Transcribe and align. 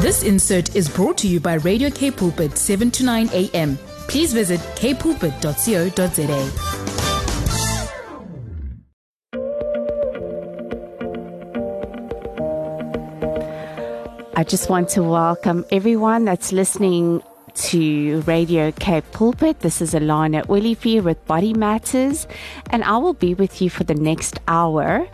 This 0.00 0.22
insert 0.22 0.76
is 0.76 0.88
brought 0.88 1.18
to 1.18 1.26
you 1.26 1.40
by 1.40 1.54
Radio 1.54 1.90
Cape 1.90 2.18
Pulpit 2.18 2.56
7 2.56 2.88
to 2.92 3.04
9 3.04 3.30
a.m. 3.32 3.76
Please 4.06 4.32
visit 4.32 4.60
kpulpit.co.za. 4.76 6.52
I 14.36 14.44
just 14.44 14.70
want 14.70 14.88
to 14.90 15.02
welcome 15.02 15.64
everyone 15.72 16.24
that's 16.24 16.52
listening 16.52 17.20
to 17.58 18.20
Radio 18.20 18.70
Cape 18.70 19.10
Pulpit. 19.10 19.60
This 19.60 19.82
is 19.82 19.92
Alana 19.92 20.48
Olivier 20.48 21.00
with 21.00 21.24
Body 21.26 21.52
Matters, 21.52 22.28
and 22.70 22.84
I 22.84 22.96
will 22.98 23.14
be 23.14 23.34
with 23.34 23.60
you 23.60 23.68
for 23.68 23.82
the 23.82 23.96
next 23.96 24.38
hour. 24.46 25.08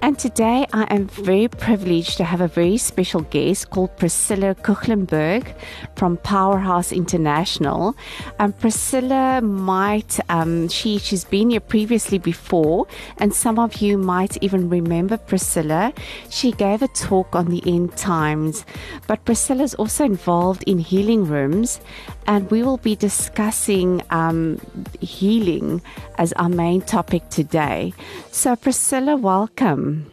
And 0.00 0.18
today 0.18 0.66
I 0.72 0.84
am 0.84 1.08
very 1.08 1.48
privileged 1.48 2.16
to 2.16 2.24
have 2.24 2.40
a 2.40 2.48
very 2.48 2.78
special 2.78 3.20
guest 3.20 3.68
called 3.68 3.94
Priscilla 3.98 4.54
Koeglenberg 4.54 5.54
from 5.96 6.16
Powerhouse 6.16 6.90
International. 6.90 7.94
Um, 8.38 8.54
Priscilla 8.54 9.42
might, 9.42 10.18
um, 10.30 10.68
she, 10.68 10.98
she's 10.98 11.24
been 11.24 11.50
here 11.50 11.60
previously 11.60 12.18
before, 12.18 12.86
and 13.18 13.34
some 13.34 13.58
of 13.58 13.76
you 13.82 13.98
might 13.98 14.42
even 14.42 14.70
remember 14.70 15.18
Priscilla. 15.18 15.92
She 16.30 16.52
gave 16.52 16.80
a 16.80 16.88
talk 16.88 17.36
on 17.36 17.50
the 17.50 17.62
end 17.66 17.94
times, 17.98 18.64
but 19.06 19.22
Priscilla 19.26 19.64
is 19.64 19.74
also 19.74 20.04
involved 20.04 20.62
in 20.64 20.78
healing 20.78 21.26
rooms 21.26 21.78
and 22.26 22.50
we 22.50 22.62
will 22.62 22.78
be 22.78 22.96
discussing 22.96 24.02
um, 24.10 24.60
healing 25.00 25.82
as 26.18 26.32
our 26.34 26.48
main 26.48 26.82
topic 26.82 27.28
today. 27.30 27.92
So, 28.30 28.56
Priscilla, 28.56 29.16
welcome. 29.16 30.10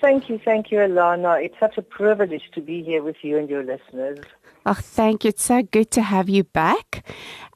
Thank 0.00 0.28
you, 0.28 0.38
thank 0.44 0.70
you, 0.70 0.78
Alana. 0.78 1.42
It's 1.42 1.58
such 1.58 1.78
a 1.78 1.82
privilege 1.82 2.42
to 2.54 2.60
be 2.60 2.82
here 2.82 3.02
with 3.02 3.16
you 3.22 3.38
and 3.38 3.48
your 3.48 3.64
listeners. 3.64 4.18
Oh, 4.68 4.74
thank 4.74 5.22
you. 5.22 5.28
It's 5.28 5.44
so 5.44 5.62
good 5.62 5.92
to 5.92 6.02
have 6.02 6.28
you 6.28 6.42
back 6.42 7.06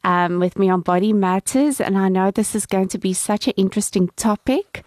um, 0.04 0.38
with 0.38 0.56
me 0.56 0.70
on 0.70 0.80
Body 0.80 1.12
Matters. 1.12 1.80
And 1.80 1.98
I 1.98 2.08
know 2.08 2.30
this 2.30 2.54
is 2.54 2.66
going 2.66 2.86
to 2.88 2.98
be 2.98 3.12
such 3.12 3.48
an 3.48 3.54
interesting 3.56 4.10
topic. 4.14 4.84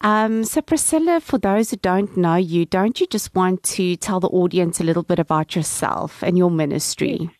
Um, 0.00 0.42
so, 0.42 0.62
Priscilla, 0.62 1.20
for 1.20 1.38
those 1.38 1.70
who 1.70 1.76
don't 1.76 2.16
know 2.16 2.34
you, 2.34 2.66
don't 2.66 3.00
you 3.00 3.06
just 3.06 3.36
want 3.36 3.62
to 3.62 3.94
tell 3.94 4.18
the 4.18 4.28
audience 4.28 4.80
a 4.80 4.84
little 4.84 5.04
bit 5.04 5.20
about 5.20 5.54
yourself 5.54 6.24
and 6.24 6.36
your 6.36 6.50
ministry? 6.50 7.30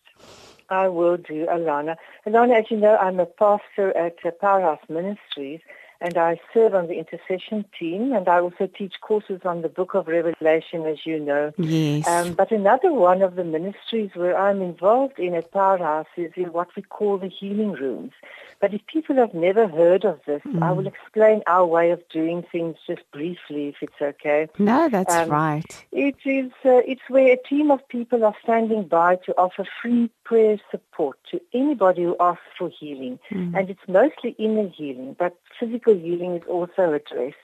I 0.70 0.88
will 0.88 1.16
do, 1.16 1.46
Alana. 1.46 1.96
Alana, 2.26 2.60
as 2.60 2.70
you 2.70 2.76
know, 2.76 2.96
I'm 2.96 3.18
a 3.18 3.26
pastor 3.26 3.96
at 3.96 4.16
uh, 4.24 4.30
Powerhouse 4.30 4.80
Ministries, 4.88 5.60
and 6.00 6.16
I 6.16 6.40
serve 6.54 6.74
on 6.74 6.86
the 6.86 6.98
intercession 6.98 7.64
team, 7.78 8.12
and 8.12 8.28
I 8.28 8.40
also 8.40 8.66
teach 8.66 8.94
courses 9.00 9.40
on 9.44 9.62
the 9.62 9.68
Book 9.68 9.94
of 9.94 10.06
Revelation, 10.06 10.86
as 10.86 11.04
you 11.04 11.20
know. 11.20 11.52
Yes. 11.58 12.06
Um, 12.06 12.32
but 12.34 12.50
another 12.52 12.92
one 12.92 13.20
of 13.20 13.34
the 13.34 13.44
ministries 13.44 14.10
where 14.14 14.38
I'm 14.38 14.62
involved 14.62 15.18
in 15.18 15.34
at 15.34 15.52
Powerhouse 15.52 16.06
is 16.16 16.32
in 16.36 16.52
what 16.52 16.68
we 16.76 16.82
call 16.82 17.18
the 17.18 17.28
healing 17.28 17.72
rooms. 17.72 18.12
But 18.60 18.74
if 18.74 18.86
people 18.86 19.16
have 19.16 19.32
never 19.32 19.66
heard 19.66 20.04
of 20.04 20.20
this, 20.26 20.42
mm. 20.42 20.62
I 20.62 20.72
will 20.72 20.86
explain 20.86 21.42
our 21.46 21.64
way 21.64 21.90
of 21.90 22.06
doing 22.10 22.44
things 22.52 22.76
just 22.86 23.02
briefly, 23.10 23.68
if 23.68 23.76
it's 23.80 24.00
okay. 24.00 24.48
No, 24.58 24.88
that's 24.90 25.14
um, 25.14 25.30
right. 25.30 25.86
It 25.92 26.16
is. 26.26 26.52
Uh, 26.62 26.82
it's 26.86 27.08
where 27.08 27.32
a 27.32 27.48
team 27.48 27.70
of 27.70 27.86
people 27.88 28.22
are 28.24 28.36
standing 28.42 28.86
by 28.86 29.16
to 29.26 29.34
offer 29.38 29.66
free 29.80 30.10
prayer 30.24 30.58
support 30.70 31.18
to 31.30 31.40
anybody 31.54 32.02
who 32.02 32.16
asks 32.20 32.42
for 32.58 32.68
healing, 32.68 33.18
mm. 33.30 33.56
and 33.58 33.70
it's 33.70 33.88
mostly 33.88 34.36
inner 34.38 34.68
healing, 34.68 35.16
but 35.18 35.36
physical 35.58 35.94
healing 35.94 36.36
is 36.36 36.42
also 36.46 36.92
addressed. 36.92 37.36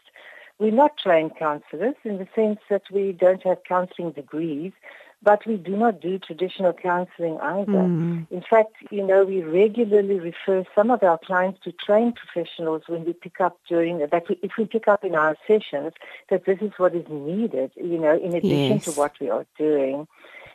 We're 0.59 0.73
not 0.73 0.97
trained 0.97 1.37
counselors 1.39 1.97
in 2.05 2.19
the 2.19 2.29
sense 2.35 2.61
that 2.71 2.83
we 2.91 3.13
don't 3.13 3.43
have 3.43 3.59
counseling 3.69 4.13
degrees, 4.13 4.73
but 5.23 5.45
we 5.47 5.57
do 5.57 5.77
not 5.77 6.01
do 6.01 6.19
traditional 6.19 6.73
counseling 6.73 7.39
either. 7.41 7.73
Mm. 7.73 8.27
In 8.31 8.43
fact, 8.49 8.75
you 8.91 9.05
know, 9.05 9.25
we 9.25 9.43
regularly 9.43 10.21
refer 10.21 10.65
some 10.75 10.91
of 10.91 11.03
our 11.03 11.19
clients 11.19 11.61
to 11.65 11.73
trained 11.73 12.17
professionals 12.17 12.83
when 12.87 13.05
we 13.05 13.13
pick 13.13 13.41
up 13.41 13.59
during 13.69 13.99
that 13.99 14.29
we, 14.29 14.39
if 14.43 14.53
we 14.59 14.67
pick 14.67 14.89
up 14.89 15.05
in 15.05 15.15
our 15.15 15.37
sessions 15.47 15.93
that 16.31 16.45
this 16.45 16.59
is 16.61 16.73
what 16.77 16.95
is 16.95 17.07
needed, 17.09 17.73
you 17.77 17.99
know, 17.99 18.17
in 18.17 18.35
addition 18.35 18.77
yes. 18.77 18.85
to 18.85 18.93
what 18.93 19.19
we 19.21 19.31
are 19.31 19.47
doing. 19.59 20.07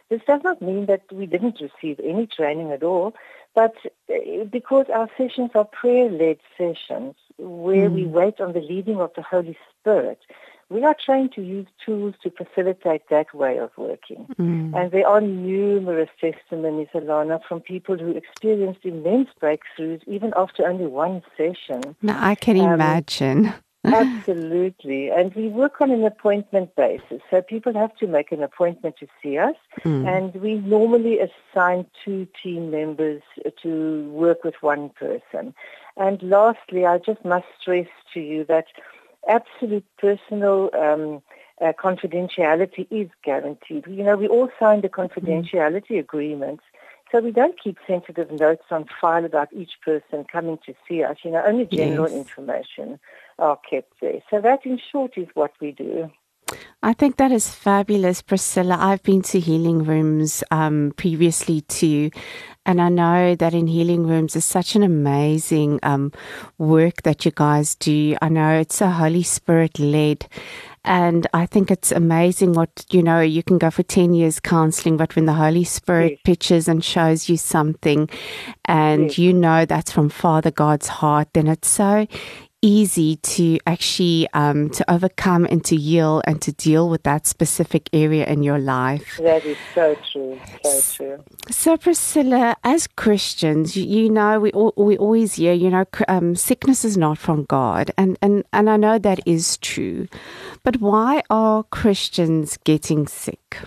This 0.09 0.21
does 0.27 0.41
not 0.43 0.61
mean 0.61 0.87
that 0.87 1.03
we 1.11 1.25
didn't 1.25 1.61
receive 1.61 1.99
any 2.03 2.27
training 2.27 2.71
at 2.71 2.83
all, 2.83 3.13
but 3.55 3.73
uh, 4.09 4.43
because 4.43 4.87
our 4.93 5.09
sessions 5.17 5.51
are 5.55 5.65
prayer-led 5.65 6.37
sessions 6.57 7.15
where 7.37 7.89
mm. 7.89 7.93
we 7.93 8.05
wait 8.05 8.39
on 8.39 8.53
the 8.53 8.59
leading 8.59 8.99
of 9.01 9.11
the 9.15 9.21
Holy 9.21 9.57
Spirit, 9.79 10.19
we 10.71 10.83
are 10.85 10.95
trying 11.05 11.29
to 11.31 11.41
use 11.41 11.67
tools 11.85 12.15
to 12.23 12.31
facilitate 12.31 13.03
that 13.09 13.33
way 13.33 13.57
of 13.57 13.71
working. 13.77 14.25
Mm. 14.39 14.73
And 14.73 14.91
there 14.91 15.07
are 15.07 15.19
numerous 15.19 16.09
testimonies, 16.19 16.87
Alana, 16.95 17.41
from 17.47 17.59
people 17.59 17.97
who 17.97 18.11
experienced 18.11 18.85
immense 18.85 19.29
breakthroughs 19.41 20.01
even 20.07 20.33
after 20.37 20.65
only 20.65 20.87
one 20.87 21.21
session. 21.35 21.95
Now, 22.01 22.25
I 22.25 22.35
can 22.35 22.57
um, 22.59 22.73
imagine. 22.73 23.53
Absolutely. 23.83 25.09
And 25.09 25.33
we 25.33 25.47
work 25.47 25.81
on 25.81 25.91
an 25.91 26.05
appointment 26.05 26.75
basis. 26.75 27.19
So 27.29 27.41
people 27.41 27.73
have 27.73 27.95
to 27.97 28.07
make 28.07 28.31
an 28.31 28.43
appointment 28.43 28.95
to 28.99 29.07
see 29.21 29.37
us. 29.39 29.55
Mm. 29.83 30.07
And 30.07 30.41
we 30.41 30.55
normally 30.55 31.19
assign 31.19 31.87
two 32.05 32.27
team 32.41 32.69
members 32.69 33.23
to 33.63 34.07
work 34.11 34.43
with 34.43 34.55
one 34.61 34.89
person. 34.89 35.53
And 35.97 36.21
lastly, 36.21 36.85
I 36.85 36.99
just 36.99 37.25
must 37.25 37.47
stress 37.59 37.87
to 38.13 38.19
you 38.19 38.45
that 38.45 38.65
absolute 39.27 39.85
personal 39.97 40.69
um, 40.73 41.21
uh, 41.61 41.73
confidentiality 41.73 42.87
is 42.89 43.09
guaranteed. 43.23 43.85
You 43.87 44.03
know, 44.03 44.15
we 44.15 44.27
all 44.27 44.49
signed 44.59 44.83
a 44.85 44.89
confidentiality 44.89 45.91
mm. 45.91 45.99
agreement, 45.99 46.59
so 47.11 47.19
we 47.19 47.31
don't 47.31 47.61
keep 47.61 47.77
sensitive 47.85 48.31
notes 48.31 48.63
on 48.71 48.85
file 48.99 49.25
about 49.25 49.49
each 49.53 49.73
person 49.83 50.25
coming 50.31 50.57
to 50.65 50.73
see 50.87 51.03
us. 51.03 51.17
You 51.23 51.31
know, 51.31 51.43
only 51.45 51.65
general 51.65 52.09
yes. 52.09 52.17
information 52.17 52.99
are 53.37 53.59
kept 53.69 53.93
there. 54.01 54.21
So 54.29 54.41
that, 54.41 54.65
in 54.65 54.79
short, 54.91 55.17
is 55.17 55.27
what 55.33 55.51
we 55.59 55.71
do. 55.71 56.09
I 56.83 56.93
think 56.93 57.17
that 57.17 57.31
is 57.31 57.49
fabulous, 57.49 58.21
Priscilla. 58.21 58.77
I've 58.79 59.03
been 59.03 59.21
to 59.23 59.39
healing 59.39 59.83
rooms 59.83 60.43
um, 60.51 60.93
previously 60.97 61.61
too, 61.61 62.09
and 62.65 62.79
I 62.79 62.89
know 62.89 63.35
that 63.35 63.53
in 63.53 63.67
healing 63.67 64.05
rooms 64.05 64.35
is 64.35 64.45
such 64.45 64.75
an 64.75 64.83
amazing 64.83 65.79
um, 65.81 66.11
work 66.57 67.01
that 67.03 67.25
you 67.25 67.31
guys 67.31 67.75
do. 67.75 68.15
I 68.21 68.29
know 68.29 68.59
it's 68.59 68.75
so 68.75 68.87
Holy 68.87 69.23
Spirit 69.23 69.79
led. 69.79 70.27
And 70.83 71.27
I 71.33 71.45
think 71.45 71.69
it's 71.69 71.91
amazing 71.91 72.53
what, 72.53 72.85
you 72.89 73.03
know, 73.03 73.19
you 73.19 73.43
can 73.43 73.57
go 73.59 73.69
for 73.69 73.83
10 73.83 74.13
years 74.13 74.39
counseling, 74.39 74.97
but 74.97 75.15
when 75.15 75.25
the 75.25 75.33
Holy 75.33 75.63
Spirit 75.63 76.11
yes. 76.11 76.19
pitches 76.23 76.67
and 76.67 76.83
shows 76.83 77.29
you 77.29 77.37
something 77.37 78.09
and 78.65 79.03
yes. 79.03 79.17
you 79.17 79.33
know 79.33 79.65
that's 79.65 79.91
from 79.91 80.09
Father 80.09 80.49
God's 80.49 80.87
heart, 80.87 81.29
then 81.33 81.47
it's 81.47 81.67
so 81.67 82.07
easy 82.61 83.15
to 83.17 83.59
actually 83.65 84.27
um, 84.33 84.69
to 84.69 84.91
overcome 84.91 85.45
and 85.45 85.63
to 85.65 85.75
heal 85.75 86.21
and 86.25 86.41
to 86.41 86.51
deal 86.51 86.89
with 86.89 87.03
that 87.03 87.25
specific 87.25 87.89
area 87.91 88.25
in 88.25 88.43
your 88.43 88.59
life. 88.59 89.17
That 89.21 89.45
is 89.45 89.57
so 89.73 89.95
true, 90.11 90.39
so 90.63 90.81
true. 90.95 91.23
So, 91.49 91.77
Priscilla, 91.77 92.55
as 92.63 92.87
Christians, 92.87 93.75
you 93.75 94.09
know, 94.09 94.39
we 94.39 94.51
we 94.77 94.97
always 94.97 95.35
hear, 95.35 95.53
you 95.53 95.69
know, 95.69 95.85
um, 96.07 96.35
sickness 96.35 96.85
is 96.85 96.97
not 96.97 97.17
from 97.17 97.45
God, 97.45 97.91
and 97.97 98.17
and 98.21 98.43
and 98.53 98.69
I 98.69 98.77
know 98.77 98.99
that 98.99 99.19
is 99.25 99.57
true, 99.57 100.07
but 100.63 100.79
why 100.81 101.23
are 101.29 101.63
Christians 101.63 102.57
getting 102.63 103.07
sick? 103.07 103.57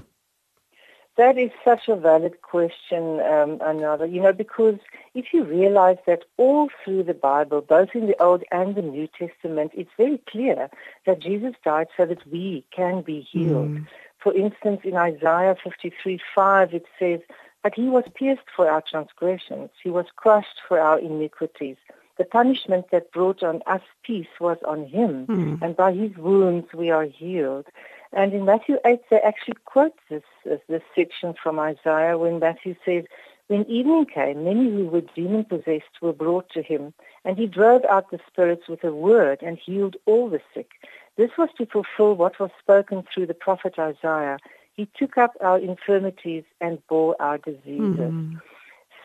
That 1.17 1.39
is 1.39 1.51
such 1.65 1.89
a 1.89 1.95
valid 1.95 2.43
question, 2.43 3.21
um, 3.21 3.59
another. 3.61 4.05
You 4.05 4.21
know, 4.21 4.33
because 4.33 4.79
if 5.15 5.27
you 5.33 5.45
realize 5.45 5.99
that 6.07 6.25
all 6.37 6.69
through 6.85 7.05
the 7.05 7.15
Bible, 7.15 7.61
both 7.61 7.91
in 7.95 8.07
the 8.07 8.21
Old 8.21 8.43
and 8.51 8.75
the 8.75 8.83
New 8.83 9.07
Testament, 9.07 9.71
it's 9.75 9.93
very 9.97 10.19
clear 10.29 10.69
that 11.07 11.21
Jesus 11.21 11.55
died 11.65 11.87
so 11.97 12.05
that 12.07 12.27
we 12.31 12.65
can 12.75 13.03
be 13.03 13.21
healed. 13.21 13.71
Mm. 13.71 13.87
For 14.19 14.35
instance, 14.35 14.81
in 14.83 14.97
Isaiah 14.97 15.55
53, 15.63 16.19
5, 16.35 16.75
it 16.75 16.87
says, 16.99 17.21
But 17.63 17.75
he 17.75 17.89
was 17.89 18.05
pierced 18.15 18.49
for 18.57 18.69
our 18.69 18.83
transgressions. 18.83 19.71
He 19.83 19.91
was 19.91 20.07
crushed 20.17 20.63
for 20.67 20.81
our 20.81 20.99
iniquities. 20.99 21.77
The 22.17 22.25
punishment 22.25 22.87
that 22.91 23.13
brought 23.13 23.43
on 23.43 23.63
us 23.67 23.83
peace 24.05 24.29
was 24.41 24.59
on 24.67 24.87
him, 24.87 25.27
mm. 25.27 25.63
and 25.63 25.77
by 25.77 25.93
his 25.93 26.17
wounds 26.17 26.69
we 26.73 26.91
are 26.91 27.05
healed. 27.05 27.67
And 28.15 28.33
in 28.33 28.45
Matthew 28.45 28.79
8, 28.87 29.01
they 29.11 29.21
actually 29.21 29.57
quote 29.65 29.95
this, 30.09 30.23
this, 30.45 30.61
this 30.69 30.83
section 30.95 31.35
from 31.41 31.59
Isaiah 31.59 32.17
when 32.17 32.39
Matthew 32.39 32.77
says, 32.85 33.05
When 33.49 33.69
evening 33.69 34.07
came, 34.07 34.45
many 34.45 34.71
who 34.71 34.87
were 34.87 35.03
demon-possessed 35.15 36.01
were 36.01 36.13
brought 36.13 36.49
to 36.51 36.63
him, 36.63 36.95
and 37.25 37.37
he 37.37 37.47
drove 37.47 37.85
out 37.87 38.11
the 38.11 38.21
spirits 38.29 38.69
with 38.69 38.85
a 38.85 38.93
word 38.93 39.41
and 39.43 39.59
healed 39.59 39.97
all 40.07 40.31
the 40.31 40.41
sick. 40.55 40.71
This 41.17 41.31
was 41.37 41.49
to 41.59 41.67
fulfill 41.67 42.15
what 42.15 42.39
was 42.39 42.51
spoken 42.61 43.03
through 43.13 43.27
the 43.27 43.35
prophet 43.35 43.79
Isaiah. 43.79 44.39
He 44.75 44.89
took 44.97 45.19
up 45.19 45.37
our 45.41 45.59
infirmities 45.59 46.45
and 46.61 46.85
bore 46.89 47.17
our 47.21 47.39
diseases. 47.39 47.99
Mm. 47.99 48.41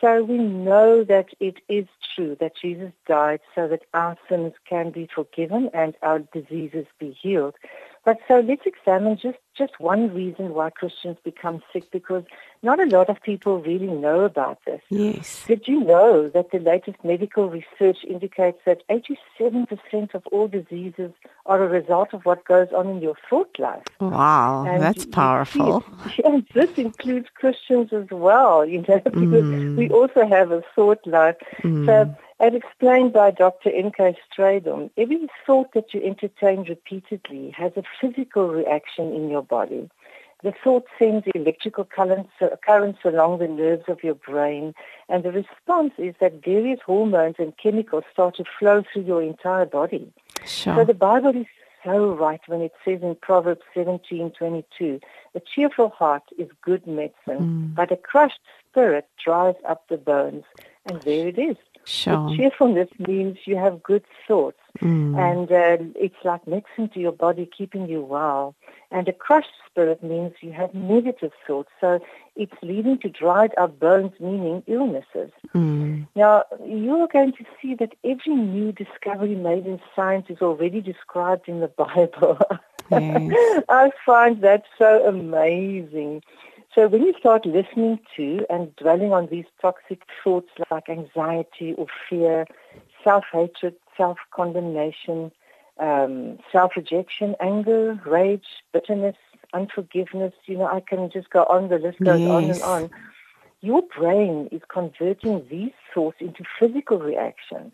So 0.00 0.24
we 0.24 0.38
know 0.38 1.04
that 1.04 1.26
it 1.40 1.58
is 1.68 1.86
true 2.14 2.36
that 2.40 2.56
Jesus 2.56 2.92
died 3.06 3.40
so 3.54 3.68
that 3.68 3.82
our 3.92 4.16
sins 4.28 4.54
can 4.66 4.90
be 4.90 5.08
forgiven 5.14 5.68
and 5.74 5.94
our 6.02 6.20
diseases 6.20 6.86
be 6.98 7.10
healed. 7.20 7.54
But 8.04 8.18
so 8.26 8.40
let's 8.40 8.62
examine 8.64 9.18
just, 9.18 9.38
just 9.56 9.78
one 9.78 10.14
reason 10.14 10.54
why 10.54 10.70
Christians 10.70 11.18
become 11.22 11.62
sick 11.72 11.90
because 11.90 12.24
not 12.62 12.80
a 12.80 12.86
lot 12.86 13.10
of 13.10 13.20
people 13.22 13.60
really 13.60 13.86
know 13.88 14.20
about 14.22 14.58
this. 14.66 14.80
Yes. 14.88 15.44
Did 15.46 15.68
you 15.68 15.80
know 15.84 16.28
that 16.30 16.50
the 16.50 16.58
latest 16.60 16.96
medical 17.04 17.50
research 17.50 17.98
indicates 18.08 18.58
that 18.64 18.82
87% 18.88 20.14
of 20.14 20.26
all 20.28 20.48
diseases 20.48 21.12
are 21.46 21.62
a 21.62 21.68
result 21.68 22.14
of 22.14 22.24
what 22.24 22.44
goes 22.44 22.68
on 22.74 22.88
in 22.88 23.02
your 23.02 23.16
thought 23.28 23.58
life? 23.58 23.82
Wow, 24.00 24.64
And 24.66 24.82
that's 24.82 25.04
powerful. 25.06 25.84
see, 26.16 26.22
And 26.24 26.46
this 26.54 26.70
includes 26.76 27.28
Christians 27.34 27.92
as 27.92 28.06
well, 28.10 28.64
you 28.64 28.82
know, 28.88 29.00
because 29.04 29.44
Mm. 29.44 29.76
we 29.76 29.88
also 29.90 30.26
have 30.26 30.50
a 30.52 30.62
thought 30.74 31.06
life. 31.06 31.36
So, 31.84 32.14
as 32.40 32.54
explained 32.54 33.12
by 33.12 33.30
Dr. 33.30 33.70
N.K. 33.70 34.16
Stradom, 34.26 34.90
every 34.96 35.28
thought 35.46 35.74
that 35.74 35.92
you 35.92 36.02
entertain 36.02 36.64
repeatedly 36.64 37.50
has 37.50 37.72
a 37.76 37.82
physical 38.00 38.48
reaction 38.48 39.12
in 39.12 39.28
your 39.28 39.42
body. 39.42 39.90
The 40.42 40.54
thought 40.64 40.86
sends 40.98 41.26
electrical 41.34 41.84
currents, 41.84 42.30
currents 42.66 43.00
along 43.04 43.40
the 43.40 43.48
nerves 43.48 43.84
of 43.88 44.02
your 44.02 44.14
brain, 44.14 44.74
and 45.10 45.22
the 45.22 45.32
response 45.32 45.92
is 45.98 46.14
that 46.20 46.42
various 46.42 46.80
hormones 46.84 47.36
and 47.38 47.52
chemicals 47.58 48.04
start 48.10 48.36
to 48.36 48.44
flow 48.58 48.82
through 48.90 49.02
your 49.02 49.22
entire 49.22 49.66
body. 49.66 50.10
So 50.46 50.82
the 50.82 50.94
Bible 50.94 51.36
is 51.36 51.46
so 51.84 52.14
right 52.14 52.40
when 52.46 52.62
it 52.62 52.72
says 52.84 53.02
in 53.02 53.16
Proverbs 53.16 53.62
17:22, 53.74 55.00
"A 55.34 55.40
cheerful 55.40 55.90
heart 55.90 56.22
is 56.38 56.48
good 56.62 56.86
medicine, 56.86 57.40
mm. 57.40 57.74
but 57.74 57.92
a 57.92 57.96
crushed 57.96 58.40
spirit 58.66 59.06
dries 59.22 59.56
up 59.66 59.88
the 59.88 59.98
bones." 59.98 60.44
And 60.86 61.02
there 61.02 61.28
it 61.28 61.38
is. 61.38 61.56
Sure. 61.90 62.30
Cheerfulness 62.36 62.88
means 63.00 63.36
you 63.46 63.56
have 63.56 63.82
good 63.82 64.04
thoughts, 64.26 64.56
Mm. 64.80 65.18
and 65.18 65.50
uh, 65.50 65.84
it's 65.98 66.22
like 66.24 66.46
medicine 66.46 66.88
to 66.94 67.00
your 67.00 67.10
body, 67.12 67.44
keeping 67.58 67.88
you 67.88 68.00
well. 68.02 68.54
And 68.92 69.08
a 69.08 69.12
crushed 69.12 69.56
spirit 69.68 70.00
means 70.02 70.32
you 70.40 70.52
have 70.52 70.72
negative 70.72 71.32
thoughts, 71.46 71.70
so 71.80 71.98
it's 72.36 72.54
leading 72.62 72.96
to 72.98 73.08
dried 73.08 73.52
up 73.58 73.80
bones, 73.80 74.12
meaning 74.20 74.62
illnesses. 74.68 75.32
Mm. 75.54 76.06
Now, 76.14 76.44
you're 76.64 77.08
going 77.08 77.32
to 77.32 77.44
see 77.60 77.74
that 77.74 77.92
every 78.04 78.34
new 78.36 78.70
discovery 78.70 79.34
made 79.34 79.66
in 79.66 79.80
science 79.96 80.26
is 80.28 80.40
already 80.40 80.80
described 80.80 81.48
in 81.48 81.58
the 81.58 81.68
Bible. 81.84 82.38
Yes. 82.90 83.62
I 83.68 83.90
find 84.06 84.40
that 84.42 84.62
so 84.78 85.04
amazing. 85.06 86.22
So 86.74 86.86
when 86.86 87.02
you 87.02 87.14
start 87.18 87.46
listening 87.46 87.98
to 88.16 88.46
and 88.48 88.74
dwelling 88.76 89.12
on 89.12 89.26
these 89.26 89.46
toxic 89.60 90.02
thoughts 90.22 90.50
like 90.70 90.88
anxiety 90.88 91.74
or 91.74 91.86
fear, 92.08 92.46
self-hatred, 93.02 93.74
self-condemnation, 93.96 95.32
um, 95.80 96.38
self-rejection, 96.52 97.34
anger, 97.40 98.00
rage, 98.06 98.46
bitterness, 98.72 99.16
unforgiveness, 99.52 100.32
you 100.46 100.58
know, 100.58 100.66
I 100.66 100.80
can 100.80 101.10
just 101.10 101.30
go 101.30 101.42
on, 101.44 101.70
the 101.70 101.78
list 101.78 101.98
goes 102.04 102.24
on 102.26 102.50
and 102.50 102.62
on. 102.62 102.90
Your 103.62 103.82
brain 103.82 104.48
is 104.52 104.62
converting 104.72 105.44
these 105.50 105.72
thoughts 105.92 106.18
into 106.20 106.44
physical 106.58 106.98
reactions 106.98 107.72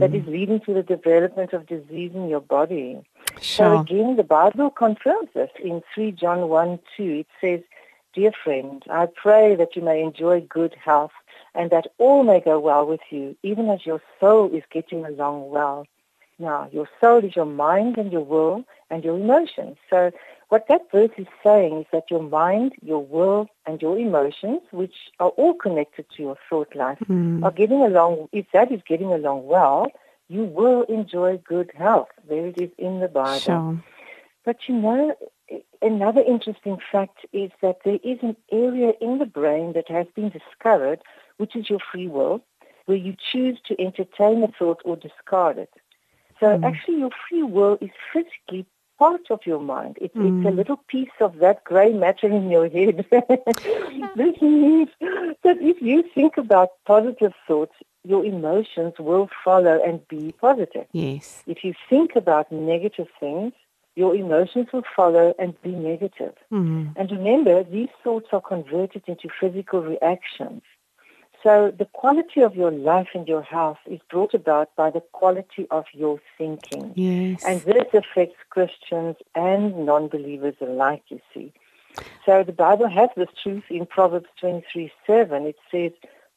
that 0.00 0.14
is 0.14 0.24
leading 0.26 0.60
to 0.60 0.72
the 0.72 0.82
development 0.82 1.52
of 1.52 1.66
disease 1.66 2.12
in 2.14 2.28
your 2.28 2.40
body. 2.40 3.04
So 3.40 3.80
again, 3.80 4.16
the 4.16 4.22
Bible 4.22 4.70
confirms 4.70 5.30
this 5.34 5.50
in 5.62 5.82
3 5.94 6.12
John 6.12 6.48
1, 6.48 6.78
2. 6.96 7.02
It 7.02 7.26
says, 7.40 7.60
Dear 8.16 8.32
friend, 8.32 8.82
I 8.90 9.08
pray 9.14 9.56
that 9.56 9.76
you 9.76 9.82
may 9.82 10.00
enjoy 10.00 10.40
good 10.40 10.74
health 10.82 11.12
and 11.54 11.70
that 11.70 11.88
all 11.98 12.22
may 12.22 12.40
go 12.40 12.58
well 12.58 12.86
with 12.86 13.02
you, 13.10 13.36
even 13.42 13.68
as 13.68 13.84
your 13.84 14.00
soul 14.18 14.50
is 14.54 14.62
getting 14.72 15.04
along 15.04 15.50
well. 15.50 15.86
Now, 16.38 16.70
your 16.72 16.88
soul 16.98 17.22
is 17.22 17.36
your 17.36 17.44
mind 17.44 17.98
and 17.98 18.10
your 18.10 18.24
will 18.24 18.64
and 18.88 19.04
your 19.04 19.18
emotions. 19.18 19.76
So 19.90 20.12
what 20.48 20.66
that 20.68 20.90
verse 20.90 21.10
is 21.18 21.26
saying 21.44 21.80
is 21.80 21.86
that 21.92 22.10
your 22.10 22.22
mind, 22.22 22.72
your 22.80 23.04
will, 23.04 23.50
and 23.66 23.82
your 23.82 23.98
emotions, 23.98 24.62
which 24.70 24.94
are 25.20 25.28
all 25.30 25.52
connected 25.52 26.06
to 26.16 26.22
your 26.22 26.38
thought 26.48 26.74
life, 26.74 26.98
hmm. 27.06 27.44
are 27.44 27.52
getting 27.52 27.82
along. 27.82 28.30
If 28.32 28.46
that 28.54 28.72
is 28.72 28.80
getting 28.88 29.12
along 29.12 29.46
well, 29.46 29.88
you 30.28 30.44
will 30.44 30.84
enjoy 30.84 31.36
good 31.36 31.70
health. 31.76 32.08
There 32.26 32.46
it 32.46 32.58
is 32.58 32.70
in 32.78 33.00
the 33.00 33.08
Bible. 33.08 33.40
Sure. 33.40 33.84
But 34.46 34.56
you 34.68 34.76
know, 34.76 35.14
another 35.82 36.22
interesting 36.22 36.78
fact 36.90 37.18
is 37.32 37.50
that 37.62 37.78
there 37.84 37.98
is 38.02 38.18
an 38.22 38.36
area 38.50 38.92
in 39.00 39.18
the 39.18 39.26
brain 39.26 39.72
that 39.74 39.88
has 39.88 40.06
been 40.14 40.30
discovered, 40.30 41.00
which 41.36 41.54
is 41.54 41.70
your 41.70 41.80
free 41.92 42.08
will, 42.08 42.42
where 42.86 42.96
you 42.96 43.14
choose 43.32 43.58
to 43.66 43.80
entertain 43.80 44.42
a 44.42 44.48
thought 44.48 44.80
or 44.84 44.96
discard 44.96 45.58
it. 45.58 45.72
So 46.40 46.56
hmm. 46.56 46.64
actually, 46.64 46.98
your 46.98 47.10
free 47.28 47.42
will 47.42 47.78
is 47.80 47.90
physically 48.12 48.66
part 48.98 49.30
of 49.30 49.40
your 49.44 49.60
mind. 49.60 49.98
It's, 50.00 50.14
it's 50.14 50.46
a 50.46 50.50
hmm. 50.50 50.56
little 50.56 50.78
piece 50.88 51.16
of 51.20 51.38
that 51.38 51.64
gray 51.64 51.92
matter 51.92 52.28
in 52.28 52.50
your 52.50 52.68
head. 52.68 53.04
this 54.16 54.40
means 54.40 54.88
that 55.00 55.58
if 55.60 55.80
you 55.82 56.02
think 56.14 56.36
about 56.36 56.70
positive 56.86 57.32
thoughts, 57.46 57.74
your 58.04 58.24
emotions 58.24 58.94
will 58.98 59.28
follow 59.44 59.80
and 59.84 60.06
be 60.08 60.32
positive. 60.40 60.86
Yes. 60.92 61.42
If 61.46 61.64
you 61.64 61.74
think 61.90 62.14
about 62.14 62.52
negative 62.52 63.08
things, 63.18 63.52
your 63.96 64.14
emotions 64.14 64.68
will 64.72 64.84
follow 64.94 65.34
and 65.38 65.60
be 65.62 65.70
negative. 65.70 66.34
Mm. 66.52 66.92
And 66.96 67.10
remember, 67.10 67.64
these 67.64 67.88
thoughts 68.04 68.28
are 68.32 68.42
converted 68.42 69.02
into 69.06 69.28
physical 69.40 69.82
reactions. 69.82 70.62
So 71.42 71.72
the 71.76 71.86
quality 71.86 72.42
of 72.42 72.54
your 72.54 72.70
life 72.70 73.08
and 73.14 73.26
your 73.26 73.42
health 73.42 73.78
is 73.86 74.00
brought 74.10 74.34
about 74.34 74.74
by 74.76 74.90
the 74.90 75.00
quality 75.12 75.66
of 75.70 75.84
your 75.92 76.20
thinking. 76.36 76.92
Yes. 76.94 77.42
And 77.44 77.60
this 77.62 77.86
affects 77.94 78.36
Christians 78.50 79.16
and 79.34 79.86
non-believers 79.86 80.56
alike, 80.60 81.04
you 81.08 81.20
see. 81.32 81.52
So 82.26 82.42
the 82.42 82.52
Bible 82.52 82.88
has 82.88 83.10
this 83.16 83.28
truth 83.42 83.64
in 83.70 83.86
Proverbs 83.86 84.26
23, 84.40 84.92
7. 85.06 85.46
It 85.46 85.56
says, 85.70 85.92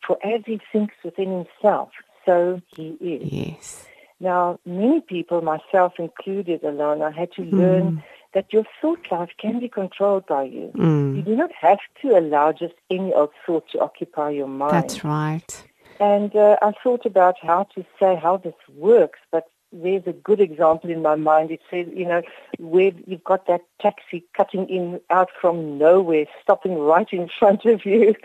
For 0.05 0.17
as 0.25 0.41
he 0.45 0.61
thinks 0.71 0.93
within 1.03 1.45
himself, 1.45 1.89
so 2.25 2.61
he 2.75 2.89
is. 3.01 3.31
yes. 3.31 3.85
Now, 4.19 4.59
many 4.65 5.01
people, 5.01 5.41
myself 5.41 5.93
included, 5.97 6.61
Alana, 6.63 7.13
had 7.13 7.31
to 7.33 7.43
learn 7.43 8.03
that 8.33 8.51
your 8.51 8.65
thought 8.81 8.99
life 9.11 9.29
can 9.39 9.59
be 9.59 9.69
controlled 9.69 10.25
by 10.27 10.43
you. 10.43 10.71
You 10.75 11.21
Mm. 11.23 11.25
do 11.25 11.35
not 11.35 11.51
have 11.53 11.79
to 12.01 12.17
allow 12.17 12.51
just 12.51 12.75
any 12.89 13.13
old 13.13 13.31
thought 13.45 13.67
to 13.69 13.79
occupy 13.79 14.29
your 14.31 14.47
mind. 14.47 14.71
That's 14.71 15.03
right. 15.03 15.63
And 15.99 16.35
uh, 16.35 16.57
I 16.61 16.73
thought 16.83 17.05
about 17.05 17.35
how 17.41 17.63
to 17.75 17.85
say 17.99 18.15
how 18.15 18.37
this 18.37 18.55
works, 18.75 19.19
but 19.31 19.49
there's 19.71 20.07
a 20.07 20.13
good 20.13 20.39
example 20.39 20.89
in 20.89 21.01
my 21.01 21.15
mind. 21.15 21.51
It 21.51 21.61
says, 21.69 21.87
you 21.93 22.05
know, 22.05 22.21
where 22.57 22.91
you've 23.05 23.23
got 23.23 23.47
that 23.47 23.61
taxi 23.81 24.23
cutting 24.35 24.67
in 24.69 24.99
out 25.09 25.29
from 25.39 25.77
nowhere, 25.77 26.25
stopping 26.41 26.77
right 26.77 27.07
in 27.11 27.29
front 27.39 27.65
of 27.65 27.85
you, 27.85 28.15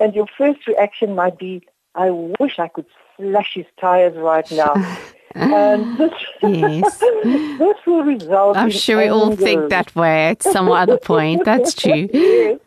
and 0.00 0.14
your 0.14 0.26
first 0.26 0.66
reaction 0.66 1.14
might 1.14 1.38
be, 1.38 1.62
I 1.94 2.10
wish 2.10 2.58
I 2.58 2.68
could 2.68 2.86
slash 3.16 3.54
his 3.54 3.66
tires 3.80 4.16
right 4.16 4.50
now. 4.50 4.74
and 5.34 5.98
this, 5.98 6.12
Yes. 6.42 6.98
this 7.58 7.76
will 7.86 8.02
result 8.04 8.56
I'm 8.56 8.70
sure 8.70 8.98
we 8.98 9.08
all 9.08 9.34
think 9.36 9.70
that 9.70 9.94
way 9.94 10.28
at 10.28 10.42
some 10.42 10.70
other 10.70 10.96
point. 10.98 11.44
That's 11.44 11.74
true. 11.82 12.08
yes. 12.12 12.58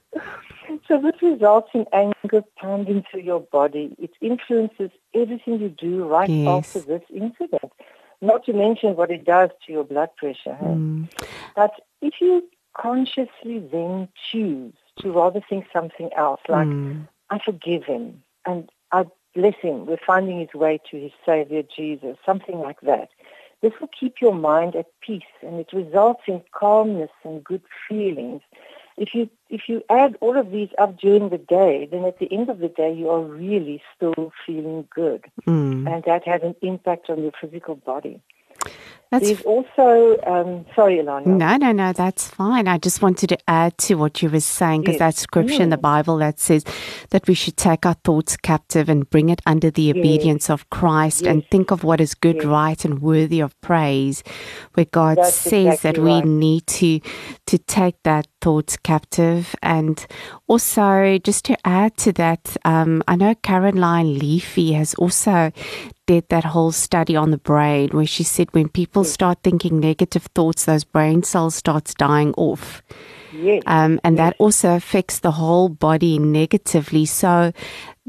So 0.87 0.99
this 1.01 1.21
results 1.21 1.69
in 1.73 1.85
anger 1.93 2.43
pounding 2.57 3.03
through 3.09 3.21
your 3.21 3.39
body. 3.41 3.95
It 3.99 4.11
influences 4.21 4.91
everything 5.13 5.59
you 5.59 5.69
do 5.69 6.05
right 6.05 6.29
Yes. 6.29 6.75
after 6.75 6.87
this 6.87 7.03
incident. 7.13 7.71
Not 8.21 8.45
to 8.45 8.53
mention 8.53 8.95
what 8.95 9.09
it 9.11 9.25
does 9.25 9.49
to 9.65 9.71
your 9.71 9.83
blood 9.83 10.09
pressure. 10.17 10.57
Mm. 10.61 11.09
But 11.55 11.71
if 12.01 12.15
you 12.21 12.43
consciously 12.77 13.59
then 13.71 14.07
choose 14.31 14.73
to 14.99 15.11
rather 15.11 15.41
think 15.49 15.65
something 15.73 16.09
else, 16.15 16.41
like 16.47 16.67
Mm. 16.67 17.07
I 17.29 17.39
forgive 17.39 17.83
him 17.85 18.23
and 18.45 18.69
I 18.91 19.05
bless 19.33 19.55
we're 19.63 19.97
finding 20.05 20.39
his 20.39 20.53
way 20.53 20.79
to 20.89 20.97
his 20.97 21.11
Savior 21.25 21.63
Jesus, 21.75 22.17
something 22.25 22.59
like 22.59 22.81
that. 22.81 23.09
This 23.61 23.73
will 23.79 23.89
keep 23.97 24.15
your 24.21 24.33
mind 24.33 24.75
at 24.75 24.87
peace 25.01 25.21
and 25.41 25.59
it 25.59 25.71
results 25.71 26.23
in 26.27 26.41
calmness 26.51 27.11
and 27.23 27.43
good 27.43 27.61
feelings. 27.87 28.41
If 28.97 29.13
you 29.13 29.29
if 29.49 29.61
you 29.67 29.83
add 29.89 30.17
all 30.19 30.37
of 30.37 30.51
these 30.51 30.69
up 30.77 30.99
during 30.99 31.29
the 31.29 31.37
day, 31.37 31.87
then 31.89 32.03
at 32.05 32.19
the 32.19 32.31
end 32.31 32.49
of 32.49 32.59
the 32.59 32.67
day 32.67 32.93
you 32.93 33.09
are 33.09 33.21
really 33.21 33.81
still 33.95 34.31
feeling 34.45 34.87
good. 34.93 35.25
Mm. 35.47 35.91
And 35.91 36.03
that 36.03 36.27
has 36.27 36.41
an 36.43 36.55
impact 36.61 37.09
on 37.09 37.21
your 37.21 37.31
physical 37.39 37.75
body. 37.75 38.21
That's 39.11 39.25
There's 39.25 39.41
also 39.41 40.17
um, 40.25 40.65
sorry, 40.73 40.95
Ilana. 40.99 41.25
No, 41.25 41.57
no, 41.57 41.73
no, 41.73 41.91
that's 41.91 42.29
fine. 42.29 42.69
I 42.69 42.77
just 42.77 43.01
wanted 43.01 43.27
to 43.27 43.37
add 43.49 43.77
to 43.79 43.95
what 43.95 44.21
you 44.21 44.29
were 44.29 44.39
saying 44.39 44.81
because 44.81 44.93
Yes. 44.93 44.99
that 44.99 45.15
scripture 45.15 45.61
in 45.61 45.69
the 45.69 45.77
Bible 45.77 46.15
that 46.19 46.39
says 46.39 46.63
that 47.09 47.27
we 47.27 47.33
should 47.33 47.57
take 47.57 47.85
our 47.85 47.95
thoughts 48.05 48.37
captive 48.37 48.87
and 48.87 49.09
bring 49.09 49.27
it 49.27 49.41
under 49.45 49.69
the 49.69 49.89
obedience 49.91 50.49
of 50.49 50.69
Christ 50.69 51.23
and 51.27 51.45
think 51.51 51.71
of 51.71 51.83
what 51.83 51.99
is 51.99 52.15
good, 52.15 52.37
Yes. 52.37 52.45
right, 52.45 52.85
and 52.85 53.01
worthy 53.01 53.41
of 53.41 53.59
praise. 53.59 54.23
Where 54.75 54.85
God 54.85 55.17
That's 55.17 55.35
says 55.35 55.81
that 55.81 55.97
we 55.97 56.13
right. 56.13 56.25
need 56.25 56.67
to 56.67 57.01
to 57.47 57.57
take 57.57 58.01
that 58.03 58.27
thoughts 58.39 58.77
captive, 58.77 59.53
and 59.61 60.07
also 60.47 61.17
just 61.17 61.43
to 61.45 61.57
add 61.67 61.97
to 61.97 62.13
that, 62.13 62.55
um, 62.63 63.03
I 63.09 63.17
know 63.17 63.35
Caroline 63.35 64.17
Leafy 64.17 64.71
has 64.73 64.93
also 64.95 65.51
did 66.07 66.27
that 66.29 66.43
whole 66.43 66.71
study 66.71 67.15
on 67.15 67.31
the 67.31 67.37
brain 67.37 67.89
where 67.91 68.05
she 68.07 68.23
said 68.23 68.47
when 68.53 68.67
people 68.67 69.00
people 69.01 69.11
start 69.11 69.39
thinking 69.43 69.79
negative 69.79 70.27
thoughts, 70.35 70.65
those 70.65 70.83
brain 70.83 71.23
cells 71.23 71.55
starts 71.55 71.93
dying 71.93 72.33
off. 72.37 72.81
Yes. 73.33 73.63
Um, 73.65 73.99
and 74.03 74.17
that 74.17 74.35
also 74.39 74.75
affects 74.75 75.19
the 75.19 75.31
whole 75.31 75.69
body 75.69 76.19
negatively. 76.19 77.05
So, 77.05 77.53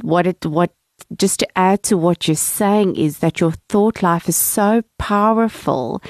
what 0.03 0.27
it 0.27 0.45
what 0.45 0.73
just 1.17 1.41
to 1.41 1.59
add 1.59 1.83
to 1.83 1.97
what 1.97 2.27
you're 2.27 2.37
saying 2.37 2.97
is 2.97 3.19
that 3.19 3.41
your 3.41 3.53
thought 3.69 4.03
life 4.03 4.29
is 4.29 4.37
so 4.37 4.83
powerful. 4.99 6.03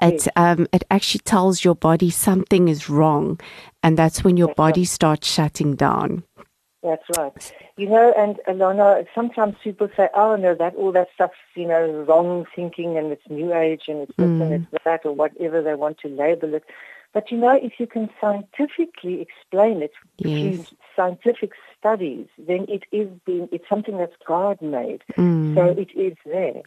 It 0.00 0.28
um, 0.36 0.66
it 0.72 0.84
actually 0.90 1.20
tells 1.20 1.64
your 1.64 1.74
body 1.74 2.10
something 2.10 2.68
is 2.68 2.88
wrong, 2.88 3.40
and 3.82 3.96
that's 3.96 4.22
when 4.22 4.36
your 4.36 4.54
body 4.54 4.84
starts 4.84 5.26
shutting 5.28 5.74
down. 5.74 6.24
That's 6.88 7.18
right. 7.18 7.32
You 7.76 7.86
know, 7.88 8.14
and 8.16 8.40
Alana, 8.48 9.06
sometimes 9.14 9.56
people 9.62 9.88
say, 9.94 10.08
"Oh 10.14 10.36
no, 10.36 10.54
that 10.54 10.74
all 10.74 10.90
that 10.92 11.08
stuff's 11.14 11.36
you 11.54 11.68
know 11.68 11.86
wrong 12.08 12.46
thinking, 12.56 12.96
and 12.96 13.12
it's 13.12 13.28
new 13.28 13.52
age, 13.52 13.82
and 13.88 13.98
it's 13.98 14.16
this 14.16 14.30
and 14.40 14.54
it's 14.54 14.84
that, 14.84 15.04
or 15.04 15.12
whatever 15.12 15.60
they 15.60 15.74
want 15.74 15.98
to 15.98 16.08
label 16.08 16.54
it." 16.54 16.64
But 17.12 17.30
you 17.30 17.36
know, 17.36 17.58
if 17.62 17.78
you 17.78 17.86
can 17.86 18.08
scientifically 18.20 19.20
explain 19.20 19.82
it 19.82 19.92
through 20.22 20.58
Yes. 20.58 20.74
scientific 20.96 21.52
studies, 21.78 22.26
then 22.38 22.64
it 22.68 22.84
is 22.90 23.08
being 23.26 23.50
it's 23.52 23.68
something 23.68 23.98
that's 23.98 24.16
God 24.26 24.62
made. 24.62 25.02
Mm. 25.18 25.54
So 25.54 25.66
it 25.66 25.90
is 25.94 26.16
there. 26.24 26.62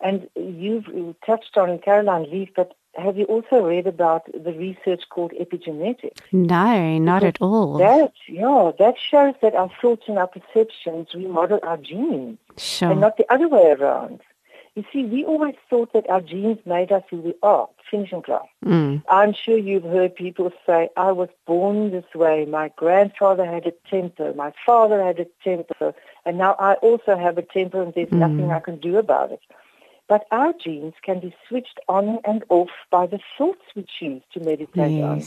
And 0.00 0.28
you've 0.36 0.86
touched 1.24 1.56
on 1.56 1.78
Caroline 1.78 2.30
Leaf, 2.30 2.50
but 2.54 2.74
have 2.94 3.16
you 3.16 3.24
also 3.24 3.64
read 3.64 3.86
about 3.86 4.26
the 4.32 4.52
research 4.52 5.02
called 5.08 5.32
epigenetics? 5.40 6.18
No, 6.30 6.98
not 6.98 7.24
at 7.24 7.40
all. 7.40 7.78
That, 7.78 8.12
yeah, 8.28 8.72
that 8.78 8.94
shows 8.98 9.34
that 9.42 9.54
our 9.54 9.70
thoughts 9.80 10.04
and 10.08 10.18
our 10.18 10.26
perceptions 10.26 11.08
we 11.14 11.26
model 11.26 11.58
our 11.62 11.78
genes 11.78 12.38
Sure. 12.58 12.90
and 12.90 13.00
not 13.00 13.16
the 13.16 13.30
other 13.32 13.48
way 13.48 13.70
around. 13.70 14.20
You 14.74 14.84
see, 14.90 15.04
we 15.04 15.22
always 15.24 15.54
thought 15.68 15.92
that 15.92 16.08
our 16.08 16.22
genes 16.22 16.58
made 16.64 16.92
us 16.92 17.02
who 17.10 17.18
we 17.18 17.34
are, 17.42 17.68
finish 17.90 18.10
and 18.10 18.24
class. 18.24 18.46
Mm. 18.64 19.02
I'm 19.10 19.34
sure 19.34 19.58
you've 19.58 19.82
heard 19.84 20.14
people 20.14 20.50
say, 20.66 20.88
I 20.96 21.12
was 21.12 21.28
born 21.46 21.90
this 21.90 22.06
way. 22.14 22.46
My 22.46 22.72
grandfather 22.76 23.44
had 23.44 23.66
a 23.66 23.72
temper. 23.90 24.32
My 24.34 24.52
father 24.64 25.04
had 25.04 25.18
a 25.18 25.26
temper. 25.44 25.94
And 26.24 26.38
now 26.38 26.56
I 26.58 26.74
also 26.74 27.18
have 27.18 27.36
a 27.36 27.42
temper 27.42 27.82
and 27.82 27.92
there's 27.92 28.12
nothing 28.12 28.50
I 28.50 28.60
can 28.60 28.78
do 28.78 28.96
about 28.96 29.32
it. 29.32 29.40
But 30.12 30.26
our 30.30 30.52
genes 30.52 30.92
can 31.02 31.20
be 31.20 31.34
switched 31.48 31.80
on 31.88 32.18
and 32.26 32.44
off 32.50 32.68
by 32.90 33.06
the 33.06 33.18
thoughts 33.38 33.62
we 33.74 33.86
choose 33.98 34.20
to 34.34 34.40
meditate 34.40 35.02
on. 35.02 35.20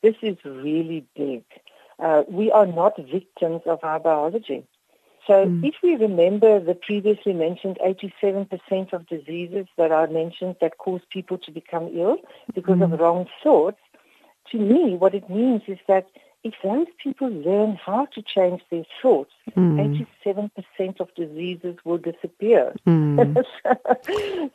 This 0.00 0.14
is 0.22 0.38
really 0.46 1.04
big. 1.14 1.44
Uh, 1.98 2.22
we 2.26 2.50
are 2.50 2.64
not 2.64 2.96
victims 2.96 3.60
of 3.66 3.80
our 3.82 4.00
biology. 4.00 4.64
So 5.26 5.60
if 5.62 5.74
we 5.82 5.96
remember 5.96 6.58
the 6.58 6.74
previously 6.74 7.34
mentioned 7.34 7.76
87% 7.84 8.94
of 8.94 9.06
diseases 9.08 9.66
that 9.76 9.92
I 9.92 10.06
mentioned 10.06 10.56
that 10.62 10.78
cause 10.78 11.02
people 11.10 11.36
to 11.36 11.50
become 11.50 11.90
ill 11.94 12.16
because 12.54 12.80
of 12.80 12.92
wrong 12.92 13.26
thoughts, 13.42 13.82
to 14.52 14.58
me 14.58 14.96
what 14.96 15.14
it 15.14 15.28
means 15.28 15.60
is 15.66 15.80
that 15.86 16.06
if 16.42 16.54
those 16.62 16.86
people 17.02 17.28
learn 17.28 17.76
how 17.76 18.06
to 18.06 18.22
change 18.22 18.62
their 18.70 18.84
thoughts, 19.02 19.32
hmm. 19.54 19.78
87% 20.24 21.00
of 21.00 21.14
diseases 21.14 21.76
will 21.84 21.98
disappear. 21.98 22.74
Hmm. 22.84 23.20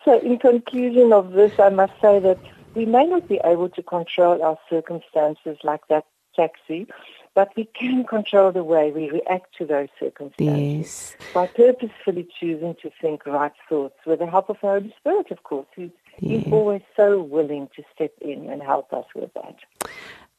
so 0.05 0.19
in 0.19 0.39
conclusion 0.39 1.13
of 1.13 1.31
this, 1.33 1.59
I 1.59 1.69
must 1.69 1.93
say 2.01 2.19
that 2.19 2.39
we 2.73 2.85
may 2.85 3.05
not 3.05 3.27
be 3.27 3.39
able 3.43 3.69
to 3.69 3.83
control 3.83 4.41
our 4.43 4.57
circumstances 4.69 5.57
like 5.63 5.87
that 5.89 6.05
taxi, 6.35 6.87
but 7.33 7.51
we 7.55 7.65
can 7.65 8.03
control 8.05 8.51
the 8.51 8.63
way 8.63 8.91
we 8.91 9.09
react 9.09 9.55
to 9.57 9.65
those 9.65 9.89
circumstances 9.99 11.15
Yes. 11.15 11.33
by 11.33 11.47
purposefully 11.47 12.27
choosing 12.39 12.75
to 12.81 12.91
think 13.01 13.25
right 13.25 13.53
thoughts 13.69 13.99
with 14.05 14.19
the 14.19 14.27
help 14.27 14.49
of 14.49 14.57
the 14.61 14.67
Holy 14.67 14.93
Spirit, 14.99 15.31
of 15.31 15.43
course, 15.43 15.67
who's 15.75 15.91
he's 16.17 16.47
always 16.51 16.81
so 16.95 17.21
willing 17.21 17.69
to 17.75 17.83
step 17.93 18.13
in 18.21 18.49
and 18.49 18.61
help 18.61 18.93
us 18.93 19.05
with 19.13 19.33
that. 19.33 19.55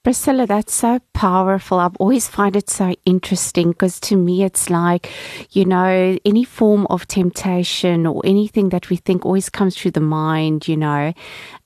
Priscilla, 0.07 0.47
that's 0.47 0.73
so 0.73 1.01
powerful. 1.15 1.81
I've 1.81 1.97
always 1.97 2.29
find 2.29 2.55
it 2.55 2.71
so 2.71 2.95
interesting 3.05 3.71
because 3.71 3.99
to 4.03 4.15
me 4.15 4.45
it's 4.45 4.71
like, 4.71 5.11
you 5.51 5.65
know, 5.65 6.17
any 6.25 6.45
form 6.45 6.87
of 6.91 7.09
temptation 7.09 8.07
or 8.07 8.23
anything 8.25 8.69
that 8.69 8.89
we 8.89 8.99
think 8.99 9.27
always 9.27 9.49
comes 9.49 9.77
through 9.77 9.91
the 9.91 10.01
mind, 10.01 10.69
you 10.69 10.77
know, 10.77 11.13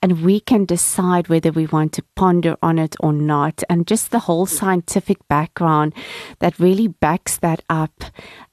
and 0.00 0.22
we 0.22 0.40
can 0.40 0.64
decide 0.64 1.28
whether 1.28 1.52
we 1.52 1.66
want 1.66 1.92
to 1.92 2.02
ponder 2.16 2.56
on 2.62 2.78
it 2.78 2.96
or 3.00 3.12
not. 3.12 3.62
And 3.68 3.86
just 3.86 4.10
the 4.10 4.20
whole 4.20 4.46
scientific 4.46 5.18
background 5.28 5.92
that 6.38 6.58
really 6.58 6.88
backs 6.88 7.36
that 7.40 7.62
up. 7.68 8.04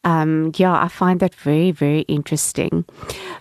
Um, 0.03 0.51
yeah, 0.57 0.83
I 0.83 0.89
find 0.89 1.21
that 1.21 1.33
very, 1.33 1.71
very 1.71 2.01
interesting. 2.09 2.83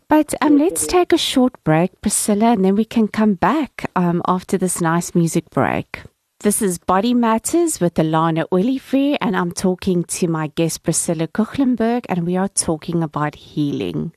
But 0.08 0.32
um, 0.40 0.58
let's 0.58 0.86
take 0.86 1.12
a 1.12 1.18
short 1.18 1.54
break, 1.64 2.00
Priscilla, 2.02 2.52
and 2.52 2.64
then 2.64 2.76
we 2.76 2.84
can 2.84 3.08
come 3.08 3.34
back 3.34 3.90
um, 3.96 4.22
after 4.28 4.56
this 4.56 4.80
nice 4.80 5.12
music 5.12 5.50
break. 5.50 6.02
This 6.40 6.60
is 6.60 6.76
Body 6.76 7.14
Matters 7.14 7.80
with 7.80 7.94
Alana 7.94 8.44
Olivier, 8.52 9.16
and 9.22 9.34
I'm 9.34 9.52
talking 9.52 10.04
to 10.04 10.28
my 10.28 10.48
guest 10.48 10.82
Priscilla 10.82 11.26
Koeglenberg, 11.26 12.04
and 12.10 12.26
we 12.26 12.36
are 12.36 12.46
talking 12.46 13.02
about 13.02 13.34
healing. 13.34 14.12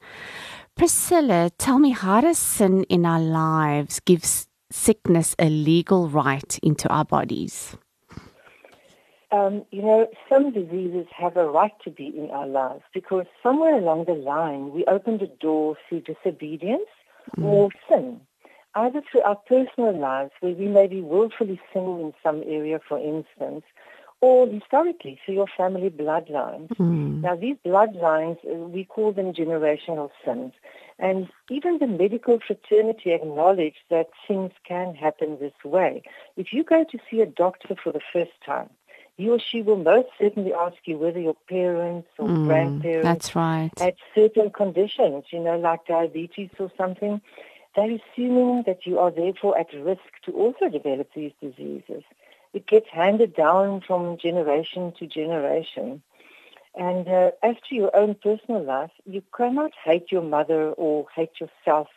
Priscilla, 0.75 1.49
tell 1.57 1.79
me, 1.79 1.91
how 1.91 2.19
does 2.19 2.37
sin 2.37 2.83
in 2.83 3.05
our 3.05 3.21
lives 3.21 4.01
give 4.01 4.25
sickness 4.69 5.33
a 5.39 5.49
legal 5.49 6.09
right 6.09 6.59
into 6.61 6.89
our 6.89 7.05
bodies? 7.05 7.77
Um, 9.31 9.63
you 9.71 9.81
know, 9.81 10.07
some 10.27 10.51
diseases 10.51 11.07
have 11.17 11.37
a 11.37 11.45
right 11.45 11.73
to 11.85 11.89
be 11.89 12.07
in 12.07 12.29
our 12.31 12.47
lives 12.47 12.83
because 12.93 13.27
somewhere 13.41 13.75
along 13.75 14.05
the 14.05 14.13
line 14.13 14.73
we 14.73 14.83
opened 14.85 15.21
a 15.21 15.27
door 15.27 15.77
through 15.87 16.01
disobedience 16.01 16.89
or 17.41 17.69
sin, 17.87 18.19
either 18.75 19.01
through 19.11 19.21
our 19.21 19.35
personal 19.35 19.97
lives 19.97 20.31
where 20.39 20.53
we 20.53 20.67
may 20.67 20.87
be 20.87 21.01
willfully 21.01 21.59
sinning 21.73 22.01
in 22.01 22.13
some 22.23 22.43
area, 22.45 22.79
for 22.87 22.99
instance, 22.99 23.63
or 24.21 24.47
historically 24.47 25.19
through 25.25 25.35
your 25.35 25.47
family 25.57 25.89
bloodline. 25.89 26.69
Now, 27.21 27.35
these 27.35 27.57
bloodlines, 27.65 28.37
uh, 28.49 28.55
we 28.55 28.85
call 28.85 29.11
them 29.11 29.33
generational 29.33 30.09
sins. 30.23 30.53
And 30.97 31.29
even 31.49 31.79
the 31.79 31.87
medical 31.87 32.39
fraternity 32.45 33.11
acknowledge 33.11 33.75
that 33.89 34.09
things 34.27 34.51
can 34.67 34.95
happen 34.95 35.37
this 35.39 35.53
way. 35.63 36.03
If 36.37 36.53
you 36.53 36.63
go 36.63 36.83
to 36.83 36.97
see 37.09 37.21
a 37.21 37.25
doctor 37.25 37.75
for 37.81 37.91
the 37.91 38.01
first 38.13 38.31
time, 38.45 38.69
he 39.17 39.29
or 39.29 39.39
she 39.39 39.61
will 39.61 39.77
most 39.77 40.07
certainly 40.17 40.53
ask 40.53 40.77
you 40.85 40.97
whether 40.97 41.19
your 41.19 41.35
parents 41.49 42.07
or 42.17 42.29
grandparents 42.45 43.03
That's 43.03 43.35
right. 43.35 43.71
had 43.77 43.95
certain 44.15 44.49
conditions, 44.49 45.25
you 45.31 45.41
know, 45.41 45.57
like 45.57 45.85
diabetes 45.85 46.51
or 46.57 46.71
something. 46.77 47.21
They're 47.79 47.97
assuming 48.11 48.63
that 48.67 48.85
you 48.85 48.99
are 48.99 49.09
therefore 49.09 49.57
at 49.57 49.73
risk 49.73 50.01
to 50.25 50.33
also 50.33 50.67
develop 50.67 51.11
these 51.15 51.31
diseases. 51.41 52.03
It 52.53 52.67
gets 52.67 52.87
handed 52.91 53.33
down 53.33 53.79
from 53.87 54.17
generation 54.17 54.91
to 54.99 55.07
generation. 55.07 56.01
And 56.75 57.07
uh, 57.07 57.31
as 57.41 57.55
to 57.69 57.75
your 57.75 57.95
own 57.95 58.15
personal 58.15 58.61
life, 58.61 58.91
you 59.05 59.23
cannot 59.33 59.71
hate 59.81 60.11
your 60.11 60.23
mother 60.23 60.71
or 60.71 61.05
hate 61.15 61.39
yourself 61.39 61.87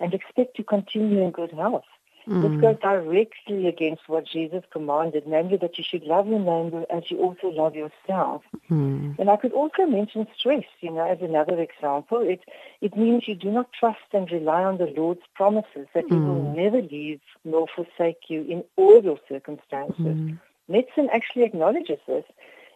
and 0.00 0.12
expect 0.12 0.56
to 0.56 0.64
continue 0.64 1.22
in 1.22 1.30
good 1.30 1.52
health. 1.52 1.84
This 2.28 2.50
mm. 2.50 2.60
goes 2.60 2.76
directly 2.82 3.68
against 3.68 4.06
what 4.06 4.26
Jesus 4.26 4.62
commanded, 4.70 5.26
namely 5.26 5.56
that 5.56 5.78
you 5.78 5.84
should 5.84 6.02
love 6.02 6.28
your 6.28 6.38
neighbor 6.38 6.84
as 6.90 7.10
you 7.10 7.16
also 7.20 7.48
love 7.48 7.74
yourself. 7.74 8.42
Mm. 8.70 9.18
And 9.18 9.30
I 9.30 9.36
could 9.36 9.52
also 9.52 9.86
mention 9.86 10.26
stress, 10.36 10.64
you 10.80 10.90
know, 10.90 11.08
as 11.08 11.22
another 11.22 11.58
example. 11.58 12.20
It 12.20 12.42
it 12.82 12.94
means 12.98 13.26
you 13.26 13.34
do 13.34 13.50
not 13.50 13.72
trust 13.72 14.12
and 14.12 14.30
rely 14.30 14.62
on 14.62 14.76
the 14.76 14.92
Lord's 14.94 15.22
promises 15.34 15.86
that 15.94 16.04
He 16.06 16.16
will 16.16 16.42
mm. 16.42 16.54
never 16.54 16.82
leave 16.82 17.20
nor 17.46 17.66
forsake 17.74 18.28
you 18.28 18.42
in 18.42 18.62
all 18.76 19.02
your 19.02 19.18
circumstances. 19.26 20.36
Medicine 20.68 21.08
actually 21.10 21.44
acknowledges 21.44 21.98
this. 22.06 22.24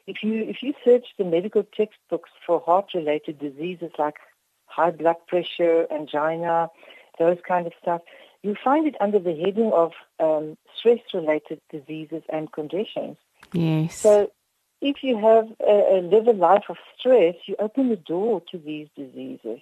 If 0.07 0.23
you 0.23 0.45
if 0.45 0.63
you 0.63 0.73
search 0.83 1.09
the 1.19 1.25
medical 1.25 1.63
textbooks 1.63 2.31
for 2.47 2.59
heart-related 2.59 3.39
diseases 3.39 3.93
like 3.99 4.17
high 4.65 4.93
blood 4.93 5.17
pressure, 5.29 5.87
angina, 5.93 6.71
those 7.19 7.37
kind 7.47 7.67
of 7.67 7.75
stuff, 7.83 8.01
you 8.43 8.57
find 8.63 8.87
it 8.87 8.97
under 9.01 9.19
the 9.19 9.35
heading 9.35 9.73
of 9.73 9.93
um, 10.19 10.57
stress-related 10.77 11.61
diseases 11.71 12.23
and 12.29 12.53
conditions. 12.53 13.17
Yes. 13.53 13.97
So 13.97 14.33
if 14.81 15.03
you 15.03 15.17
have 15.17 15.49
a, 15.61 15.99
a 15.99 16.03
live 16.03 16.27
a 16.27 16.33
life 16.33 16.65
of 16.69 16.77
stress, 16.99 17.37
you 17.47 17.55
open 17.59 17.89
the 17.89 17.97
door 17.97 18.43
to 18.51 18.59
these 18.59 18.89
diseases. 18.97 19.61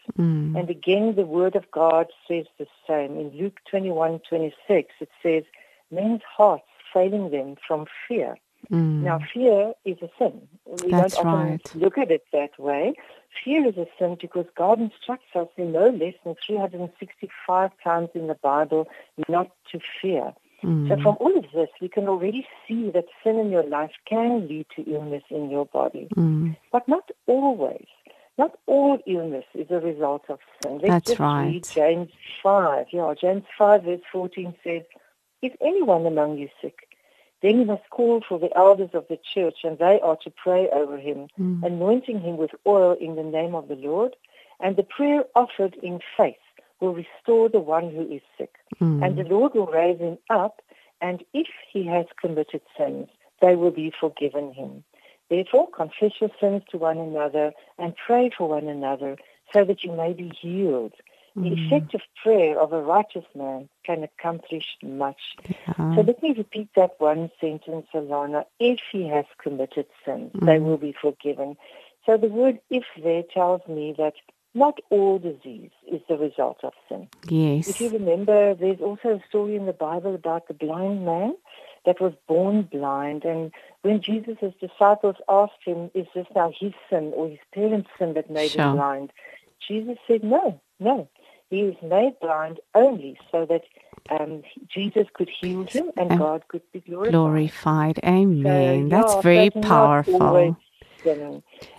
And 0.56 0.70
again, 0.70 1.14
the 1.14 1.26
Word 1.26 1.56
of 1.56 1.70
God 1.70 2.06
says 2.26 2.46
the 2.58 2.66
same. 2.86 3.18
In 3.18 3.30
Luke 3.30 3.60
21, 3.70 4.20
26, 4.28 4.94
it 5.00 5.10
says, 5.22 5.44
men's 5.90 6.22
hearts 6.22 6.64
failing 6.92 7.30
them 7.30 7.56
from 7.66 7.86
fear. 8.08 8.36
Mm. 8.70 9.02
Now, 9.02 9.20
fear 9.32 9.72
is 9.84 9.98
a 10.02 10.08
sin. 10.18 10.48
We 10.66 10.90
That's 10.90 11.16
don't 11.16 11.26
often 11.26 11.50
right. 11.50 11.74
look 11.74 11.98
at 11.98 12.10
it 12.10 12.24
that 12.32 12.58
way. 12.58 12.94
Fear 13.44 13.68
is 13.68 13.76
a 13.76 13.86
sin 13.98 14.16
because 14.20 14.46
God 14.56 14.80
instructs 14.80 15.34
us 15.34 15.48
in 15.56 15.72
no 15.72 15.88
less 15.88 16.14
than 16.24 16.34
365 16.46 17.70
times 17.82 18.08
in 18.14 18.26
the 18.26 18.34
Bible 18.34 18.86
not 19.28 19.50
to 19.72 19.80
fear. 20.00 20.32
Mm. 20.62 20.88
So 20.88 21.02
from 21.02 21.16
all 21.20 21.38
of 21.38 21.44
this, 21.54 21.68
we 21.80 21.88
can 21.88 22.06
already 22.06 22.46
see 22.68 22.90
that 22.90 23.06
sin 23.24 23.38
in 23.38 23.50
your 23.50 23.62
life 23.64 23.92
can 24.06 24.46
lead 24.46 24.66
to 24.76 24.82
illness 24.82 25.22
in 25.30 25.48
your 25.50 25.64
body, 25.66 26.08
mm. 26.14 26.56
but 26.70 26.86
not 26.86 27.10
always. 27.26 27.86
not 28.40 28.58
all 28.66 28.98
illness 29.06 29.44
is 29.54 29.66
a 29.70 29.80
result 29.80 30.24
of 30.28 30.38
sin. 30.62 30.78
Let's 30.78 30.88
That's 30.88 31.06
just 31.08 31.20
right. 31.20 31.46
read 31.46 31.64
James 31.68 32.10
5. 32.42 32.86
Yeah, 32.92 33.12
James 33.20 33.44
5 33.58 33.82
verse 33.84 34.00
14 34.10 34.54
says, 34.64 34.82
If 35.42 35.52
anyone 35.60 36.06
among 36.06 36.38
you 36.38 36.48
sick, 36.60 36.76
then 37.42 37.58
he 37.58 37.64
must 37.64 37.88
call 37.90 38.20
for 38.26 38.38
the 38.38 38.54
elders 38.56 38.90
of 38.92 39.06
the 39.08 39.18
church, 39.34 39.58
and 39.64 39.78
they 39.78 40.00
are 40.00 40.16
to 40.16 40.30
pray 40.30 40.68
over 40.70 40.98
him, 40.98 41.28
Mm. 41.38 41.62
anointing 41.64 42.20
him 42.20 42.36
with 42.36 42.54
oil 42.66 42.92
in 42.92 43.16
the 43.16 43.22
name 43.22 43.54
of 43.54 43.68
the 43.68 43.76
Lord. 43.76 44.16
And 44.60 44.76
the 44.76 44.82
prayer 44.82 45.24
offered 45.34 45.74
in 45.82 46.00
faith 46.16 46.36
will 46.80 46.94
restore 46.94 47.48
the 47.48 47.60
one 47.60 47.90
who 47.90 48.02
is 48.10 48.22
sick. 48.36 48.54
Mm. 48.80 49.04
And 49.04 49.16
the 49.16 49.24
Lord 49.24 49.54
will 49.54 49.66
raise 49.66 49.98
him 49.98 50.18
up, 50.28 50.62
and 51.00 51.24
if 51.32 51.48
he 51.72 51.86
has 51.86 52.06
committed 52.20 52.62
sins, 52.76 53.08
they 53.40 53.56
will 53.56 53.70
be 53.70 53.90
forgiven 53.98 54.52
him. 54.52 54.84
Therefore, 55.30 55.68
confess 55.70 56.20
your 56.20 56.30
sins 56.40 56.62
to 56.70 56.78
one 56.78 56.98
another 56.98 57.52
and 57.78 57.94
pray 57.96 58.30
for 58.36 58.48
one 58.48 58.68
another 58.68 59.16
so 59.52 59.64
that 59.64 59.84
you 59.84 59.92
may 59.92 60.12
be 60.12 60.30
healed. 60.40 60.94
The 61.42 61.50
Mm. 61.50 61.58
effective 61.66 62.02
prayer 62.22 62.60
of 62.60 62.72
a 62.72 62.82
righteous 62.82 63.26
man 63.34 63.68
can 63.84 64.04
accomplish 64.04 64.76
much. 64.82 65.20
Yeah. 65.48 65.94
So 65.94 66.02
let 66.02 66.22
me 66.22 66.34
repeat 66.36 66.70
that 66.76 66.92
one 67.00 67.30
sentence, 67.40 67.86
Alana. 67.94 68.46
If 68.60 68.80
he 68.92 69.08
has 69.08 69.26
committed 69.42 69.86
sins, 70.04 70.32
they 70.46 70.58
Mm. 70.58 70.64
will 70.64 70.78
be 70.78 70.92
forgiven. 70.92 71.56
So 72.06 72.16
the 72.18 72.28
word 72.28 72.60
if 72.70 72.84
there 73.02 73.24
tells 73.24 73.66
me 73.68 73.94
that 73.98 74.14
not 74.54 74.80
all 74.90 75.18
disease 75.18 75.72
is 75.86 76.02
the 76.08 76.18
result 76.18 76.64
of 76.64 76.74
sin. 76.88 77.08
yes. 77.28 77.66
If 77.66 77.80
you 77.80 77.90
remember, 77.90 78.54
there's 78.54 78.80
also 78.80 79.10
a 79.16 79.24
story 79.28 79.56
in 79.56 79.66
the 79.66 79.72
Bible 79.74 80.14
about 80.14 80.48
the 80.48 80.54
blind 80.54 81.04
man 81.06 81.36
that 81.86 82.00
was 82.00 82.14
born 82.28 82.62
blind. 82.62 83.24
And 83.24 83.52
when 83.82 84.02
Jesus' 84.02 84.54
disciples 84.60 85.16
asked 85.28 85.64
him, 85.64 85.90
Is 85.94 86.06
this 86.14 86.26
now 86.34 86.52
his 86.58 86.72
sin 86.90 87.12
or 87.14 87.28
his 87.28 87.38
parents' 87.54 87.90
sin 87.98 88.14
that 88.14 88.30
made 88.30 88.52
Sure. 88.52 88.64
him 88.64 88.70
blind? 88.72 89.12
Jesus 89.68 89.98
said, 90.08 90.24
No, 90.24 90.60
no. 90.80 91.08
He 91.50 91.64
was 91.64 91.74
made 91.82 92.18
blind 92.20 92.60
only 92.74 93.18
so 93.30 93.44
that 93.46 93.64
um, 94.08 94.42
Jesus 94.72 95.06
could 95.12 95.28
heal 95.28 95.64
him 95.64 95.90
and 95.96 96.10
And 96.12 96.18
God 96.18 96.48
could 96.48 96.62
be 96.72 96.80
glorified. 96.80 97.12
Glorified. 97.12 98.00
Amen. 98.04 98.88
So, 98.90 98.96
That's 98.96 99.14
yeah, 99.16 99.20
very 99.20 99.50
powerful. 99.50 100.22
always. 100.22 100.54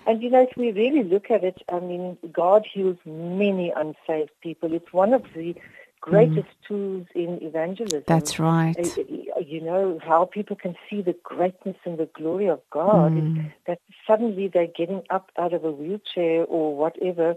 And 0.08 0.24
you 0.24 0.30
know, 0.30 0.42
if 0.42 0.58
we 0.58 0.72
really 0.72 1.04
look 1.04 1.30
at 1.30 1.44
it, 1.44 1.62
I 1.72 1.80
mean, 1.80 2.18
God 2.32 2.66
heals 2.72 2.98
many 3.06 3.72
unsaved 3.76 4.32
people. 4.42 4.74
It's 4.74 4.92
one 4.92 5.14
of 5.14 5.24
the 5.36 5.56
greatest 6.02 6.50
tools 6.68 7.06
in 7.14 7.38
evangelism. 7.42 8.02
Mm. 8.02 8.06
That's 8.08 8.40
right. 8.40 8.76
Uh, 8.78 9.40
You 9.40 9.62
know, 9.62 10.00
how 10.04 10.26
people 10.26 10.56
can 10.56 10.76
see 10.90 11.02
the 11.02 11.16
greatness 11.24 11.78
and 11.86 11.98
the 11.98 12.10
glory 12.14 12.48
of 12.48 12.62
God, 12.72 13.12
mm. 13.12 13.52
that 13.68 13.80
suddenly 14.08 14.48
they're 14.48 14.68
getting 14.68 15.04
up 15.10 15.32
out 15.38 15.54
of 15.54 15.64
a 15.64 15.72
wheelchair 15.72 16.46
or 16.46 16.76
whatever. 16.76 17.36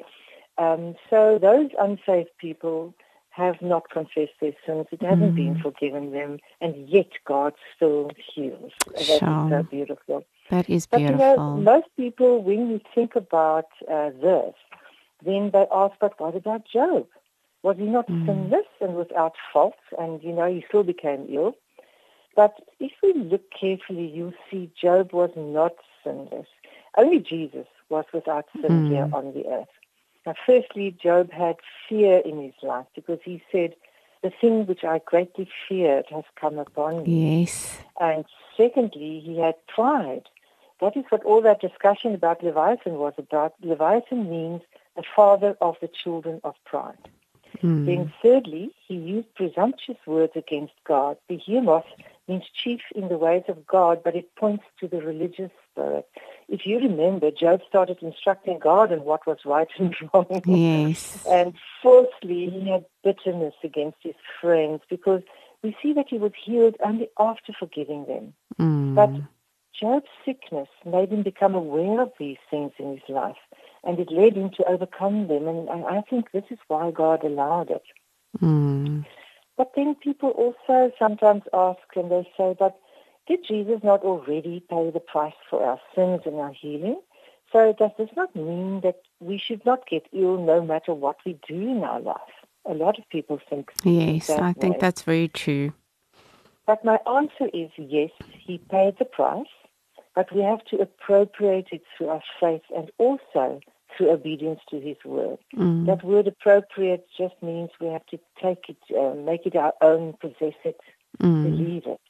Um, 0.59 0.95
so 1.11 1.39
those 1.39 1.71
unsaved 1.79 2.31
people 2.39 2.95
have 3.31 3.61
not 3.61 3.91
confessed 3.91 4.39
their 4.41 4.53
sins. 4.65 4.87
It 4.93 5.03
hasn't 5.03 5.35
been 5.35 5.55
Mm. 5.55 5.63
forgiven 5.63 6.13
them, 6.13 6.39
and 6.61 6.89
yet 6.89 7.11
God 7.25 7.55
still 7.75 8.11
heals. 8.33 8.73
That 8.93 9.09
is 9.11 9.19
Sure. 9.19 9.47
so 9.49 9.63
beautiful. 9.65 10.25
That 10.51 10.71
is 10.71 10.87
But 10.87 11.01
you 11.03 11.11
know, 11.11 11.35
beautiful. 11.35 11.57
most 11.57 11.89
people, 11.97 12.43
when 12.43 12.71
you 12.71 12.81
think 12.95 13.17
about 13.17 13.67
uh, 13.91 14.11
this, 14.11 14.55
then 15.25 15.51
they 15.51 15.67
ask, 15.73 15.95
but 15.99 16.19
what 16.21 16.37
about 16.37 16.65
Job? 16.67 17.09
Was 17.65 17.77
he 17.79 17.85
not 17.87 18.07
Mm. 18.09 18.27
sinless 18.27 18.67
and 18.81 18.95
without 18.95 19.35
fault? 19.53 19.75
And, 19.99 20.23
you 20.23 20.33
know, 20.33 20.47
he 20.53 20.65
still 20.69 20.85
became 20.85 21.27
ill. 21.29 21.57
But 22.37 22.55
if 22.79 22.93
we 23.03 23.13
look 23.15 23.51
carefully, 23.51 24.07
you'll 24.07 24.35
see 24.51 24.71
Job 24.81 25.13
was 25.13 25.31
not 25.37 25.75
sinless. 26.05 26.47
Only 26.97 27.19
Jesus 27.21 27.67
was 27.89 28.05
without 28.13 28.47
sin 28.61 28.83
Mm. 28.83 28.89
here 28.89 29.09
on 29.13 29.33
the 29.33 29.47
earth. 29.49 29.69
Now, 30.27 30.35
firstly, 30.47 30.97
Job 31.03 31.31
had 31.33 31.57
fear 31.89 32.19
in 32.19 32.43
his 32.43 32.55
life 32.63 32.87
because 32.95 33.21
he 33.25 33.43
said, 33.53 33.75
the 34.23 34.33
thing 34.41 34.67
which 34.67 34.85
I 34.85 35.01
greatly 35.05 35.49
feared 35.69 36.07
has 36.11 36.25
come 36.41 36.59
upon 36.59 37.03
me. 37.03 37.41
yes. 37.41 37.77
And 38.01 38.25
secondly, 38.57 39.21
he 39.21 39.39
had 39.39 39.55
pride. 39.67 40.29
That 40.81 40.97
is 40.97 41.05
what 41.11 41.23
all 41.25 41.43
that 41.43 41.61
discussion 41.61 42.15
about 42.15 42.43
Leviathan 42.43 42.95
was 42.95 43.13
about. 43.19 43.55
Leviathan 43.63 44.29
means 44.31 44.63
the 44.97 45.05
father 45.15 45.57
of 45.61 45.77
the 45.83 45.89
children 45.89 46.41
of 46.43 46.55
pride. 46.65 46.97
Mm. 47.63 47.87
Then 47.87 48.13
thirdly, 48.23 48.71
he 48.89 48.95
used 48.95 49.33
presumptuous 49.35 49.99
words 50.07 50.33
against 50.35 50.73
God. 50.85 51.19
Behemoth 51.29 51.85
means 52.27 52.45
chief 52.53 52.81
in 52.95 53.09
the 53.09 53.19
ways 53.19 53.45
of 53.49 53.67
God, 53.67 54.03
but 54.03 54.17
it 54.17 54.35
points 54.37 54.65
to 54.81 54.89
the 54.89 55.03
religious 55.03 55.51
spirit. 55.71 56.09
If 56.49 56.67
you 56.67 56.79
remember, 56.79 57.31
Job 57.31 57.61
started 57.69 57.99
instructing 58.03 58.59
God 58.59 58.93
on 58.93 59.05
what 59.05 59.27
was 59.27 59.39
right 59.45 59.69
and 59.79 59.95
wrong. 60.15 60.43
Yes. 60.45 61.25
And 61.29 61.55
fourthly, 61.83 62.51
he 62.51 62.69
had 62.69 62.85
bitterness 63.03 63.55
against 63.63 63.99
his 64.03 64.15
friends 64.41 64.83
because 64.89 65.23
we 65.63 65.77
see 65.83 65.93
that 65.95 66.07
he 66.09 66.19
was 66.19 66.33
healed 66.45 66.77
only 66.85 67.09
after 67.19 67.53
forgiving 67.59 68.05
them. 68.07 68.35
Mm. 68.59 68.95
But 68.95 69.11
Job's 69.79 70.11
sickness 70.25 70.69
made 70.85 71.11
him 71.11 71.23
become 71.23 71.55
aware 71.55 72.01
of 72.01 72.13
these 72.19 72.37
things 72.51 72.73
in 72.79 72.93
his 72.93 73.09
life, 73.09 73.37
and 73.83 73.99
it 73.99 74.13
led 74.13 74.35
him 74.35 74.51
to 74.57 74.65
overcome 74.69 75.29
them. 75.29 75.49
And 75.49 75.69
I 75.71 76.03
think 76.03 76.31
this 76.31 76.45
is 76.51 76.59
why 76.69 76.91
God 76.91 77.25
allowed 77.25 77.71
it. 77.71 77.83
Mm. 78.41 79.05
But 79.57 79.73
then 79.77 79.95
people 79.95 80.31
also 80.31 80.93
sometimes 80.99 81.43
ask, 81.53 81.81
and 81.97 82.11
they 82.11 82.29
say, 82.37 82.57
but 82.59 82.79
did 83.27 83.41
Jesus 83.47 83.81
not 83.83 84.03
already 84.03 84.63
pay 84.69 84.91
the 84.91 85.01
price 85.01 85.35
for 85.49 85.65
our 85.65 85.81
sins 85.95 86.23
and 86.27 86.37
our 86.37 86.53
healing? 86.53 87.01
So 87.53 87.73
does 87.79 87.93
this 87.97 88.11
not 88.17 88.35
mean 88.35 88.81
that 88.83 89.01
we 89.21 89.39
should 89.39 89.65
not 89.65 89.87
get 89.89 90.07
ill 90.13 90.39
no 90.45 90.63
matter 90.65 90.93
what 90.93 91.17
we 91.25 91.39
do 91.47 91.55
in 91.55 91.85
our 91.85 92.01
life? 92.01 92.19
A 92.67 92.75
lot 92.75 92.99
of 92.99 93.09
people 93.11 93.41
think 93.49 93.73
Yes, 93.85 94.29
I 94.31 94.53
think 94.55 94.75
way. 94.75 94.79
that's 94.81 95.03
very 95.03 95.29
true. 95.29 95.73
But 96.67 96.85
my 96.85 96.99
answer 97.07 97.49
is 97.53 97.71
yes, 97.77 98.11
he 98.47 98.59
paid 98.71 98.97
the 98.99 99.05
price, 99.05 99.47
but 100.15 100.35
we 100.35 100.43
have 100.43 100.65
to 100.67 100.79
appropriate 100.81 101.69
it 101.73 101.83
through 101.97 102.09
our 102.09 102.23
faith 102.41 102.63
and 102.75 102.91
also 102.99 103.61
through 103.97 104.11
obedience 104.11 104.61
to 104.71 104.81
his 104.81 104.97
word. 105.05 105.39
Mm. 105.55 105.87
That 105.87 106.03
word 106.05 106.27
appropriate 106.27 107.07
just 107.17 107.35
means 107.43 107.71
we 107.81 107.89
have 107.89 108.07
to 108.07 108.19
take 108.43 108.65
it, 108.69 108.79
uh, 108.97 109.15
make 109.15 109.47
it 109.47 109.57
our 109.57 109.75
own, 109.81 110.15
possess 110.21 110.55
it, 110.65 110.81
Mm. 111.23 111.43
believe 111.45 111.87
it. 111.87 112.01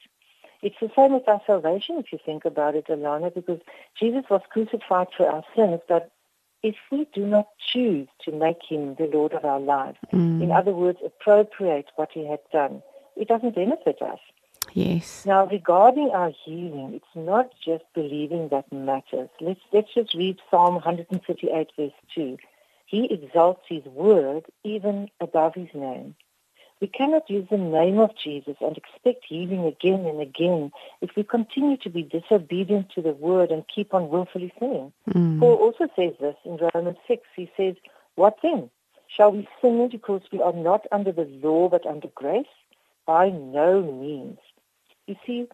It's 0.61 0.75
the 0.81 0.91
same 0.95 1.13
with 1.13 1.27
our 1.27 1.41
salvation 1.45 1.97
if 1.97 2.11
you 2.11 2.19
think 2.25 2.45
about 2.45 2.75
it, 2.75 2.87
Alana, 2.87 3.33
because 3.33 3.59
Jesus 3.99 4.23
was 4.29 4.41
crucified 4.49 5.07
for 5.15 5.29
our 5.29 5.43
sins, 5.55 5.81
but 5.87 6.11
if 6.63 6.75
we 6.91 7.07
do 7.13 7.25
not 7.25 7.47
choose 7.71 8.07
to 8.23 8.31
make 8.31 8.63
him 8.67 8.95
the 8.95 9.05
Lord 9.13 9.33
of 9.33 9.45
our 9.45 9.59
lives, 9.59 9.97
in 10.11 10.49
Mm. 10.49 10.57
other 10.57 10.71
words, 10.73 10.99
appropriate 11.05 11.87
what 11.95 12.11
he 12.11 12.25
had 12.25 12.39
done, 12.51 12.81
it 13.15 13.27
doesn't 13.27 13.55
benefit 13.55 14.01
us. 14.01 14.19
Yes. 14.73 15.25
Now, 15.25 15.45
regarding 15.45 16.09
our 16.09 16.31
healing, 16.43 16.93
it's 16.95 17.15
not 17.15 17.51
just 17.63 17.83
believing 17.93 18.49
that 18.49 18.71
matters. 18.71 19.29
Let's, 19.39 19.61
let's 19.71 19.93
just 19.93 20.13
read 20.13 20.37
Psalm 20.49 20.75
138, 20.75 21.71
verse 21.77 21.91
2. 22.13 22.37
He 22.87 23.05
exalts 23.11 23.63
his 23.67 23.83
word 23.85 24.45
even 24.63 25.09
above 25.19 25.55
his 25.55 25.69
name. 25.73 26.15
We 26.81 26.87
cannot 26.87 27.29
use 27.29 27.47
the 27.49 27.57
name 27.57 27.99
of 27.99 28.11
Jesus 28.21 28.57
and 28.59 28.77
expect 28.77 29.25
healing 29.27 29.65
again 29.65 30.05
and 30.05 30.21
again 30.21 30.71
if 31.01 31.11
we 31.15 31.23
continue 31.23 31.77
to 31.77 31.89
be 31.89 32.03
disobedient 32.03 32.89
to 32.95 33.01
the 33.01 33.13
word 33.13 33.49
and 33.49 33.63
keep 33.73 33.93
on 33.93 34.09
willfully 34.09 34.53
sinning. 34.59 34.91
Mm. 35.09 35.39
Paul 35.39 35.55
also 35.55 35.87
says 35.95 36.13
this 36.19 36.35
in 36.43 36.59
Romans 36.73 36.97
6. 37.07 37.23
He 37.35 37.49
says, 37.55 37.75
What 38.15 38.37
then? 38.43 38.69
Shall 39.07 39.31
we 39.31 39.47
sin 39.61 39.87
because 39.89 40.21
we 40.31 40.41
are 40.41 40.53
not 40.53 40.85
under 40.91 41.11
the 41.11 41.25
law 41.41 41.69
but 41.69 41.85
under 41.85 42.09
grace? 42.13 42.45
By 43.05 43.29
no 43.29 43.81
means. 43.81 44.39
You 45.07 45.15
see, 45.25 45.47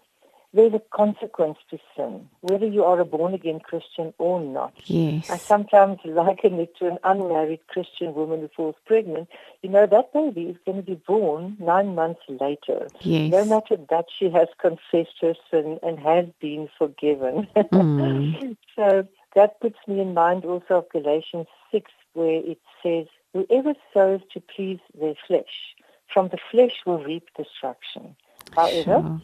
there's 0.54 0.74
a 0.74 0.82
consequence 0.94 1.58
to 1.70 1.80
sin, 1.96 2.28
whether 2.42 2.66
you 2.66 2.84
are 2.84 3.00
a 3.00 3.06
born 3.06 3.34
again 3.34 3.60
Christian 3.62 4.14
or 4.18 4.42
not. 4.42 4.74
Yes. 4.86 5.30
I 5.30 5.38
sometimes 5.38 6.00
liken 6.04 6.60
it 6.60 6.76
to 6.78 6.88
an 6.88 6.98
unmarried 7.04 7.62
Christian 7.68 8.14
woman 8.14 8.42
who 8.42 8.50
falls 8.50 8.76
pregnant. 8.86 9.30
You 9.62 9.70
know, 9.70 9.88
that 9.88 10.12
baby 10.14 10.44
is 10.44 10.58
going 10.66 10.78
to 10.78 10.84
be 10.84 10.96
born 10.96 11.56
nine 11.60 11.96
months 11.96 12.22
later. 12.28 12.88
Yes. 13.00 13.32
No 13.32 13.46
matter 13.46 13.78
that 13.90 14.06
she 14.18 14.30
has 14.30 14.50
confessed 14.60 15.16
her 15.22 15.36
sin 15.50 15.80
and 15.84 16.00
has 16.00 16.26
been 16.42 16.70
forgiven. 16.78 17.48
Mm. 17.56 18.58
so 18.76 19.08
that 19.36 19.62
puts 19.62 19.78
me 19.88 20.02
in 20.02 20.14
mind 20.14 20.44
also 20.44 20.80
of 20.80 20.90
Galatians 20.90 21.48
6, 21.72 21.90
where 22.14 22.42
it 22.44 22.60
says, 22.84 23.08
Whoever 23.34 23.74
sows 23.94 24.20
to 24.34 24.42
please 24.42 24.80
their 25.00 25.16
flesh, 25.28 25.76
from 26.14 26.28
the 26.28 26.38
flesh 26.52 26.82
will 26.86 27.02
reap 27.02 27.30
destruction. 27.38 28.18
However, 28.54 28.84
Sure. 28.84 29.22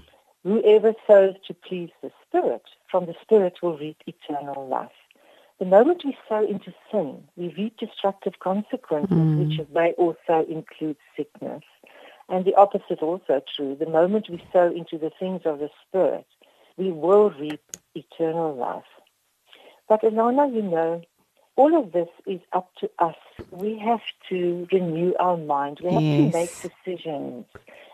Whoever 0.48 0.96
sows 1.08 1.36
to 1.48 1.56
please 1.56 1.92
the 2.04 2.12
Spirit, 2.28 2.64
from 2.92 3.08
the 3.08 3.16
Spirit 3.24 3.60
will 3.64 3.78
reap 3.78 3.98
eternal 4.08 4.68
life. 4.68 4.92
The 5.60 5.66
moment 5.68 6.04
we 6.06 6.18
sow 6.30 6.46
into 6.48 6.74
sin, 6.92 7.26
we 7.38 7.54
reap 7.58 7.78
destructive 7.78 8.40
consequences, 8.40 9.30
Mm. 9.30 9.38
which 9.38 9.60
may 9.74 9.94
also 9.94 10.46
include 10.50 10.98
sickness. 11.18 11.64
And 12.30 12.46
the 12.46 12.56
opposite 12.56 13.04
also 13.04 13.44
true. 13.56 13.76
The 13.80 13.88
moment 13.90 14.30
we 14.32 14.44
sow 14.54 14.68
into 14.72 14.98
the 14.98 15.12
things 15.20 15.44
of 15.46 15.60
the 15.60 15.70
Spirit, 15.88 16.28
we 16.78 16.92
will 16.92 17.32
reap 17.32 17.62
eternal 17.96 18.56
life. 18.56 18.86
But 19.90 20.04
Alana, 20.04 20.54
you 20.54 20.64
know, 20.64 21.02
all 21.58 21.78
of 21.80 21.94
this 21.94 22.10
is 22.28 22.42
up 22.54 22.70
to 22.82 22.90
us. 23.00 23.16
We 23.52 23.80
have 23.80 24.02
to 24.30 24.68
renew 24.74 25.14
our 25.20 25.38
mind. 25.38 25.80
We 25.84 25.94
have 25.94 26.10
Yes. 26.10 26.16
to 26.18 26.32
make 26.32 26.52
decisions. 26.62 27.46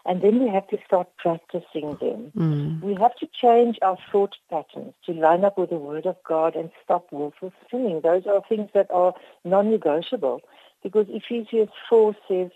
And 0.06 0.22
then 0.22 0.44
we 0.44 0.50
have 0.50 0.68
to 0.68 0.78
start 0.86 1.08
practicing 1.18 1.96
them. 2.02 2.32
Mm. 2.36 2.82
We 2.82 2.94
have 2.96 3.16
to 3.16 3.28
change 3.42 3.80
our 3.82 3.98
thought 4.12 4.36
patterns 4.50 4.94
to 5.06 5.14
line 5.14 5.46
up 5.46 5.58
with 5.58 5.70
the 5.70 5.78
Word 5.78 6.06
of 6.06 6.18
God 6.28 6.56
and 6.56 6.72
stop 6.84 7.08
willful 7.12 7.54
sinning. 7.72 8.02
Those 8.02 8.26
are 8.28 8.42
things 8.48 8.70
that 8.74 8.88
are 8.92 9.14
non-negotiable. 9.46 10.42
Because 10.84 11.06
Ephesians 11.10 11.70
4 11.90 12.16
says, 12.28 12.52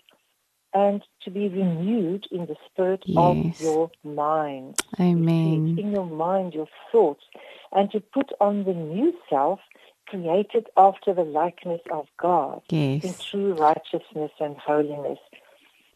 and 0.74 1.02
to 1.22 1.30
be 1.30 1.48
renewed 1.48 2.26
in 2.30 2.44
the 2.46 2.56
spirit 2.70 3.02
Yes. 3.06 3.16
of 3.16 3.60
your 3.60 3.90
mind. 4.04 4.78
Amen. 5.00 5.76
In 5.78 5.90
your 5.92 6.06
mind, 6.06 6.52
your 6.52 6.68
thoughts. 6.92 7.24
And 7.72 7.90
to 7.92 8.00
put 8.00 8.30
on 8.40 8.64
the 8.64 8.74
new 8.74 9.14
self 9.30 9.60
created 10.06 10.66
after 10.76 11.14
the 11.14 11.24
likeness 11.24 11.80
of 11.90 12.06
God 12.18 12.62
in 12.70 13.14
true 13.30 13.54
righteousness 13.54 14.32
and 14.40 14.56
holiness. 14.56 15.18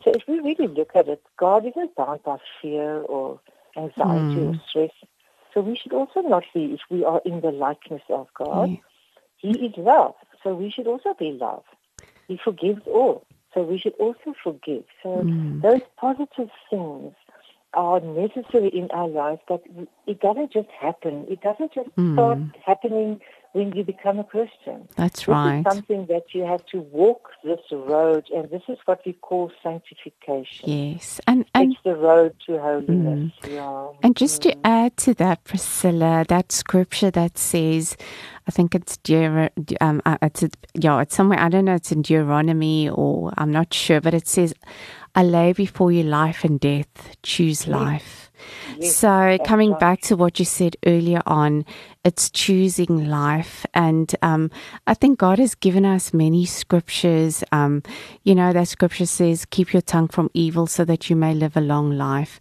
So 0.05 0.11
if 0.13 0.23
we 0.29 0.41
really 0.41 0.69
look 0.69 0.91
at 0.95 1.09
it, 1.09 1.23
God 1.39 1.65
isn't 1.67 1.95
bound 1.95 2.23
by 2.25 2.39
fear 2.61 3.03
or 3.03 3.41
anxiety 3.77 4.41
Mm. 4.41 4.49
or 4.49 4.55
stress. 4.69 4.91
So 5.55 5.61
we 5.61 5.77
should 5.77 5.93
also 5.93 6.21
not 6.21 6.45
be 6.55 6.73
if 6.75 6.81
we 6.91 7.05
are 7.05 7.21
in 7.25 7.41
the 7.41 7.53
likeness 7.53 8.03
of 8.09 8.29
God. 8.35 8.71
Yeah. 8.71 8.77
He 9.39 9.67
is 9.67 9.77
love, 9.77 10.15
so 10.43 10.55
we 10.55 10.71
should 10.71 10.87
also 10.87 11.15
be 11.19 11.33
love. 11.33 11.65
He 12.29 12.37
forgives 12.43 12.83
all, 12.87 13.27
so 13.53 13.63
we 13.63 13.79
should 13.79 13.95
also 13.99 14.35
forgive. 14.43 14.85
So 15.03 15.27
Mm. 15.27 15.61
those 15.63 15.83
positive 15.97 16.51
things 16.71 17.15
are 17.75 18.01
necessary 18.01 18.69
in 18.69 18.91
our 18.93 19.09
lives, 19.09 19.41
but 19.49 19.63
it 20.07 20.21
doesn't 20.21 20.53
just 20.53 20.69
happen. 20.71 21.27
It 21.29 21.41
doesn't 21.41 21.73
just 21.73 21.91
Mm. 21.99 22.13
start 22.13 22.39
happening 22.65 23.21
when 23.53 23.73
you 23.77 23.85
become 23.85 24.19
a 24.19 24.25
Christian. 24.25 24.89
That's 24.97 25.21
This 25.21 25.29
right. 25.29 25.59
is 25.59 25.65
something 25.73 26.07
that 26.07 26.25
you 26.35 26.43
have 26.45 26.65
to 26.73 26.81
walk 26.81 27.29
this 27.45 27.61
road, 27.71 28.25
and 28.35 28.51
this 28.51 28.63
is 28.69 28.79
what 28.87 29.01
we 29.05 29.13
call 29.13 29.51
sanctification. 29.63 30.69
Yes. 30.71 31.21
And 31.27 31.45
and 31.55 31.73
it's 31.73 31.81
the 31.85 31.95
road 31.97 32.35
to 32.47 32.59
holiness. 32.59 33.33
Yeah. 33.49 33.89
And 34.03 34.17
just 34.17 34.43
to 34.43 34.51
Mm. 34.55 34.61
add 34.65 34.97
to 34.99 35.15
that, 35.15 35.45
Priscilla, 35.45 36.25
that 36.29 36.51
scripture 36.53 37.11
that 37.11 37.37
says, 37.39 37.97
I 38.49 38.51
think 38.51 38.75
it's 38.75 38.97
Deut- 38.99 39.53
um, 39.81 40.01
uh, 40.07 40.17
it's 40.23 40.45
yeah, 40.75 41.01
it's 41.01 41.15
somewhere. 41.15 41.39
I 41.39 41.49
don't 41.49 41.67
know. 41.67 41.75
It's 41.75 41.93
in 41.93 42.03
Deuteronomy 42.03 42.89
or 42.89 43.33
I'm 43.37 43.53
not 43.53 43.73
sure, 43.75 44.01
but 44.01 44.15
it 44.15 44.27
says, 44.27 44.55
"I 45.15 45.23
lay 45.23 45.53
before 45.53 45.93
you 45.93 46.03
life 46.05 46.43
and 46.45 46.59
death. 46.59 47.17
Choose 47.23 47.69
life." 47.69 48.32
So 48.81 49.39
coming 49.45 49.75
back 49.79 50.01
to 50.03 50.17
what 50.17 50.39
you 50.39 50.45
said 50.45 50.77
earlier 50.87 51.23
on, 51.27 51.65
it's 52.05 52.31
choosing 52.31 53.09
life, 53.09 53.65
and 53.75 54.13
um, 54.23 54.51
I 54.87 54.95
think 54.95 55.19
God 55.19 55.39
has 55.39 55.55
given 55.55 55.85
us 55.87 56.13
many 56.13 56.47
scriptures. 56.47 57.45
Um, 57.53 57.83
you 58.25 58.35
know, 58.35 58.53
that 58.53 58.69
scripture 58.69 59.07
says, 59.07 59.45
"Keep 59.45 59.73
your 59.73 59.83
tongue 59.83 60.09
from 60.09 60.29
evil, 60.35 60.67
so 60.67 60.85
that 60.85 61.09
you 61.09 61.17
may 61.17 61.33
live 61.35 61.57
a 61.57 61.61
long 61.61 61.93
life." 61.93 62.41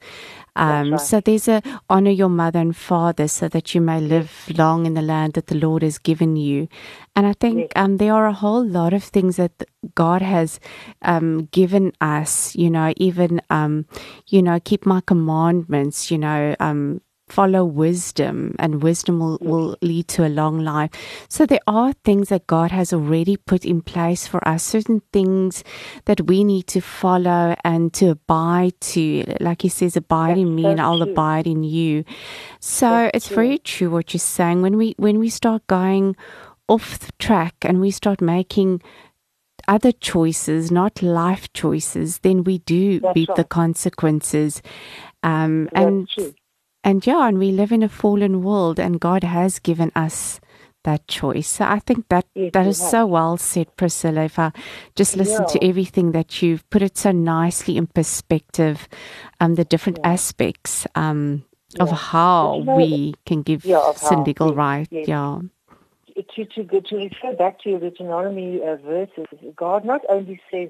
Um, 0.55 0.91
right. 0.91 0.99
So 1.01 1.19
there's 1.21 1.47
a 1.47 1.61
honor 1.89 2.11
your 2.11 2.29
mother 2.29 2.59
and 2.59 2.75
father, 2.75 3.27
so 3.27 3.47
that 3.49 3.73
you 3.73 3.81
may 3.81 3.99
live 4.01 4.49
long 4.57 4.85
in 4.85 4.93
the 4.93 5.01
land 5.01 5.33
that 5.33 5.47
the 5.47 5.55
Lord 5.55 5.81
has 5.83 5.97
given 5.97 6.35
you. 6.35 6.67
And 7.15 7.25
I 7.25 7.33
think 7.33 7.57
Yes. 7.59 7.69
um, 7.75 7.97
there 7.97 8.13
are 8.13 8.27
a 8.27 8.33
whole 8.33 8.65
lot 8.65 8.93
of 8.93 9.03
things 9.03 9.35
that 9.37 9.63
God 9.95 10.21
has 10.21 10.59
um, 11.01 11.45
given 11.51 11.93
us. 12.01 12.55
You 12.55 12.69
know, 12.69 12.93
even 12.97 13.41
um, 13.49 13.85
you 14.27 14.41
know, 14.41 14.59
keep 14.63 14.85
my 14.85 15.01
commandments. 15.01 16.11
You 16.11 16.17
know, 16.17 16.55
um, 16.59 17.01
follow 17.31 17.63
wisdom, 17.63 18.55
and 18.59 18.83
wisdom 18.83 19.19
will, 19.19 19.37
will 19.41 19.77
lead 19.81 20.07
to 20.09 20.25
a 20.25 20.29
long 20.29 20.59
life. 20.59 20.91
So 21.29 21.45
there 21.45 21.61
are 21.65 21.93
things 22.03 22.29
that 22.29 22.47
God 22.47 22.71
has 22.71 22.91
already 22.93 23.37
put 23.37 23.65
in 23.65 23.81
place 23.81 24.27
for 24.27 24.45
us. 24.47 24.63
Certain 24.63 25.01
things 25.13 25.63
that 26.05 26.21
we 26.27 26.43
need 26.43 26.67
to 26.67 26.81
follow 26.81 27.55
and 27.63 27.93
to 27.93 28.09
abide 28.09 28.79
to. 28.81 29.23
Like 29.39 29.61
He 29.61 29.69
says, 29.69 29.95
abide 29.95 30.37
in 30.37 30.55
me, 30.55 30.63
so 30.63 30.69
and 30.69 30.81
I'll 30.81 30.99
true. 30.99 31.11
abide 31.11 31.47
in 31.47 31.63
you. 31.63 32.03
So 32.59 32.89
That's 32.89 33.17
it's 33.17 33.27
true. 33.27 33.35
very 33.35 33.57
true 33.59 33.89
what 33.89 34.13
you're 34.13 34.19
saying. 34.19 34.61
When 34.61 34.77
we 34.77 34.95
when 34.97 35.19
we 35.19 35.29
start 35.29 35.65
going 35.67 36.15
off 36.67 36.99
the 36.99 37.11
track 37.19 37.55
and 37.63 37.81
we 37.81 37.91
start 37.91 38.21
making 38.21 38.81
other 39.67 39.91
choices, 39.91 40.71
not 40.71 41.01
life 41.01 41.51
choices, 41.53 42.19
then 42.19 42.43
we 42.43 42.59
do 42.59 42.99
That's 42.99 43.15
reap 43.15 43.29
the 43.35 43.43
consequences. 43.43 44.61
Um, 45.23 45.65
That's 45.65 45.85
and 45.85 46.09
true. 46.09 46.33
And 46.83 47.05
yeah, 47.05 47.27
and 47.27 47.37
we 47.39 47.51
live 47.51 47.71
in 47.71 47.83
a 47.83 47.89
fallen 47.89 48.43
world, 48.43 48.79
and 48.79 48.99
God 48.99 49.23
has 49.23 49.59
given 49.59 49.91
us 49.95 50.39
that 50.83 51.07
choice. 51.07 51.47
So 51.47 51.65
I 51.65 51.79
think 51.79 52.07
that 52.09 52.25
Yes, 52.33 52.51
that 52.53 52.65
is 52.67 52.79
has. 52.79 52.89
so 52.91 53.05
well 53.05 53.37
said, 53.37 53.67
Priscilla. 53.77 54.23
If 54.23 54.39
I 54.39 54.51
just 54.95 55.15
listen 55.15 55.45
to 55.47 55.63
everything 55.63 56.11
that 56.13 56.41
you've 56.41 56.67
put 56.71 56.81
it 56.81 56.97
so 56.97 57.11
nicely 57.11 57.77
in 57.77 57.87
perspective, 57.87 58.87
um, 59.39 59.55
the 59.55 59.63
different 59.65 59.99
Yeah. 60.03 60.11
aspects 60.13 60.87
um 60.95 61.43
of 61.79 61.91
how 61.91 62.57
you 62.59 62.65
know- 62.65 62.75
we 62.75 63.13
can 63.25 63.41
give 63.43 63.63
Yeah, 63.63 63.93
sin 63.93 64.23
yes, 64.25 64.37
right. 64.39 64.87
yes. 64.91 65.07
Yeah. 65.07 65.39
to, 66.35 66.45
to, 66.45 66.63
go- 66.63 66.81
to 66.81 66.95
refer 66.97 67.33
back 67.37 67.59
to 67.61 67.69
your 67.69 67.79
Deuteronomy 67.79 68.59
uh, 68.61 68.75
verses, 68.77 69.25
God 69.55 69.85
not 69.85 70.01
only 70.09 70.41
says 70.51 70.69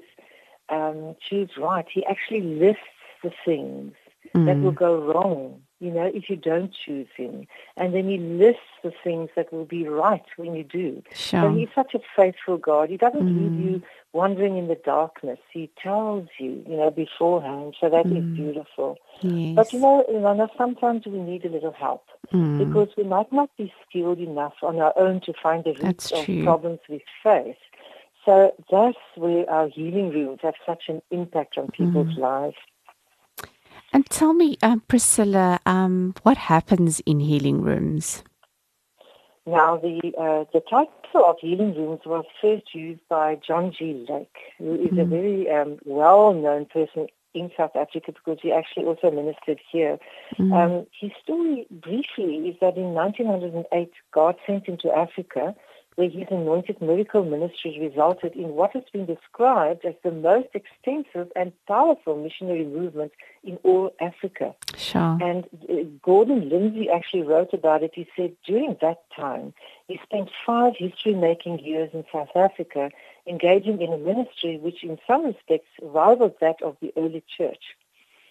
um, 0.68 1.16
choose 1.28 1.50
right, 1.58 1.86
He 1.92 2.04
actually 2.06 2.42
lists 2.42 2.82
the 3.22 3.32
things 3.44 3.92
that 4.34 4.60
will 4.62 4.72
Mm. 4.72 4.76
go 4.86 4.92
wrong, 5.12 5.60
you 5.82 5.90
know, 5.90 6.08
if 6.14 6.30
you 6.30 6.36
don't 6.36 6.72
choose 6.72 7.08
Him. 7.16 7.46
And 7.76 7.92
then 7.92 8.08
He 8.08 8.16
lists 8.16 8.60
the 8.84 8.92
things 9.02 9.30
that 9.34 9.52
will 9.52 9.64
be 9.64 9.86
right 9.86 10.24
when 10.36 10.54
you 10.54 10.62
do. 10.62 11.02
So 11.42 11.50
He's 11.52 11.68
such 11.74 11.92
a 11.94 12.00
faithful 12.16 12.56
God. 12.56 12.88
He 12.88 12.96
doesn't 12.96 13.28
Mm. 13.28 13.36
leave 13.36 13.58
you 13.58 13.82
wandering 14.12 14.56
in 14.56 14.68
the 14.68 14.76
darkness. 14.76 15.40
He 15.52 15.70
tells 15.82 16.28
you, 16.38 16.64
you 16.68 16.76
know, 16.76 16.90
beforehand. 16.90 17.74
So 17.80 17.90
that 17.90 18.06
is 18.06 18.24
Mm. 18.24 18.34
beautiful. 18.34 18.96
Yes. 19.22 19.54
But 19.56 19.72
you 19.72 19.80
know, 19.80 20.04
Ilana, 20.08 20.48
sometimes 20.56 21.04
we 21.04 21.18
need 21.18 21.44
a 21.44 21.48
little 21.48 21.72
help 21.72 22.04
Mm. 22.32 22.58
because 22.58 22.90
we 22.96 23.02
might 23.02 23.32
not 23.32 23.50
be 23.56 23.72
skilled 23.82 24.20
enough 24.20 24.54
on 24.62 24.78
our 24.78 24.92
own 24.96 25.20
to 25.22 25.32
find 25.32 25.64
the 25.64 25.74
roots 25.74 26.12
of 26.12 26.26
problems 26.44 26.78
we 26.88 27.02
face. 27.24 27.56
So 28.24 28.54
that's 28.70 28.98
where 29.16 29.50
our 29.50 29.66
healing 29.66 30.10
rooms 30.10 30.38
have 30.42 30.54
such 30.64 30.84
an 30.88 31.02
impact 31.10 31.58
on 31.58 31.68
people's 31.68 32.14
Mm. 32.14 32.18
lives. 32.18 32.56
And 33.92 34.06
tell 34.08 34.32
me, 34.32 34.56
um, 34.62 34.80
Priscilla, 34.88 35.60
um, 35.66 36.14
what 36.22 36.36
happens 36.38 37.00
in 37.00 37.20
healing 37.20 37.60
rooms? 37.62 38.22
Now, 39.44 39.76
the 39.76 40.00
uh, 40.16 40.44
the 40.52 40.60
title 40.70 41.24
of 41.26 41.36
healing 41.40 41.74
rooms 41.74 42.00
was 42.06 42.24
first 42.40 42.74
used 42.74 43.00
by 43.08 43.38
John 43.46 43.72
G. 43.76 44.06
Lake, 44.08 44.36
who 44.58 44.74
is 44.74 44.92
a 44.92 45.04
Mm. 45.04 45.08
very 45.08 45.50
um, 45.50 45.78
well-known 45.84 46.66
person 46.66 47.08
in 47.34 47.50
South 47.56 47.74
Africa 47.74 48.12
because 48.12 48.38
he 48.40 48.52
actually 48.52 48.86
also 48.86 49.10
ministered 49.10 49.60
here. 49.70 49.98
Mm. 50.38 50.52
Um, 50.52 50.86
his 50.98 51.10
story, 51.22 51.66
briefly, 51.70 52.48
is 52.50 52.56
that 52.60 52.76
in 52.76 52.94
1908, 52.94 53.90
God 54.12 54.36
sent 54.46 54.66
him 54.66 54.76
to 54.78 54.92
Africa, 54.96 55.54
where 55.96 56.08
his 56.08 56.26
anointed 56.30 56.80
miracle 56.80 57.24
ministry 57.24 57.78
resulted 57.80 58.34
in 58.34 58.48
what 58.50 58.72
has 58.72 58.84
been 58.92 59.06
described 59.06 59.84
as 59.84 59.94
the 60.02 60.10
most 60.10 60.48
extensive 60.54 61.30
and 61.36 61.52
powerful 61.66 62.16
missionary 62.16 62.64
movement 62.64 63.12
in 63.44 63.58
all 63.62 63.92
Africa. 64.00 64.54
Sure. 64.76 65.18
And 65.20 65.44
uh, 65.68 65.84
Gordon 66.02 66.48
Lindsay 66.48 66.88
actually 66.88 67.22
wrote 67.22 67.52
about 67.52 67.82
it. 67.82 67.92
He 67.94 68.08
said 68.16 68.34
during 68.46 68.76
that 68.80 69.02
time, 69.14 69.52
he 69.88 70.00
spent 70.02 70.30
five 70.46 70.74
history 70.76 71.14
making 71.14 71.58
years 71.58 71.90
in 71.92 72.04
South 72.12 72.34
Africa 72.34 72.90
engaging 73.26 73.80
in 73.80 73.92
a 73.92 73.98
ministry 73.98 74.58
which, 74.58 74.82
in 74.82 74.98
some 75.06 75.26
respects, 75.26 75.68
rivaled 75.82 76.34
that 76.40 76.62
of 76.62 76.76
the 76.80 76.92
early 76.96 77.22
church. 77.36 77.76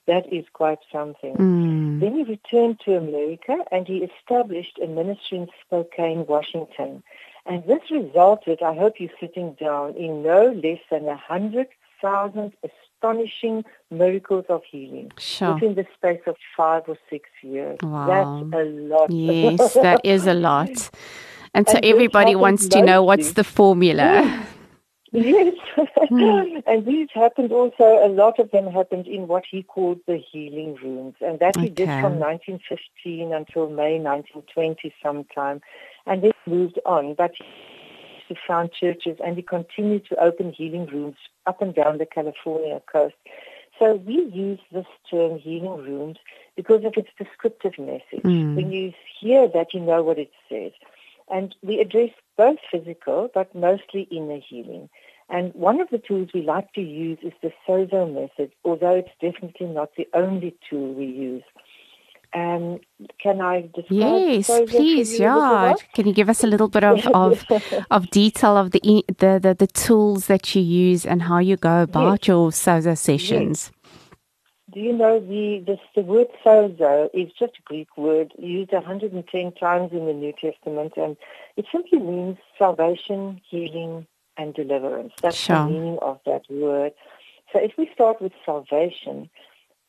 That 0.08 0.32
is 0.34 0.46
quite 0.52 0.80
something. 0.92 1.36
Mm. 1.36 2.00
Then 2.00 2.16
he 2.16 2.24
returned 2.24 2.80
to 2.86 2.98
America 2.98 3.58
and 3.72 3.88
he 3.88 3.98
established 3.98 4.80
a 4.84 4.88
ministry 4.88 5.38
in 5.38 5.48
Spokane, 5.64 6.26
Washington. 6.26 7.04
And 7.46 7.64
this 7.66 7.82
resulted, 7.90 8.62
I 8.62 8.76
hope 8.76 8.94
you're 9.00 9.10
sitting 9.20 9.56
down, 9.60 9.96
in 9.96 10.24
no 10.24 10.52
less 10.64 10.80
than 10.90 11.08
a 11.08 11.18
hundred 11.18 11.68
thousand 12.02 12.54
astonishing 12.64 13.64
miracles 13.90 14.46
of 14.50 14.62
healing 14.70 15.12
Sure. 15.18 15.54
within 15.54 15.76
the 15.76 15.86
space 15.96 16.22
of 16.28 16.36
five 16.56 16.84
or 16.88 16.98
six 17.10 17.30
years. 17.42 17.78
Wow. 17.82 18.08
That's 18.08 18.62
a 18.62 18.66
lot. 18.70 19.12
Yes, 19.12 19.74
that 19.74 20.02
is 20.04 20.28
a 20.28 20.34
lot. 20.34 20.70
And 21.54 21.68
so 21.68 21.76
And 21.76 21.84
this 21.84 21.92
everybody 21.92 22.36
wants 22.36 22.68
to 22.70 22.82
know 22.82 23.04
what's 23.04 23.34
the 23.34 23.44
formula. 23.44 24.46
Yes. 25.12 25.56
Hmm. 26.10 26.58
and 26.68 26.86
these 26.86 27.08
happened 27.14 27.52
also, 27.52 27.84
a 28.06 28.10
lot 28.10 28.40
of 28.40 28.52
them 28.52 28.68
happened 28.68 29.08
in 29.08 29.28
what 29.28 29.44
he 29.50 29.64
called 29.64 30.00
the 30.06 30.18
healing 30.18 30.76
rooms. 30.84 31.16
And 31.22 31.40
that 31.40 31.56
he 31.58 31.70
did 31.70 31.88
from 31.88 32.20
1915 32.20 33.34
until 33.34 33.70
May 33.70 33.98
1920 34.00 34.94
sometime. 35.02 35.62
And 36.06 36.24
then 36.24 36.31
moved 36.46 36.80
on. 36.86 37.16
But 37.16 37.32
he 38.28 38.36
found 38.48 38.72
churches 38.72 39.18
and 39.24 39.36
he 39.36 39.42
continued 39.42 40.06
to 40.08 40.24
open 40.24 40.54
healing 40.54 40.86
rooms 40.86 41.18
up 41.46 41.62
and 41.62 41.74
down 41.76 41.98
the 41.98 42.06
California 42.06 42.82
coast. 42.92 43.16
So 43.80 43.96
we 43.96 44.26
use 44.26 44.60
this 44.72 44.86
term 45.10 45.40
healing 45.40 45.84
rooms 45.84 46.18
because 46.56 46.86
of 46.86 46.94
its 46.96 47.10
descriptive 47.18 47.80
message. 47.80 48.24
Mm. 48.24 48.56
When 48.56 48.72
you 48.72 48.94
hear 49.20 49.48
that, 49.48 49.74
you 49.74 49.80
know 49.80 50.04
what 50.04 50.20
it 50.20 50.32
says. 50.48 50.72
And 51.32 51.56
we 51.64 51.80
address 51.80 52.12
both 52.38 52.58
physical, 52.72 53.30
but 53.34 53.56
mostly 53.56 54.04
inner 54.12 54.40
healing. 54.40 54.90
And 55.30 55.54
one 55.54 55.80
of 55.80 55.90
the 55.90 55.98
tools 55.98 56.30
we 56.34 56.42
like 56.42 56.74
to 56.74 56.82
use 56.82 57.18
is 57.24 57.32
the 57.42 57.54
Sozo 57.68 58.14
method, 58.14 58.52
although 58.66 58.96
it's 58.96 59.10
definitely 59.22 59.68
not 59.68 59.96
the 59.96 60.08
only 60.14 60.56
tool 60.70 60.94
we 60.94 61.06
use. 61.06 61.44
Um, 62.34 62.80
can 63.22 63.42
I 63.42 63.70
describe 63.74 63.90
Yes, 63.90 64.48
please. 64.70 65.20
you 65.20 65.28
a 65.28 65.34
little 65.34 65.42
Yeah. 65.42 65.76
Can 65.94 66.08
you 66.08 66.14
give 66.14 66.30
us 66.30 66.44
a 66.44 66.48
little 66.48 66.70
bit 66.70 66.84
of, 66.84 67.06
of, 67.14 67.46
of 67.92 68.10
detail 68.10 68.56
of 68.58 68.72
the, 68.72 69.04
the, 69.08 69.40
the, 69.42 69.56
the 69.58 69.68
tools 69.68 70.28
that 70.28 70.56
you 70.56 70.62
use 70.62 71.06
and 71.06 71.24
how 71.24 71.40
you 71.40 71.58
go 71.58 71.82
about 71.82 72.28
your 72.28 72.52
Sozo 72.52 72.98
sessions? 72.98 73.72
Do 74.74 74.80
you 74.80 74.94
know 74.94 75.20
the, 75.20 75.62
the 75.68 75.78
the 75.96 76.02
word 76.02 76.28
sozo 76.46 77.10
is 77.14 77.30
just 77.38 77.58
a 77.60 77.62
Greek 77.66 77.98
word 77.98 78.32
used 78.40 78.72
110 78.72 79.52
times 79.54 79.92
in 79.92 80.06
the 80.06 80.14
New 80.14 80.32
Testament, 80.32 80.94
and 80.96 81.18
it 81.58 81.66
simply 81.70 82.00
means 82.00 82.38
salvation, 82.58 83.42
healing, 83.50 84.08
and 84.38 84.54
deliverance. 84.54 85.12
That's 85.22 85.36
Sure. 85.36 85.58
the 85.58 85.66
meaning 85.66 85.98
of 86.02 86.22
that 86.26 86.44
word. 86.50 86.94
So 87.52 87.60
if 87.60 87.74
we 87.78 87.90
start 87.94 88.22
with 88.22 88.32
salvation, 88.46 89.30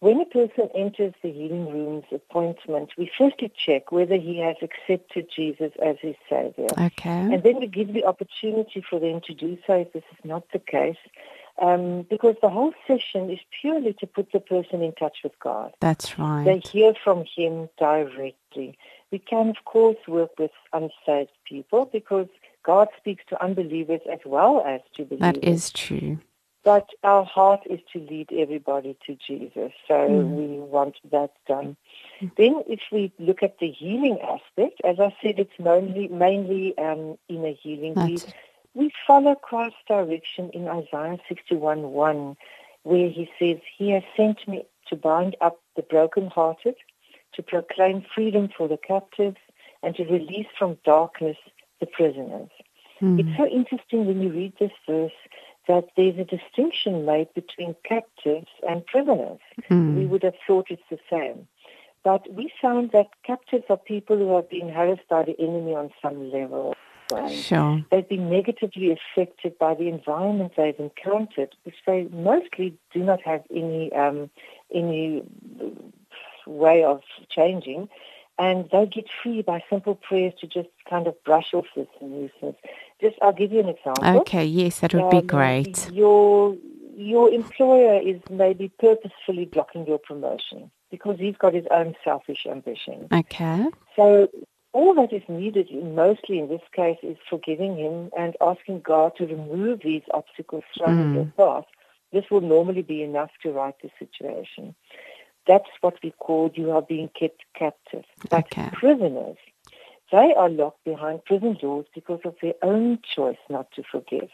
when 0.03 0.21
a 0.21 0.25
person 0.25 0.69
enters 0.75 1.15
the 1.23 1.31
healing 1.31 1.71
room's 1.71 2.07
appointment, 2.11 2.91
we 2.99 3.09
firstly 3.17 3.53
check 3.57 3.93
whether 3.93 4.17
he 4.17 4.37
has 4.39 4.57
accepted 4.61 5.29
Jesus 5.31 5.71
as 5.81 5.95
his 6.01 6.17
Savior. 6.29 6.67
Okay. 6.77 7.09
And 7.09 7.41
then 7.45 7.61
we 7.61 7.69
give 7.69 7.93
the 7.93 8.05
opportunity 8.05 8.83
for 8.91 8.99
them 8.99 9.21
to 9.27 9.33
do 9.33 9.57
so 9.65 9.75
if 9.75 9.93
this 9.93 10.03
is 10.11 10.19
not 10.25 10.43
the 10.53 10.59
case, 10.59 10.97
um, 11.61 12.03
because 12.11 12.35
the 12.43 12.49
whole 12.49 12.75
session 12.85 13.31
is 13.31 13.39
purely 13.61 13.93
to 14.01 14.07
put 14.09 14.33
the 14.33 14.41
person 14.41 14.83
in 14.83 14.91
touch 14.95 15.19
with 15.23 15.39
God. 15.39 15.73
That's 15.79 16.19
right. 16.19 16.47
They 16.47 16.59
hear 16.69 16.95
from 17.05 17.25
Him 17.37 17.69
directly. 17.79 18.77
We 19.13 19.21
can, 19.21 19.51
of 19.51 19.65
course, 19.67 19.99
work 20.09 20.37
with 20.37 20.51
unsaved 20.73 21.31
people 21.45 21.89
because 21.93 22.27
God 22.65 22.89
speaks 22.97 23.23
to 23.29 23.41
unbelievers 23.41 24.01
as 24.11 24.19
well 24.27 24.65
as 24.67 24.81
to 24.97 25.05
believers. 25.05 25.35
That 25.35 25.45
is 25.45 25.71
true. 25.71 26.19
But 26.65 26.89
our 27.03 27.25
heart 27.25 27.61
is 27.69 27.81
to 27.93 27.99
lead 27.99 28.31
everybody 28.33 28.97
to 29.07 29.17
Jesus. 29.17 29.73
So 29.89 29.95
Mm. 29.95 30.29
we 30.37 30.59
want 30.61 30.97
that 31.11 31.33
done. 31.47 31.77
Then 32.37 32.63
if 32.69 32.81
we 32.93 33.13
look 33.19 33.43
at 33.43 33.59
the 33.59 33.71
healing 33.71 34.19
aspect, 34.21 34.81
as 34.85 35.01
I 35.01 35.15
said, 35.23 35.39
it's 35.39 35.59
mainly, 35.59 36.09
mainly 36.09 36.77
um, 36.79 37.19
inner 37.29 37.53
healing. 37.53 37.95
We, 37.95 38.21
That's, 38.21 38.33
we 38.75 38.93
follow 39.07 39.35
Christ's 39.35 39.79
direction 39.89 40.51
in 40.51 40.69
Isaiah 40.69 41.19
61.1, 41.31 42.37
where 42.85 43.09
he 43.11 43.29
says, 43.39 43.59
He 43.77 43.91
has 43.91 44.05
sent 44.17 44.47
me 44.47 44.65
to 44.89 44.97
bind 44.97 45.37
up 45.41 45.61
the 45.77 45.83
brokenhearted, 45.83 46.77
to 47.35 47.43
proclaim 47.43 48.05
freedom 48.15 48.49
for 48.57 48.69
the 48.69 48.77
captives, 48.79 49.39
and 49.83 49.95
to 49.97 50.05
release 50.05 50.47
from 50.59 50.79
darkness 50.85 51.37
the 51.81 51.87
prisoners. 51.87 52.51
mm, 53.01 53.19
It's 53.19 53.37
so 53.37 53.47
interesting 53.47 54.07
when 54.07 54.23
you 54.23 54.31
read 54.31 54.53
this 54.61 54.71
verse 54.89 55.13
that 55.69 55.89
there's 55.97 56.19
a 56.19 56.25
distinction 56.25 57.05
made 57.05 57.33
between 57.35 57.77
captives 57.85 58.49
and 58.69 58.85
prisoners. 58.87 59.39
We 59.71 59.77
mm, 59.77 60.09
would 60.09 60.23
have 60.23 60.35
thought 60.47 60.67
it's 60.71 60.83
the 60.91 60.99
same. 61.11 61.47
But 62.05 62.33
we 62.33 62.53
found 62.61 62.91
that 62.93 63.09
captives 63.25 63.65
are 63.71 63.77
people 63.77 64.17
who 64.17 64.35
have 64.35 64.51
been 64.51 64.69
harassed 64.69 65.09
by 65.09 65.23
the 65.23 65.39
enemy 65.39 65.75
on 65.75 65.91
some 66.03 66.31
level. 66.31 66.75
Right? 67.13 67.31
sure. 67.31 67.85
They've 67.91 68.09
been 68.09 68.31
negatively 68.31 68.91
affected 68.91 69.59
by 69.59 69.75
the 69.75 69.89
environment 69.89 70.53
they've 70.57 70.79
encountered, 70.79 71.55
which 71.65 71.75
they 71.87 72.09
mostly 72.11 72.79
do 72.93 73.01
not 73.01 73.21
have 73.23 73.43
any 73.51 73.93
um, 73.93 74.31
any 74.75 75.23
way 76.47 76.85
of 76.85 77.03
changing, 77.31 77.89
and 78.45 78.69
they 78.73 78.85
get 78.87 79.07
free 79.23 79.41
by 79.43 79.59
simple 79.71 79.95
prayers 79.95 80.35
to 80.41 80.47
just 80.47 80.69
kind 80.91 81.07
of 81.07 81.15
brush 81.25 81.51
off 81.55 81.67
this 81.77 81.87
nuisance. 82.01 82.59
Just, 83.01 83.17
I'll 83.23 83.33
give 83.43 83.53
you 83.53 83.61
an 83.61 83.69
example. 83.69 84.21
Okay, 84.21 84.45
yes, 84.45 84.81
that 84.81 84.93
would 84.95 85.11
be 85.11 85.19
Um, 85.19 85.27
great. 85.27 85.91
Your 85.93 86.57
your 86.95 87.27
employer 87.33 87.97
is 88.13 88.21
maybe 88.31 88.67
purposefully 88.87 89.47
blocking 89.47 89.87
your 89.87 89.99
promotion 89.99 90.71
because 90.91 91.17
he's 91.19 91.37
got 91.45 91.55
his 91.55 91.67
own 91.71 91.95
selfish 92.05 92.43
ambition. 92.47 93.09
Okay. 93.11 93.65
So 93.97 94.29
all 94.73 94.93
that 95.01 95.11
is 95.13 95.23
needed, 95.29 95.67
in- 95.71 95.95
mostly 95.95 96.39
in 96.39 96.49
this 96.49 96.67
case, 96.81 96.99
is 97.03 97.17
forgiving 97.31 97.77
him 97.79 98.11
and 98.23 98.37
asking 98.51 98.81
God 98.81 99.09
to 99.17 99.27
remove 99.27 99.81
these 99.83 100.03
obstacles 100.13 100.65
from 100.77 100.93
Mm. 100.99 101.15
your 101.15 101.29
path. 101.41 101.65
This 102.13 102.27
will 102.31 102.43
normally 102.57 102.83
be 102.83 103.03
enough 103.03 103.31
to 103.43 103.53
right 103.53 103.75
the 103.83 103.91
situation. 103.99 104.75
That's 105.47 105.69
what 105.81 105.95
we 106.03 106.13
call 106.19 106.51
you 106.55 106.71
are 106.71 106.83
being 106.83 107.11
kept 107.19 107.43
captive. 107.55 108.05
But 108.31 108.47
Okay. 108.47 108.71
prisoners, 108.73 109.37
they 110.11 110.35
are 110.35 110.49
locked 110.49 110.85
behind 110.85 111.25
prison 111.25 111.55
doors 111.61 111.87
because 111.95 112.21
of 112.25 112.37
their 112.43 112.55
own 112.63 112.99
choice 113.03 113.39
not 113.49 113.71
to 113.73 113.83
forgive. 113.83 114.29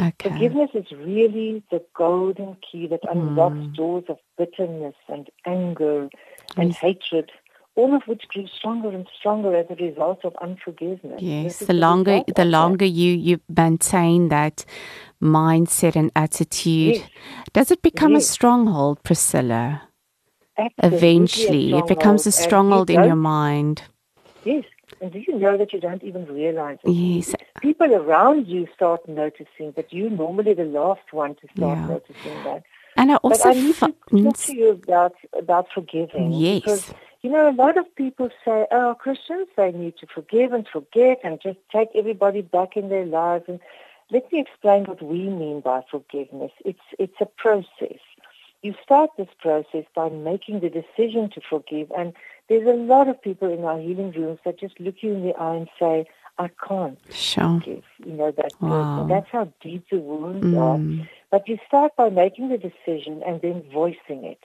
Okay. 0.00 0.28
Forgiveness 0.28 0.70
is 0.74 0.90
really 0.92 1.62
the 1.70 1.82
golden 1.94 2.56
key 2.56 2.86
that 2.88 3.00
unlocks 3.08 3.56
Mm. 3.58 3.74
doors 3.74 4.04
of 4.08 4.18
bitterness 4.36 4.94
and 5.08 5.30
anger 5.46 6.08
and 6.56 6.70
Yes. 6.72 6.78
hatred, 6.78 7.30
all 7.76 7.94
of 7.94 8.02
which 8.08 8.26
grew 8.28 8.46
stronger 8.48 8.88
and 8.88 9.06
stronger 9.16 9.54
as 9.54 9.66
a 9.70 9.76
result 9.76 10.24
of 10.24 10.34
unforgiveness. 10.36 11.22
Yes, 11.22 11.58
the 11.60 11.72
longer 11.74 12.22
the 12.26 12.32
that. 12.34 12.46
longer 12.46 12.84
you 12.84 13.12
you 13.12 13.40
maintain 13.48 14.28
that 14.30 14.64
mindset 15.22 15.94
and 15.94 16.10
attitude, 16.16 16.96
Yes. 16.96 17.08
does 17.52 17.70
it 17.70 17.82
become 17.82 18.16
a 18.16 18.20
stronghold, 18.20 19.02
Priscilla? 19.04 19.87
Eventually, 20.82 21.76
it 21.78 21.86
becomes 21.86 22.26
a 22.26 22.32
stronghold, 22.32 22.88
and 22.88 22.88
stronghold 22.88 22.90
you 22.90 22.98
in 23.00 23.04
your 23.06 23.16
mind. 23.16 23.82
Yes, 24.44 24.64
and 25.00 25.12
do 25.12 25.18
you 25.20 25.38
know 25.38 25.56
that 25.56 25.72
you 25.72 25.80
don't 25.80 26.02
even 26.02 26.26
realize 26.26 26.78
it? 26.84 26.90
Yes, 26.90 27.34
People 27.60 27.94
around 27.94 28.46
you 28.46 28.66
start 28.74 29.08
noticing, 29.08 29.72
but 29.72 29.92
you're 29.92 30.10
normally 30.10 30.54
the 30.54 30.64
last 30.64 31.12
one 31.12 31.34
to 31.36 31.46
start 31.56 31.78
Yeah. 31.78 31.86
noticing 31.86 32.42
that. 32.44 32.62
and 32.96 33.12
I 33.12 33.14
But 33.14 33.32
also 33.32 33.48
I 33.50 33.52
need 33.54 33.74
to 33.76 33.94
talk 34.24 34.36
to 34.38 34.54
you 34.54 34.70
about 34.70 35.14
about 35.32 35.66
forgiving. 35.72 36.32
Yes. 36.32 36.60
Because 36.62 36.84
you 37.22 37.30
know, 37.30 37.48
a 37.48 37.52
lot 37.64 37.76
of 37.76 37.86
people 37.96 38.30
say, 38.44 38.66
"Oh, 38.70 38.94
Christians, 38.98 39.48
they 39.56 39.72
need 39.72 39.96
to 39.98 40.06
forgive 40.06 40.52
and 40.52 40.66
forget 40.68 41.20
and 41.24 41.40
just 41.40 41.58
take 41.70 41.88
everybody 41.94 42.42
back 42.42 42.76
in 42.76 42.88
their 42.88 43.06
lives." 43.06 43.44
And 43.48 43.60
let 44.10 44.30
me 44.32 44.40
explain 44.40 44.84
what 44.84 45.02
we 45.02 45.28
mean 45.28 45.60
by 45.60 45.82
forgiveness. 45.90 46.52
It's 46.64 46.86
it's 46.98 47.20
a 47.20 47.26
process. 47.26 48.00
You 48.62 48.74
start 48.82 49.10
this 49.16 49.28
process 49.40 49.84
by 49.94 50.08
making 50.08 50.60
the 50.60 50.70
decision 50.70 51.30
to 51.30 51.40
forgive, 51.40 51.90
and 51.96 52.12
there's 52.48 52.66
a 52.66 52.72
lot 52.72 53.08
of 53.08 53.20
people 53.22 53.48
in 53.52 53.64
our 53.64 53.78
healing 53.78 54.10
rooms 54.12 54.40
that 54.44 54.58
just 54.58 54.80
look 54.80 54.96
you 55.00 55.12
in 55.14 55.22
the 55.24 55.34
eye 55.36 55.54
and 55.56 55.68
say, 55.78 56.06
"I 56.38 56.48
can't 56.48 56.98
sure. 57.10 57.60
forgive." 57.60 57.84
You 58.04 58.12
know 58.12 58.30
that 58.32 58.60
Wow. 58.60 58.96
person. 58.96 59.08
That's 59.08 59.30
how 59.30 59.52
deep 59.60 59.88
the 59.90 59.98
wounds 60.00 60.52
are. 60.54 60.78
Mm, 60.78 61.08
But 61.30 61.48
you 61.48 61.58
start 61.66 61.94
by 61.96 62.08
making 62.10 62.48
the 62.48 62.58
decision 62.58 63.22
and 63.22 63.40
then 63.40 63.62
voicing 63.72 64.24
it, 64.24 64.42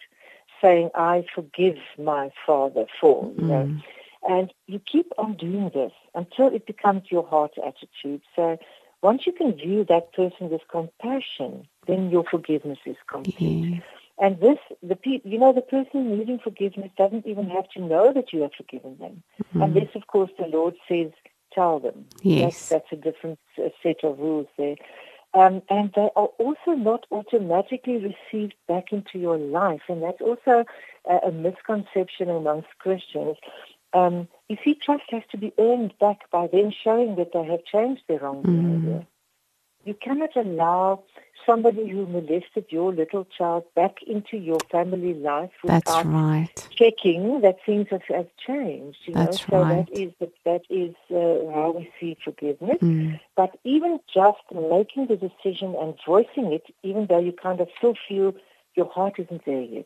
saying, 0.62 0.92
I 0.96 1.26
forgive 1.34 1.78
my 1.98 2.32
father 2.46 2.86
for, 3.00 3.32
you 3.38 3.46
know. 3.46 3.66
mm, 3.66 3.84
And 4.28 4.54
you 4.68 4.80
keep 4.80 5.12
on 5.18 5.34
doing 5.36 5.70
this 5.74 5.92
until 6.14 6.48
it 6.48 6.66
becomes 6.66 7.12
your 7.12 7.26
heart 7.28 7.54
attitude. 7.58 8.22
So 8.36 8.58
once 9.02 9.26
you 9.26 9.34
can 9.34 9.54
view 9.54 9.84
that 9.86 10.14
person 10.14 10.50
with 10.50 10.62
compassion, 10.70 11.68
then 11.88 12.10
your 12.10 12.24
forgiveness 12.24 12.80
is 12.86 12.96
complete. 13.08 13.66
yeah. 13.66 13.80
And 14.20 14.40
this, 14.40 14.60
the 14.82 14.96
pe- 14.96 15.22
you 15.24 15.40
know, 15.40 15.54
the 15.54 15.62
person 15.62 16.18
needing 16.18 16.40
forgiveness 16.40 16.92
doesn't 16.98 17.26
even 17.26 17.50
have 17.50 17.68
to 17.72 17.82
know 17.82 18.14
that 18.14 18.32
you 18.32 18.42
have 18.42 18.54
forgiven 18.56 18.98
them. 19.00 19.24
Mm. 19.56 19.64
Unless, 19.66 19.96
of 19.96 20.08
course, 20.08 20.32
the 20.38 20.48
Lord 20.48 20.76
says, 20.88 21.12
tell 21.52 21.80
them. 21.80 22.06
Yes. 22.22 22.70
That's, 22.70 22.90
that's 22.90 22.92
a 22.92 23.04
different 23.04 23.40
uh, 23.58 23.70
set 23.82 24.04
of 24.04 24.20
rules 24.20 24.48
there. 24.58 24.76
Um, 25.34 25.64
and 25.68 25.92
they 25.96 26.10
are 26.16 26.30
also 26.38 26.72
not 26.72 27.08
automatically 27.12 27.98
received 27.98 28.54
back 28.68 28.94
into 28.94 29.18
your 29.18 29.38
life. 29.38 29.82
And 29.90 30.04
that's 30.04 30.22
also 30.22 30.66
a, 31.10 31.16
a 31.28 31.32
misconception 31.32 32.30
amongst 32.30 32.70
Christians. 32.78 33.38
Um, 33.94 34.28
you 34.48 34.58
see, 34.64 34.76
trust 34.76 35.06
has 35.10 35.24
to 35.32 35.38
be 35.38 35.54
earned 35.58 35.94
back 36.00 36.30
by 36.32 36.48
them 36.48 36.72
showing 36.72 37.16
that 37.16 37.32
they 37.34 37.44
have 37.46 37.66
changed 37.66 38.04
their 38.08 38.20
wrong 38.20 38.42
behavior. 38.42 39.08
You 39.86 39.94
cannot 39.94 40.36
allow 40.36 41.04
somebody 41.46 41.90
who 41.90 42.06
molested 42.06 42.66
your 42.70 42.94
little 42.94 43.26
child 43.38 43.66
back 43.76 43.98
into 44.08 44.38
your 44.38 44.60
family 44.72 45.14
life 45.14 45.52
That's 45.64 45.86
without 45.86 46.06
right. 46.06 46.50
checking 46.78 47.42
that 47.42 47.58
things 47.66 47.88
have, 47.92 48.02
have 48.10 48.28
changed. 48.48 48.98
You 49.06 49.16
That's 49.16 49.48
know? 49.52 49.58
right. 49.60 49.88
So 49.88 49.94
that 49.94 50.00
is, 50.00 50.14
that 50.46 50.62
is 50.70 50.96
uh, 51.12 51.52
how 51.54 51.76
we 51.78 51.92
see 52.00 52.18
forgiveness. 52.24 52.80
Mm, 52.82 53.20
But 53.36 53.58
even 53.64 54.00
just 54.14 54.40
making 54.52 55.08
the 55.08 55.18
decision 55.18 55.76
and 55.80 55.96
voicing 56.06 56.54
it, 56.54 56.64
even 56.84 57.08
though 57.08 57.20
you 57.20 57.34
kind 57.34 57.60
of 57.60 57.68
still 57.78 57.96
feel 58.08 58.34
your 58.76 58.90
heart 58.90 59.16
isn't 59.20 59.46
there 59.46 59.62
yet, 59.62 59.86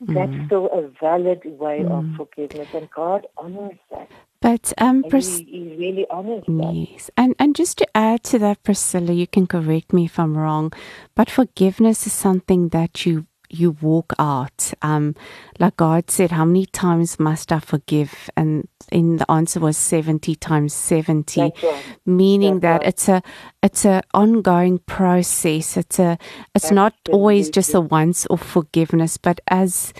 that's 0.00 0.30
mm. 0.30 0.46
still 0.46 0.66
a 0.72 0.88
valid 1.00 1.40
way 1.44 1.80
of 1.80 2.04
Mm. 2.04 2.16
forgiveness, 2.16 2.68
and 2.74 2.90
God 2.90 3.26
honors 3.36 3.78
that. 3.90 4.08
But 4.40 4.72
um, 4.78 5.04
Pris- 5.08 5.38
he, 5.38 5.44
he 5.44 5.76
really 5.76 6.06
honors 6.10 6.44
that. 6.46 6.74
Yes. 6.74 7.10
And 7.16 7.34
and 7.38 7.56
just 7.56 7.78
to 7.78 7.86
add 7.96 8.22
to 8.24 8.38
that, 8.40 8.62
Priscilla, 8.62 9.12
you 9.12 9.26
can 9.26 9.46
correct 9.46 9.92
me 9.92 10.04
if 10.04 10.18
I'm 10.18 10.36
wrong, 10.36 10.72
but 11.14 11.30
forgiveness 11.30 12.06
is 12.06 12.12
something 12.12 12.68
that 12.68 13.06
you 13.06 13.26
you 13.50 13.72
walk 13.80 14.12
out. 14.18 14.72
Um, 14.82 15.14
like 15.58 15.76
God 15.76 16.10
said, 16.10 16.30
how 16.32 16.44
many 16.44 16.66
times 16.66 17.18
must 17.18 17.52
I 17.52 17.58
forgive? 17.58 18.30
And 18.36 18.68
in 18.92 19.16
the 19.16 19.30
answer 19.30 19.60
was 19.60 19.76
seventy 19.76 20.34
times 20.34 20.72
seventy, 20.72 21.40
right. 21.40 21.84
meaning 22.04 22.60
That's 22.60 22.62
that 22.62 22.78
right. 22.80 22.88
it's 22.88 23.08
a 23.08 23.22
it's 23.62 23.84
a 23.84 24.02
ongoing 24.14 24.78
process. 24.78 25.76
It's 25.76 25.98
a 25.98 26.18
it's 26.54 26.70
not 26.70 26.94
always 27.10 27.50
just 27.50 27.74
a 27.74 27.80
once 27.80 28.26
off 28.30 28.42
forgiveness, 28.42 29.16
but 29.16 29.40
as 29.48 29.92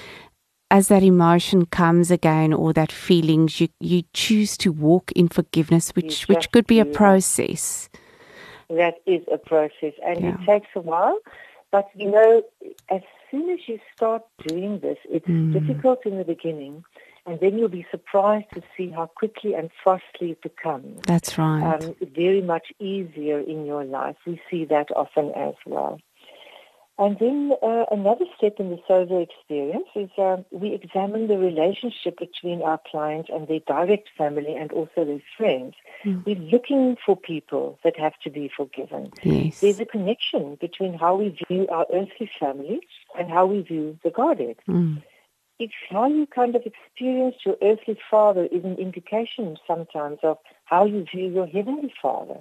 as 0.71 0.89
that 0.89 1.03
emotion 1.03 1.67
comes 1.67 2.11
again 2.11 2.53
or 2.53 2.73
that 2.73 2.91
feelings, 2.93 3.61
you 3.61 3.69
you 3.81 4.03
choose 4.13 4.57
to 4.59 4.73
walk 4.73 5.13
in 5.13 5.29
forgiveness, 5.29 5.91
which 5.95 6.29
which 6.29 6.51
could 6.53 6.67
be 6.67 6.81
a 6.81 6.85
process. 6.85 7.89
That 8.69 8.95
is 9.07 9.23
a 9.33 9.39
process, 9.39 9.95
and 10.05 10.21
Yeah. 10.21 10.35
it 10.35 10.45
takes 10.45 10.69
a 10.75 10.81
while. 10.81 11.19
But 11.71 11.89
you 11.95 12.11
know, 12.11 12.43
as 12.91 13.03
soon 13.37 13.51
as 13.51 13.59
you 13.67 13.79
start 13.95 14.23
doing 14.47 14.79
this, 14.81 14.99
it's 15.11 15.27
Mm. 15.27 15.53
difficult 15.53 16.07
in 16.07 16.17
the 16.19 16.25
beginning, 16.25 16.85
and 17.27 17.39
then 17.41 17.59
you'll 17.59 17.69
be 17.69 17.87
surprised 17.91 18.51
to 18.55 18.63
see 18.77 18.89
how 18.91 19.07
quickly 19.07 19.53
and 19.55 19.71
fastly 19.85 20.31
it 20.33 20.41
becomes. 20.43 21.03
That's 21.03 21.37
right. 21.39 21.63
um, 21.83 21.95
very 22.01 22.41
much 22.41 22.73
easier 22.79 23.39
in 23.41 23.67
your 23.67 23.85
life. 23.85 24.17
We 24.27 24.41
see 24.51 24.65
that 24.67 24.89
often 24.97 25.33
as 25.33 25.55
well. 25.67 25.99
And 26.99 27.19
then 27.19 27.53
uh, 27.63 27.85
another 27.91 28.25
step 28.39 28.55
in 28.59 28.71
the 28.71 28.79
SOZO 28.89 29.23
experience 29.23 29.89
is 29.95 30.09
um, 30.17 30.47
we 30.51 30.73
examine 30.73 31.29
the 31.29 31.37
relationship 31.37 32.19
between 32.19 32.63
our 32.63 32.81
client 32.91 33.29
and 33.29 33.47
their 33.47 33.61
direct 33.61 34.09
family 34.17 34.55
and 34.55 34.73
also 34.73 35.05
their 35.05 35.23
friends. 35.37 35.75
We're 36.25 36.37
looking 36.37 36.97
for 37.05 37.15
people 37.15 37.79
that 37.85 37.99
have 37.99 38.15
to 38.25 38.31
be 38.31 38.51
forgiven. 38.55 39.13
yes. 39.23 39.61
There's 39.61 39.81
a 39.81 39.85
connection 39.85 40.57
between 40.59 40.95
how 40.95 41.17
we 41.17 41.37
view 41.49 41.67
our 41.69 41.87
earthly 41.93 42.31
family 42.41 42.81
and 43.19 43.31
how 43.31 43.45
we 43.45 43.61
view 43.61 43.99
the 44.03 44.11
Godhead. 44.11 44.57
Mm. 44.67 45.03
It's 45.59 45.75
how 45.91 46.07
you 46.07 46.27
kind 46.27 46.55
of 46.55 46.63
experience 46.65 47.37
your 47.45 47.57
earthly 47.63 47.99
father 48.11 48.45
is 48.47 48.65
an 48.65 48.77
indication 48.77 49.57
sometimes 49.67 50.19
of 50.23 50.39
how 50.65 50.87
you 50.87 51.05
view 51.05 51.29
your 51.29 51.47
heavenly 51.47 51.93
father. 52.01 52.41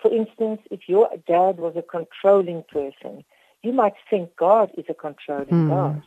For 0.00 0.12
instance, 0.12 0.60
if 0.70 0.88
your 0.88 1.08
dad 1.26 1.58
was 1.58 1.74
a 1.76 1.82
controlling 1.82 2.64
person, 2.70 3.24
you 3.64 3.72
might 3.72 3.94
think 4.10 4.36
God 4.36 4.70
is 4.78 4.86
a 4.88 4.94
controlling 4.94 5.62
Hmm. 5.62 5.66
God. 5.66 6.02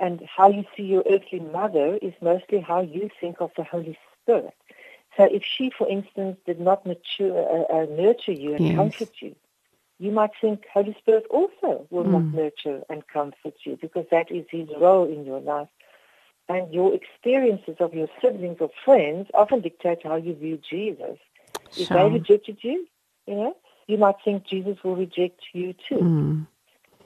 And 0.00 0.22
how 0.36 0.50
you 0.50 0.64
see 0.76 0.84
your 0.84 1.04
earthly 1.08 1.40
mother 1.40 1.98
is 2.02 2.14
mostly 2.20 2.60
how 2.60 2.80
you 2.82 3.10
think 3.20 3.36
of 3.40 3.52
the 3.56 3.64
Holy 3.64 3.98
Spirit. 4.22 4.54
So 5.16 5.24
if 5.24 5.44
she, 5.44 5.70
for 5.76 5.88
instance, 5.88 6.38
did 6.46 6.60
not 6.60 6.86
mature, 6.86 7.38
uh, 7.70 7.72
uh, 7.82 7.86
nurture 7.86 8.32
you 8.32 8.54
and 8.54 8.64
Yes. 8.64 8.74
comfort 8.74 9.10
you, 9.20 9.36
you 9.98 10.10
might 10.10 10.32
think 10.40 10.64
Holy 10.72 10.96
Spirit 10.98 11.26
also 11.30 11.86
will 11.90 12.04
not 12.04 12.26
Mm. 12.26 12.32
nurture 12.32 12.82
and 12.90 13.06
comfort 13.06 13.54
you 13.64 13.78
because 13.80 14.06
that 14.10 14.32
is 14.32 14.46
his 14.50 14.68
role 14.80 15.06
in 15.06 15.24
your 15.24 15.40
life. 15.40 15.68
And 16.48 16.72
your 16.74 16.94
experiences 16.94 17.76
of 17.80 17.94
your 17.94 18.08
siblings 18.20 18.58
or 18.60 18.70
friends 18.84 19.28
often 19.34 19.60
dictate 19.62 20.00
how 20.04 20.16
you 20.16 20.34
view 20.34 20.58
Jesus. 20.68 21.18
If 21.76 21.90
they 21.90 22.10
rejected 22.10 22.58
you, 22.62 22.86
you 23.26 23.34
know, 23.34 23.56
you 23.86 23.98
might 23.98 24.16
think 24.24 24.46
Jesus 24.46 24.78
will 24.84 24.96
reject 24.96 25.40
you 25.52 25.74
too. 25.88 26.04
Mm. 26.04 26.46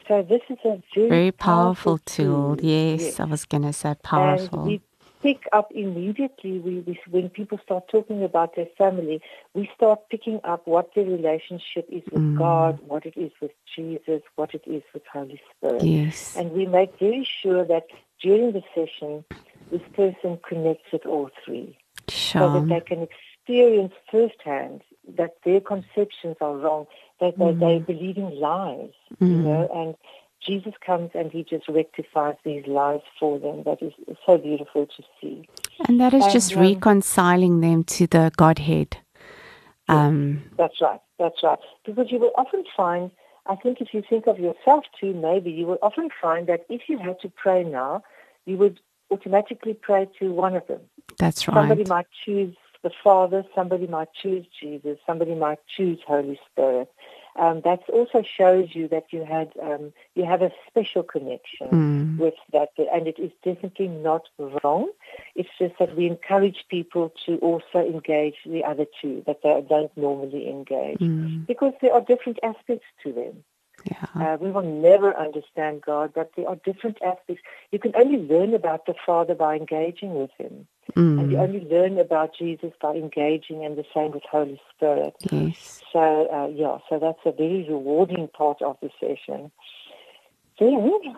So 0.09 0.23
this 0.23 0.41
is 0.49 0.59
a 0.65 0.83
very, 0.95 1.09
Very 1.09 1.33
powerful 1.33 1.99
tool. 1.99 2.57
tool. 2.57 2.65
Yes, 2.65 3.21
I 3.21 3.25
was 3.25 3.45
going 3.45 3.63
to 3.63 3.73
say 3.73 3.95
powerful. 4.03 4.41
And 4.41 4.51
powerful. 4.51 4.65
we 4.65 4.83
pick 5.23 5.47
up 5.53 5.71
immediately 5.75 6.61
we, 6.61 6.81
we, 6.81 6.99
when 7.11 7.29
people 7.29 7.59
start 7.63 7.89
talking 7.91 8.23
about 8.23 8.57
their 8.57 8.69
family, 8.79 9.21
we 9.55 9.69
start 9.75 10.01
picking 10.11 10.41
up 10.45 10.67
what 10.67 10.95
their 10.95 11.05
relationship 11.05 11.87
is 11.91 12.03
with 12.11 12.23
Mm. 12.23 12.39
God, 12.39 12.79
what 12.87 13.05
it 13.05 13.17
is 13.17 13.33
with 13.41 13.51
Jesus, 13.75 14.23
what 14.37 14.55
it 14.55 14.63
is 14.67 14.83
with 14.95 15.03
Holy 15.13 15.41
Spirit. 15.57 15.83
yes. 15.83 16.37
And 16.37 16.53
we 16.53 16.67
make 16.67 16.99
very 16.99 17.25
sure 17.43 17.65
that 17.65 17.87
during 18.23 18.53
the 18.53 18.63
session, 18.75 19.25
this 19.71 19.83
person 19.95 20.39
connects 20.49 20.91
with 20.93 21.05
all 21.05 21.31
three 21.45 21.77
so 22.09 22.53
that 22.55 22.69
they 22.69 22.81
can 22.81 23.03
experience 23.09 23.93
firsthand 24.11 24.83
that 25.17 25.33
their 25.45 25.61
conceptions 25.61 26.37
are 26.41 26.57
wrong, 26.57 26.87
that 27.21 27.37
they, 27.39 27.45
Mm. 27.45 27.61
they're 27.61 27.81
believing 27.81 28.31
lies, 28.39 28.91
you 29.21 29.27
know, 29.29 29.69
and 29.75 29.95
Jesus 30.41 30.75
comes 30.85 31.11
and 31.15 31.33
he 31.33 31.43
just 31.43 31.69
rectifies 31.69 32.37
these 32.45 32.67
lies 32.67 33.01
for 33.19 33.39
them. 33.39 33.65
That 33.65 33.83
is 33.83 33.93
so 34.25 34.39
beautiful 34.39 34.87
to 34.87 35.03
see. 35.21 35.49
And 35.87 36.01
that 36.01 36.15
is 36.15 36.25
and, 36.25 36.33
just 36.33 36.57
um, 36.57 36.63
reconciling 36.63 37.61
them 37.61 37.85
to 37.85 38.07
the 38.07 38.31
Godhead. 38.37 38.99
Um, 39.89 40.43
That's 40.57 40.81
right. 40.81 41.01
That's 41.19 41.43
right. 41.43 41.59
Because 41.85 42.11
you 42.11 42.19
will 42.19 42.33
often 42.37 42.65
find, 42.77 43.11
I 43.47 43.57
think 43.57 43.81
if 43.81 43.93
you 43.93 44.03
think 44.09 44.27
of 44.27 44.39
yourself 44.39 44.85
too, 45.01 45.15
maybe 45.15 45.51
you 45.51 45.67
will 45.67 45.79
often 45.83 46.09
find 46.21 46.47
that 46.47 46.67
if 46.69 46.83
you 46.89 46.99
had 46.99 47.21
to 47.21 47.29
pray 47.29 47.65
now, 47.65 48.03
you 48.47 48.57
would 48.59 48.81
automatically 49.11 49.75
pray 49.75 50.09
to 50.19 50.33
one 50.33 50.55
of 50.55 50.67
them. 50.67 50.81
that's 51.19 51.49
right. 51.49 51.55
Somebody 51.55 51.85
might 51.85 52.07
choose 52.25 52.55
the 52.83 52.91
Father, 53.03 53.45
somebody 53.55 53.87
might 53.87 54.13
choose 54.13 54.47
Jesus, 54.61 54.99
somebody 55.07 55.35
might 55.35 55.59
choose 55.77 55.99
Holy 56.07 56.39
Spirit. 56.51 56.91
Um, 57.37 57.61
that 57.65 57.81
also 57.89 58.23
shows 58.23 58.75
you 58.75 58.89
that 58.89 59.13
you 59.13 59.25
had 59.25 59.53
um, 59.63 59.93
you 60.15 60.25
have 60.25 60.43
a 60.43 60.51
special 60.69 61.05
connection 61.05 61.69
Mm. 61.69 62.19
with 62.19 62.35
that, 62.53 62.71
and 62.77 63.07
it 63.07 63.19
is 63.19 63.31
definitely 63.45 63.89
not 63.89 64.23
wrong. 64.39 64.91
It's 65.37 65.49
just 65.59 65.79
that 65.79 65.97
we 65.97 66.07
encourage 66.07 66.65
people 66.69 67.13
to 67.27 67.37
also 67.37 67.79
engage 67.79 68.37
the 68.45 68.65
other 68.65 68.87
two 69.01 69.23
that 69.27 69.43
they 69.43 69.65
don't 69.69 69.97
normally 69.97 70.49
engage 70.49 71.01
Mm. 71.01 71.47
because 71.47 71.75
there 71.81 71.93
are 71.93 72.01
different 72.01 72.39
aspects 72.43 72.87
to 73.05 73.13
them. 73.13 73.45
Yeah. 73.91 74.35
Uh, 74.35 74.37
we 74.41 74.51
will 74.51 74.63
never 74.63 75.17
understand 75.17 75.83
God, 75.83 76.13
but 76.15 76.31
there 76.37 76.49
are 76.49 76.57
different 76.57 76.99
aspects. 77.03 77.43
You 77.71 77.79
can 77.79 77.93
only 77.97 78.19
learn 78.19 78.55
about 78.55 78.87
the 78.87 78.95
Father 79.07 79.35
by 79.35 79.57
engaging 79.57 80.15
with 80.15 80.31
Him. 80.39 80.67
And 80.97 81.31
you 81.31 81.37
Mm. 81.37 81.43
only 81.43 81.61
learn 81.61 81.99
about 81.99 82.35
Jesus 82.35 82.73
by 82.81 82.95
engaging, 82.95 83.65
and 83.65 83.77
the 83.77 83.85
same 83.95 84.13
with 84.13 84.25
Holy 84.31 84.61
Spirit. 84.75 85.15
Yes. 85.31 85.83
So, 85.93 86.27
uh, 86.33 86.49
yeah, 86.49 86.79
so 86.89 86.99
that's 86.99 87.25
a 87.25 87.33
very 87.33 87.65
rewarding 87.69 88.29
part 88.29 88.63
of 88.63 88.77
the 88.81 88.91
session. 89.01 89.51
Then 90.59 90.73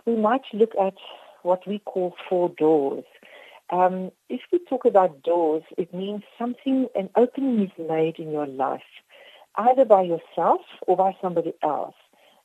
we 0.07 0.17
might 0.17 0.45
look 0.53 0.75
at 0.77 0.95
what 1.43 1.67
we 1.67 1.79
call 1.81 2.15
four 2.29 2.49
doors. 2.51 3.05
Um, 3.71 4.11
if 4.29 4.41
we 4.53 4.59
talk 4.59 4.85
about 4.85 5.23
doors, 5.23 5.63
it 5.79 5.95
means 5.95 6.23
something, 6.39 6.89
an 6.95 7.09
opening 7.17 7.63
is 7.67 7.75
made 7.79 8.19
in 8.19 8.33
your 8.33 8.47
life, 8.47 8.91
either 9.57 9.85
by 9.85 10.03
yourself 10.03 10.63
or 10.87 10.97
by 10.97 11.17
somebody 11.23 11.55
else. 11.63 12.00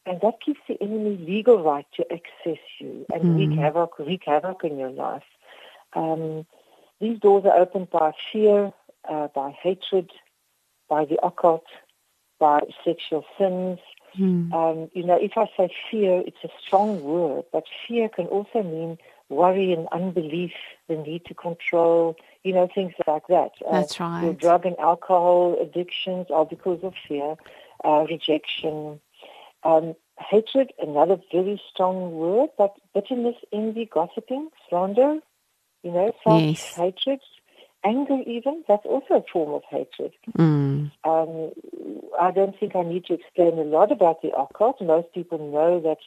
And 0.06 0.22
that 0.22 0.36
gives 0.46 0.60
the 0.68 0.82
enemy 0.82 1.18
legal 1.18 1.64
right 1.64 1.86
to 1.96 2.06
access 2.12 2.62
you 2.80 3.06
and 3.14 3.36
wreak 3.36 3.54
havoc, 3.58 3.98
wreak 3.98 4.24
havoc 4.26 4.64
in 4.64 4.78
your 4.78 4.92
life. 4.92 5.24
Um, 5.94 6.46
these 7.02 7.20
doors 7.20 7.46
are 7.46 7.58
opened 7.58 7.90
by 7.90 8.14
fear, 8.32 8.72
uh, 9.10 9.28
by 9.34 9.52
hatred, 9.62 10.12
by 10.88 11.06
the 11.06 11.18
occult, 11.26 11.66
by 12.40 12.62
sexual 12.84 13.26
sins. 13.38 13.80
Mm. 14.18 14.54
Um, 14.54 14.90
you 14.94 15.04
know, 15.04 15.18
if 15.20 15.32
I 15.38 15.50
say 15.58 15.70
fear, 15.90 16.24
it's 16.26 16.44
a 16.44 16.50
strong 16.66 17.02
word, 17.02 17.46
but 17.52 17.64
fear 17.88 18.08
can 18.08 18.28
also 18.28 18.64
mean 18.64 18.98
worry 19.30 19.74
and 19.74 19.88
unbelief, 19.92 20.54
the 20.88 20.96
need 20.96 21.26
to 21.26 21.34
control, 21.34 22.16
you 22.44 22.54
know, 22.54 22.68
things 22.74 22.94
like 23.08 23.28
that. 23.28 23.52
Uh, 23.68 23.82
That's 23.82 24.00
Your 24.00 24.08
right. 24.08 24.38
drug 24.38 24.66
and 24.66 24.78
alcohol 24.80 25.58
addictions 25.60 26.28
are 26.30 26.46
because 26.46 26.84
of 26.84 26.94
fear, 27.08 27.36
uh, 27.84 28.06
rejection. 28.10 29.00
Um, 29.66 29.96
hatred, 30.20 30.72
another 30.80 31.18
very 31.34 31.62
strong 31.72 32.12
word, 32.14 32.50
but 32.58 32.76
bitterness, 32.94 33.36
envy, 33.52 33.90
gossiping, 33.92 34.50
slander, 34.70 35.20
you 35.84 35.92
know, 35.92 36.14
Yes. 36.26 36.76
self-hatred, 36.76 37.20
anger 37.84 38.20
even, 38.26 38.64
that's 38.68 38.86
also 38.86 39.16
a 39.16 39.24
form 39.34 39.54
of 39.54 39.64
hatred. 39.70 40.14
Mm. 40.38 40.92
Um, 41.04 41.52
I 42.20 42.32
don't 42.32 42.58
think 42.60 42.76
I 42.76 42.84
need 42.84 43.06
to 43.06 43.14
explain 43.14 43.58
a 43.60 43.64
lot 43.64 43.92
about 43.92 44.22
the 44.22 44.36
occult. 44.38 44.82
Most 44.82 45.12
people 45.14 45.40
know 45.40 45.80
that 45.82 45.98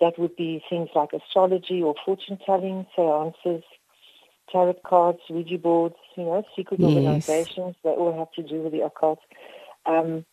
that 0.00 0.18
would 0.18 0.36
be 0.36 0.62
things 0.70 0.88
like 0.94 1.12
astrology 1.12 1.82
or 1.82 1.94
fortune 2.04 2.38
telling, 2.46 2.86
seances, 2.96 3.64
tarot 4.50 4.74
cards, 4.84 5.20
Ouija 5.28 5.58
boards, 5.58 5.96
you 6.16 6.24
know, 6.24 6.44
secret 6.56 6.80
Yes. 6.80 6.96
organizations. 7.28 7.76
They 7.84 7.90
all 7.90 8.16
have 8.18 8.32
to 8.32 8.42
do 8.42 8.62
with 8.62 8.72
the 8.72 8.80
occult. 8.80 9.20
Um, 9.86 10.24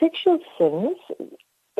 sexual 0.00 0.38
sins, 0.58 0.98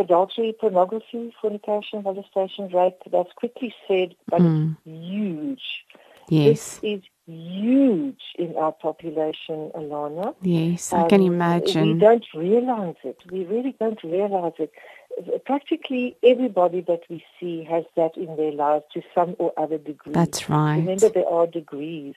adultery, 0.01 0.55
pornography, 0.61 1.33
fornication, 1.41 2.03
molestation, 2.03 2.69
rape, 2.69 2.99
that's 3.11 3.33
quickly 3.35 3.75
said, 3.87 4.15
but 4.29 4.41
Mm. 4.41 4.77
it's 4.85 4.91
huge. 5.11 5.85
Yes. 6.29 6.79
This 6.79 6.81
is 6.83 7.03
huge 7.27 8.23
in 8.39 8.57
our 8.57 8.73
population, 8.73 9.71
Alana. 9.75 10.35
Yes. 10.43 10.93
I 10.93 11.07
can 11.09 11.21
Um, 11.23 11.29
We 11.29 11.35
imagine. 11.35 11.99
don't 11.99 12.25
realize 12.35 12.97
it. 13.05 13.19
We 13.31 13.45
really 13.45 13.75
don't 13.79 14.03
realize 14.03 14.55
it. 14.59 14.73
Practically 15.45 16.17
everybody 16.23 16.81
that 16.83 17.03
we 17.11 17.23
see 17.39 17.65
has 17.65 17.85
that 17.97 18.17
in 18.17 18.37
their 18.37 18.53
lives 18.53 18.85
to 18.95 19.03
some 19.15 19.35
or 19.39 19.53
other 19.57 19.79
degree. 19.79 20.13
That's 20.13 20.49
right. 20.49 20.77
Remember, 20.79 21.09
there 21.09 21.29
are 21.29 21.47
degrees. 21.47 22.15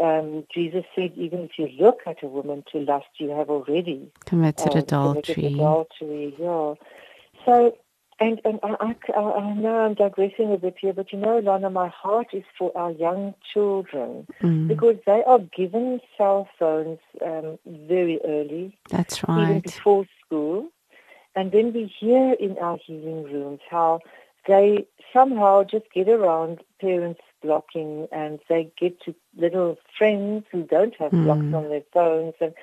Um, 0.00 0.44
Jesus 0.52 0.84
said, 0.96 1.12
even 1.16 1.40
if 1.44 1.52
you 1.58 1.68
look 1.78 2.00
at 2.06 2.22
a 2.24 2.26
woman 2.26 2.64
to 2.72 2.80
lust, 2.80 3.06
you 3.18 3.30
have 3.30 3.48
already 3.48 4.10
Committed 4.26 4.74
uh, 4.74 4.78
adultery. 4.80 5.34
Committed 5.34 5.54
adultery, 5.54 6.34
yeah. 6.38 6.74
So 7.44 7.76
and 8.20 8.40
and 8.44 8.60
I, 8.62 8.94
I, 9.14 9.20
I 9.20 9.54
know 9.54 9.80
I'm 9.86 9.94
digressing 9.94 10.52
a 10.52 10.56
bit 10.56 10.76
here, 10.80 10.92
but 10.92 11.12
you 11.12 11.18
know, 11.18 11.38
Lana, 11.38 11.68
my 11.70 11.88
heart 11.88 12.28
is 12.32 12.44
for 12.58 12.76
our 12.76 12.92
young 12.92 13.34
children 13.52 14.26
Mm. 14.42 14.68
because 14.68 14.96
they 15.06 15.22
are 15.24 15.38
given 15.40 16.00
cell 16.16 16.48
phones 16.58 16.98
um, 17.24 17.58
very 17.66 18.20
early, 18.24 18.76
That's 18.90 19.22
right. 19.28 19.42
even 19.42 19.60
before 19.60 20.06
school. 20.24 20.68
And 21.36 21.50
then 21.50 21.72
we 21.72 21.86
hear 21.86 22.34
in 22.34 22.56
our 22.58 22.76
healing 22.78 23.24
rooms 23.24 23.60
how 23.68 24.00
they 24.46 24.86
somehow 25.12 25.64
just 25.64 25.86
get 25.92 26.08
around 26.08 26.60
parents 26.80 27.20
blocking 27.42 28.06
and 28.12 28.38
they 28.48 28.70
get 28.78 29.00
to 29.02 29.14
little 29.36 29.76
friends 29.98 30.44
who 30.52 30.62
don't 30.62 30.94
have 30.96 31.10
blocks 31.10 31.46
Mm. 31.46 31.54
on 31.54 31.68
their 31.70 31.82
phones 31.92 32.34
and, 32.40 32.54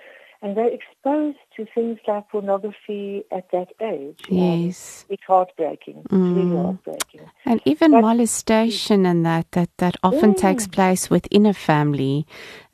and 0.43 0.57
they're 0.57 0.73
exposed 0.73 1.37
to 1.55 1.65
things 1.75 1.99
like 2.07 2.27
pornography 2.29 3.23
at 3.31 3.45
that 3.51 3.69
age. 3.81 4.19
Um, 4.31 4.37
Yes. 4.37 5.05
it's 5.09 5.21
heartbreaking. 5.27 5.97
It's 6.05 6.13
really 6.13 6.41
Mm. 6.51 6.63
heartbreaking. 6.63 7.21
And 7.45 7.61
even 7.65 7.91
But- 7.91 8.01
molestation 8.01 9.05
and 9.05 9.23
that, 9.25 9.51
that, 9.51 9.69
that 9.77 9.95
often 10.03 10.33
takes 10.33 10.65
Mm. 10.67 10.71
place 10.71 11.09
within 11.09 11.45
a 11.45 11.53
family. 11.53 12.25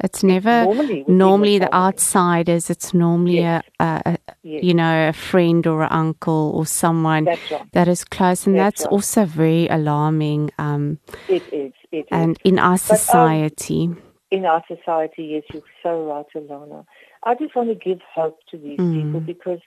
It's 0.03 0.23
never 0.23 0.63
Normally, 0.65 1.03
normally 1.07 1.57
the 1.59 1.65
family. 1.67 1.85
outsiders. 1.87 2.69
It's 2.69 2.93
normally 2.93 3.39
Yes. 3.39 3.63
a, 3.79 4.01
a, 4.05 4.17
Yes, 4.43 4.63
you 4.63 4.73
know 4.73 5.09
a 5.09 5.13
friend 5.13 5.67
or 5.67 5.83
an 5.83 5.91
uncle 5.91 6.51
or 6.55 6.65
someone 6.65 7.25
right. 7.25 7.39
that 7.73 7.87
is 7.89 8.05
close, 8.05 8.47
and 8.47 8.55
That's 8.57 8.83
that's, 8.83 8.85
right. 8.85 8.91
also 8.93 9.25
very 9.25 9.67
alarming. 9.67 10.51
Um, 10.57 10.99
It 11.27 11.43
is. 11.51 11.73
It 11.91 11.97
is. 11.99 12.05
and 12.11 12.37
in 12.45 12.59
our 12.59 12.71
um, 12.73 12.77
society, 12.77 13.89
in 14.29 14.45
our 14.45 14.61
society, 14.67 15.23
yes, 15.33 15.43
you're 15.53 15.63
so 15.81 16.03
right, 16.03 16.25
Alana. 16.35 16.85
I 17.23 17.35
just 17.35 17.55
want 17.55 17.69
to 17.69 17.75
give 17.75 18.01
hope 18.13 18.39
to 18.51 18.57
these 18.57 18.79
Mm. 18.79 18.93
people 18.93 19.19
because 19.21 19.59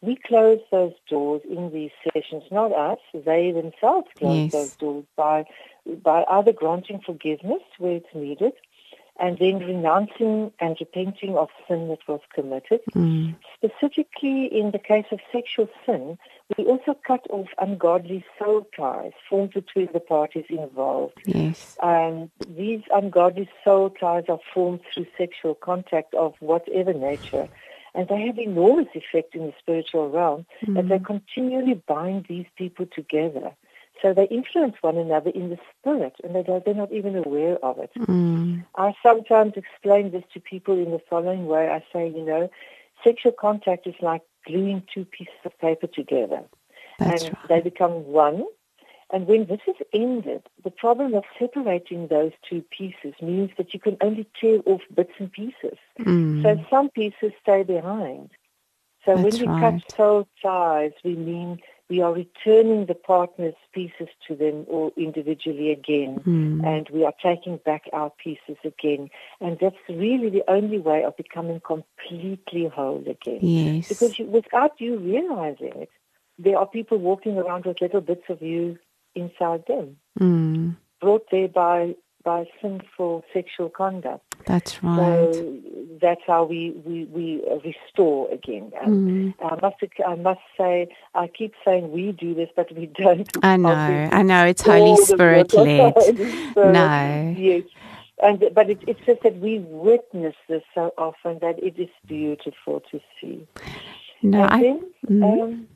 we 0.00 0.16
close 0.16 0.60
those 0.70 0.92
doors 1.08 1.42
in 1.48 1.72
these 1.72 1.90
sessions, 2.12 2.44
not 2.50 2.72
us, 2.72 2.98
they 3.12 3.50
themselves 3.50 4.08
close 4.16 4.42
Yes. 4.44 4.52
those 4.52 4.70
doors 4.78 5.04
by, 5.16 5.44
by 6.02 6.24
either 6.28 6.52
granting 6.52 7.00
forgiveness 7.00 7.62
where 7.78 7.96
it's 7.96 8.14
needed 8.14 8.52
and 9.18 9.38
then 9.38 9.58
renouncing 9.58 10.52
and 10.60 10.76
repenting 10.78 11.36
of 11.36 11.48
sin 11.66 11.88
that 11.88 12.06
was 12.06 12.20
committed. 12.32 12.80
mm, 12.94 13.34
Specifically, 13.56 14.46
in 14.46 14.70
the 14.70 14.78
case 14.78 15.06
of 15.10 15.18
sexual 15.32 15.68
sin, 15.84 16.16
we 16.56 16.64
also 16.64 16.96
cut 17.06 17.26
off 17.30 17.48
ungodly 17.58 18.24
soul 18.38 18.66
ties 18.76 19.12
formed 19.28 19.52
between 19.52 19.88
the 19.92 20.00
parties 20.00 20.46
involved. 20.48 21.14
yes, 21.26 21.76
Um, 21.82 22.30
these 22.56 22.82
ungodly 22.90 23.48
soul 23.64 23.90
ties 23.90 24.24
are 24.28 24.40
formed 24.54 24.80
through 24.92 25.06
sexual 25.16 25.54
contact 25.54 26.14
of 26.14 26.34
whatever 26.40 26.94
nature, 26.94 27.48
and 27.94 28.08
they 28.08 28.26
have 28.26 28.38
enormous 28.38 28.88
effect 28.94 29.34
in 29.34 29.46
the 29.46 29.52
spiritual 29.58 30.10
realm 30.10 30.46
that 30.74 30.88
they 30.88 30.98
continually 30.98 31.74
bind 31.86 32.26
these 32.28 32.46
people 32.56 32.86
together. 32.86 33.52
So 34.00 34.14
they 34.14 34.26
influence 34.26 34.76
one 34.80 34.96
another 34.96 35.30
in 35.30 35.50
the 35.50 35.58
spirit, 35.80 36.14
and 36.22 36.34
they 36.34 36.42
don't, 36.42 36.64
they're 36.64 36.74
not 36.74 36.92
even 36.92 37.16
aware 37.16 37.56
of 37.64 37.78
it. 37.78 37.90
mm, 37.98 38.64
I 38.76 38.94
sometimes 39.02 39.54
explain 39.56 40.12
this 40.12 40.22
to 40.34 40.40
people 40.40 40.74
in 40.78 40.92
the 40.92 41.00
following 41.10 41.46
way. 41.46 41.68
I 41.68 41.84
say, 41.92 42.08
you 42.08 42.24
know, 42.24 42.48
sexual 43.04 43.32
contact 43.32 43.86
is 43.86 43.94
like 44.00 44.22
gluing 44.46 44.82
two 44.92 45.04
pieces 45.04 45.34
of 45.44 45.58
paper 45.58 45.86
together 45.86 46.42
that's 46.98 47.22
and 47.22 47.34
right. 47.34 47.48
they 47.48 47.60
become 47.70 48.04
one. 48.04 48.44
And 49.10 49.26
when 49.26 49.46
this 49.46 49.60
is 49.66 49.76
ended, 49.94 50.42
the 50.62 50.70
problem 50.70 51.14
of 51.14 51.24
separating 51.38 52.08
those 52.08 52.32
two 52.48 52.62
pieces 52.76 53.14
means 53.22 53.50
that 53.56 53.72
you 53.72 53.80
can 53.80 53.96
only 54.02 54.28
tear 54.38 54.58
off 54.66 54.82
bits 54.94 55.12
and 55.18 55.32
pieces. 55.32 55.78
Mm, 55.98 56.42
So 56.42 56.62
some 56.70 56.90
pieces 56.90 57.32
stay 57.42 57.62
behind. 57.62 58.30
So 59.06 59.16
That's 59.16 59.22
when 59.22 59.40
we 59.40 59.46
right. 59.46 59.60
cut 59.60 59.80
soul 59.96 60.28
ties, 60.42 60.92
we 61.04 61.16
mean 61.16 61.58
we 61.88 62.02
are 62.02 62.12
returning 62.12 62.86
the 62.86 62.94
partner's 62.94 63.54
pieces 63.72 64.08
to 64.26 64.34
them 64.34 64.66
all 64.68 64.92
individually 64.96 65.70
again. 65.70 66.22
mm, 66.26 66.66
And 66.66 66.88
we 66.92 67.04
are 67.04 67.14
taking 67.22 67.58
back 67.58 67.88
our 67.92 68.10
pieces 68.22 68.56
again. 68.64 69.08
And 69.40 69.58
that's 69.60 69.76
really 69.88 70.28
the 70.28 70.44
only 70.48 70.78
way 70.78 71.04
of 71.04 71.16
becoming 71.16 71.60
completely 71.60 72.66
whole 72.66 73.02
again. 73.06 73.40
yes, 73.42 73.84
Because 73.88 74.18
you, 74.18 74.26
without 74.26 74.80
you 74.80 74.98
realizing 74.98 75.72
it, 75.82 75.90
there 76.38 76.58
are 76.58 76.66
people 76.66 76.98
walking 76.98 77.38
around 77.38 77.64
with 77.64 77.80
little 77.80 78.00
bits 78.00 78.24
of 78.28 78.42
you 78.42 78.78
inside 79.14 79.64
them, 79.66 79.96
mm, 80.20 80.76
brought 81.00 81.26
there 81.30 81.48
by 81.48 81.94
by 82.28 82.40
sinful 82.60 83.24
sexual 83.32 83.70
conduct. 83.82 84.22
that's 84.44 84.72
right. 84.82 84.96
So 85.32 85.56
that's 86.04 86.24
how 86.32 86.42
we 86.52 86.60
we, 86.88 86.96
we 87.16 87.26
restore 87.68 88.22
again. 88.38 88.66
And 88.82 88.92
Mm. 88.98 89.34
I 89.50 89.54
must 89.64 89.76
I 90.12 90.14
must 90.28 90.44
say 90.58 90.74
I 91.22 91.24
keep 91.38 91.52
saying 91.64 91.84
we 91.98 92.04
do 92.24 92.30
this, 92.40 92.50
but 92.58 92.68
we 92.78 92.84
don't. 93.02 93.28
I 93.52 93.54
know, 93.56 93.70
I 94.20 94.22
know. 94.30 94.42
It's 94.52 94.62
Holy 94.72 94.96
Spirit 95.12 95.48
led. 95.68 95.94
No. 96.76 96.86
Yes. 97.48 97.64
And 98.26 98.38
but 98.58 98.66
it, 98.72 98.80
it's 98.90 99.04
just 99.08 99.20
that 99.22 99.36
we 99.46 99.52
witness 99.88 100.36
this 100.50 100.64
so 100.74 100.84
often 101.06 101.32
that 101.44 101.56
it 101.68 101.74
is 101.84 101.92
beautiful 102.06 102.76
to 102.90 102.96
see. 103.20 103.36
No, 104.22 104.42
and 104.42 104.52
I. 104.56 104.60
then, 104.66 104.78
mm. 105.08 105.42
um, 105.42 105.68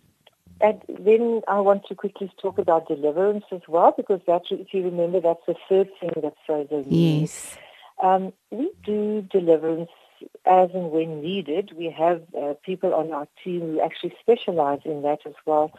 and 0.62 0.80
then 0.88 1.42
I 1.48 1.60
want 1.60 1.86
to 1.86 1.94
quickly 1.94 2.32
talk 2.40 2.58
about 2.58 2.88
deliverance 2.88 3.44
as 3.50 3.62
well, 3.68 3.92
because 3.96 4.20
that's, 4.26 4.46
if 4.50 4.72
you 4.72 4.84
remember, 4.84 5.20
that's 5.20 5.44
the 5.46 5.56
third 5.68 5.90
thing 6.00 6.12
that 6.22 6.34
Fraser 6.46 6.82
needs. 6.88 6.88
Yes. 6.88 7.58
Um, 8.02 8.32
we 8.50 8.70
do 8.84 9.22
deliverance 9.22 9.90
as 10.46 10.70
and 10.72 10.90
when 10.90 11.20
needed. 11.20 11.72
We 11.76 11.90
have 11.90 12.22
uh, 12.40 12.54
people 12.64 12.94
on 12.94 13.12
our 13.12 13.28
team 13.42 13.60
who 13.60 13.80
actually 13.80 14.14
specialize 14.20 14.80
in 14.84 15.02
that 15.02 15.20
as 15.26 15.34
well. 15.46 15.72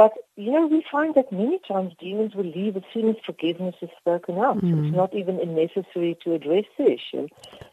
But, 0.00 0.14
you 0.34 0.50
know, 0.50 0.66
we 0.66 0.82
find 0.90 1.14
that 1.14 1.30
many 1.30 1.60
times 1.68 1.92
demons 2.00 2.34
will 2.34 2.46
leave 2.46 2.74
as 2.74 2.84
soon 2.90 3.10
as 3.10 3.16
forgiveness 3.22 3.74
is 3.82 3.90
spoken 3.98 4.38
out. 4.38 4.56
Mm. 4.56 4.86
It's 4.86 4.96
not 4.96 5.12
even 5.12 5.36
necessary 5.54 6.16
to 6.24 6.32
address 6.32 6.64
the 6.78 6.92
issue. 6.92 7.28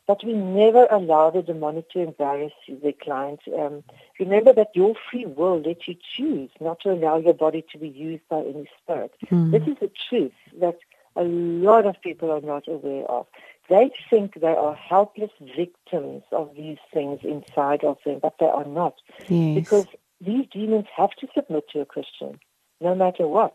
But 0.07 0.25
we 0.25 0.34
never 0.34 0.88
allow 0.91 1.30
the 1.30 1.41
demonic 1.41 1.89
to 1.91 2.01
embarrass 2.01 2.51
the 2.67 2.91
client. 2.91 3.39
Um, 3.57 3.82
remember 4.19 4.51
that 4.51 4.71
your 4.75 4.93
free 5.09 5.25
will 5.25 5.61
lets 5.61 5.88
you 5.88 5.95
choose 6.17 6.49
not 6.59 6.82
to 6.82 6.91
allow 6.91 7.15
your 7.15 7.34
body 7.34 7.63
to 7.71 7.78
be 7.78 7.88
used 7.88 8.28
by 8.28 8.39
any 8.39 8.69
spirit. 8.84 9.13
Mm. 9.32 9.51
This 9.51 9.65
is 9.65 9.78
the 9.80 9.91
truth 10.09 10.34
that 10.59 10.80
a 11.15 11.23
lot 11.23 11.86
of 11.86 11.95
people 12.01 12.30
are 12.30 12.41
not 12.41 12.67
aware 12.67 13.05
of. 13.05 13.25
They 13.69 13.89
think 14.09 14.34
they 14.41 14.47
are 14.47 14.75
helpless 14.75 15.32
victims 15.55 16.23
of 16.34 16.53
these 16.57 16.80
things 16.93 17.21
inside 17.23 17.86
of 17.86 17.99
them, 18.05 18.19
but 18.21 18.36
they 18.38 18.47
are 18.47 18.65
not. 18.65 18.95
Yes. 19.30 19.55
Because 19.55 19.88
these 20.22 20.45
demons 20.51 20.86
have 20.95 21.11
to 21.20 21.28
submit 21.36 21.65
to 21.74 21.82
a 21.82 21.86
Christian, 21.86 22.39
no 22.82 22.95
matter 22.95 23.28
what. 23.28 23.53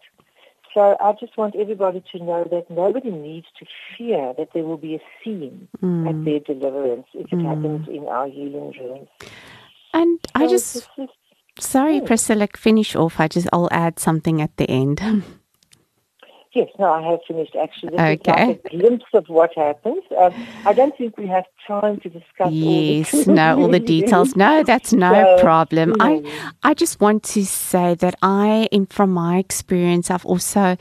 So 0.74 0.96
I 1.00 1.12
just 1.20 1.36
want 1.36 1.54
everybody 1.54 2.02
to 2.12 2.18
know 2.18 2.44
that 2.50 2.70
nobody 2.70 3.10
needs 3.10 3.46
to 3.58 3.66
fear 3.96 4.32
that 4.38 4.48
there 4.54 4.64
will 4.64 4.78
be 4.78 4.94
a 4.94 5.00
scene 5.22 5.68
Mm. 5.82 6.08
at 6.08 6.24
their 6.24 6.40
deliverance 6.40 7.06
if 7.14 7.30
it 7.32 7.38
Mm. 7.38 7.44
happens 7.48 7.88
in 7.88 8.06
our 8.08 8.26
healing 8.28 8.72
rooms. 8.80 9.08
and 9.94 10.18
I 10.34 10.46
So 10.46 10.52
just 10.52 10.88
sorry, 11.60 11.98
Hmm. 12.00 12.06
Priscilla, 12.06 12.48
finish 12.56 12.96
off. 12.96 13.20
I 13.20 13.28
just 13.28 13.48
I'll 13.52 13.68
add 13.70 13.98
something 13.98 14.40
at 14.40 14.56
the 14.56 14.70
end. 14.70 15.00
Yes, 16.54 16.68
no, 16.78 16.92
I 16.92 17.02
have 17.10 17.20
finished 17.28 17.56
actually. 17.60 18.02
This 18.06 18.20
Okay. 18.20 18.42
is 18.42 18.48
like 18.48 18.60
a 18.64 18.76
glimpse 18.76 19.06
of 19.14 19.26
what 19.28 19.50
happens. 19.56 20.04
Um, 20.18 20.34
I 20.66 20.72
don't 20.74 20.96
think 20.98 21.18
we 21.18 21.26
have 21.28 21.44
time 21.66 21.98
to 22.00 22.08
discuss 22.10 22.54
yes, 22.54 23.14
all 23.14 23.24
the 23.24 23.32
no, 23.32 23.56
all 23.58 23.68
the 23.68 23.80
details. 23.80 24.36
No, 24.36 24.62
that's 24.64 24.92
no 24.92 25.26
So, 25.26 25.36
problem. 25.36 25.94
I. 26.00 26.22
I 26.64 26.74
just 26.74 27.00
want 27.00 27.22
to 27.24 27.44
say 27.46 27.94
that 27.96 28.16
I, 28.22 28.68
in 28.72 28.86
from 28.86 29.10
my 29.12 29.38
experience, 29.38 30.10
I've 30.10 30.26
also 30.26 30.76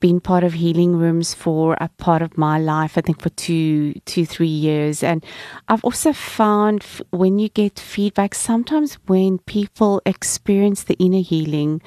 been 0.00 0.20
part 0.20 0.44
of 0.44 0.54
healing 0.54 0.96
rooms 0.96 1.34
for 1.34 1.76
a 1.80 1.88
part 1.98 2.22
of 2.22 2.36
my 2.38 2.58
life. 2.58 2.98
I 2.98 3.02
think 3.02 3.20
for 3.22 3.30
two, 3.30 3.94
two, 4.06 4.26
three 4.26 4.46
years, 4.48 5.02
and 5.02 5.24
I've 5.68 5.84
also 5.84 6.12
found 6.12 6.82
f- 6.82 7.02
when 7.10 7.38
you 7.38 7.48
get 7.48 7.78
feedback, 7.78 8.34
sometimes 8.34 8.94
when 9.06 9.38
people 9.40 10.02
experience 10.06 10.84
the 10.84 10.94
inner 10.94 11.20
healing, 11.22 11.82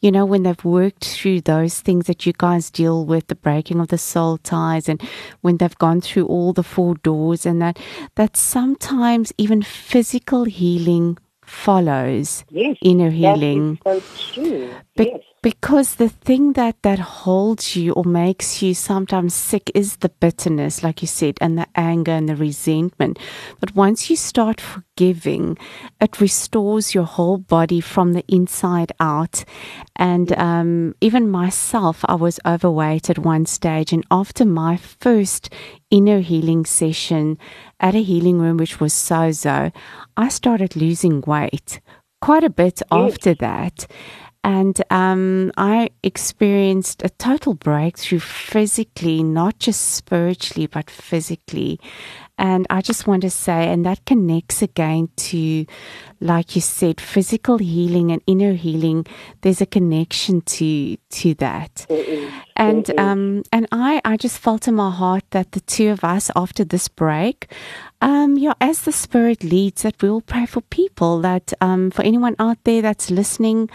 you 0.00 0.12
know, 0.12 0.24
when 0.26 0.44
they've 0.44 0.64
worked 0.64 1.04
through 1.06 1.42
those 1.42 1.80
things 1.80 2.06
that 2.06 2.26
you 2.26 2.32
guys 2.36 2.70
deal 2.82 3.04
with, 3.12 3.24
the 3.28 3.34
breaking 3.48 3.80
of 3.80 3.88
the 3.88 3.98
soul 3.98 4.38
ties, 4.38 4.88
and 4.88 5.00
when 5.42 5.56
they've 5.58 5.78
gone 5.86 6.00
through 6.00 6.26
all 6.26 6.52
the 6.52 6.62
four 6.74 6.94
doors, 7.10 7.46
and 7.46 7.60
that 7.62 7.76
that 8.20 8.36
sometimes 8.36 9.32
even 9.38 9.62
physical 9.62 10.44
healing 10.44 11.16
follows 11.44 12.44
Yes, 12.50 12.76
inner 12.82 13.10
healing. 13.10 13.78
so 13.84 14.00
true. 14.32 14.68
Be- 14.96 15.10
yes. 15.12 15.20
Because 15.42 15.96
the 15.96 16.08
thing 16.08 16.52
that 16.52 16.76
that 16.82 17.00
holds 17.00 17.74
you 17.74 17.94
or 17.94 18.04
makes 18.04 18.62
you 18.62 18.74
sometimes 18.74 19.34
sick 19.34 19.72
is 19.74 19.96
the 19.96 20.08
bitterness, 20.08 20.84
like 20.84 21.02
you 21.02 21.08
said, 21.08 21.36
and 21.40 21.58
the 21.58 21.66
anger 21.74 22.12
and 22.12 22.28
the 22.28 22.36
resentment. 22.36 23.18
But 23.58 23.74
once 23.74 24.08
you 24.08 24.14
start 24.14 24.60
forgiving, 24.60 25.58
it 26.00 26.20
restores 26.20 26.94
your 26.94 27.06
whole 27.06 27.38
body 27.38 27.80
from 27.80 28.12
the 28.12 28.24
inside 28.28 28.92
out. 29.00 29.44
And 29.96 30.32
um, 30.38 30.94
even 31.00 31.28
myself, 31.28 32.04
I 32.08 32.14
was 32.14 32.38
overweight 32.46 33.10
at 33.10 33.18
one 33.18 33.46
stage, 33.46 33.92
and 33.92 34.04
after 34.12 34.44
my 34.44 34.76
first 34.76 35.52
inner 35.90 36.20
healing 36.20 36.64
session 36.64 37.36
at 37.80 37.96
a 37.96 38.02
healing 38.02 38.38
room, 38.38 38.58
which 38.58 38.78
was 38.78 38.94
Sozo, 38.94 39.72
I 40.16 40.28
started 40.28 40.76
losing 40.76 41.20
weight 41.22 41.80
quite 42.22 42.44
a 42.44 42.50
bit 42.50 42.80
after 42.90 43.34
that. 43.34 43.86
And 44.44 44.82
um, 44.90 45.52
I 45.56 45.90
experienced 46.02 47.02
a 47.04 47.10
total 47.10 47.54
breakthrough 47.54 48.18
physically, 48.18 49.22
not 49.22 49.60
just 49.60 49.92
spiritually, 49.92 50.66
but 50.66 50.90
physically. 50.90 51.78
And 52.38 52.66
I 52.70 52.80
just 52.80 53.06
want 53.06 53.22
to 53.22 53.30
say, 53.30 53.68
and 53.68 53.86
that 53.86 54.04
connects 54.04 54.62
again 54.62 55.10
to, 55.16 55.64
like 56.20 56.56
you 56.56 56.60
said, 56.60 57.00
physical 57.00 57.58
healing 57.58 58.10
and 58.10 58.20
inner 58.26 58.54
healing. 58.54 59.06
There's 59.42 59.60
a 59.60 59.66
connection 59.66 60.40
to 60.40 60.96
to 60.96 61.34
that. 61.34 61.86
And 62.56 62.98
um, 62.98 63.42
and 63.52 63.68
I 63.70 64.00
I 64.04 64.16
just 64.16 64.38
felt 64.38 64.66
in 64.66 64.74
my 64.74 64.90
heart 64.90 65.24
that 65.30 65.52
the 65.52 65.60
two 65.60 65.90
of 65.90 66.02
us 66.02 66.30
after 66.34 66.64
this 66.64 66.88
break, 66.88 67.52
um, 68.00 68.36
yeah, 68.36 68.54
as 68.60 68.82
the 68.82 68.92
Spirit 68.92 69.44
leads, 69.44 69.82
that 69.82 70.02
we 70.02 70.10
will 70.10 70.22
pray 70.22 70.46
for 70.46 70.62
people. 70.62 71.20
That 71.20 71.52
um, 71.60 71.90
for 71.90 72.02
anyone 72.02 72.34
out 72.38 72.58
there 72.64 72.82
that's 72.82 73.10
listening, 73.10 73.70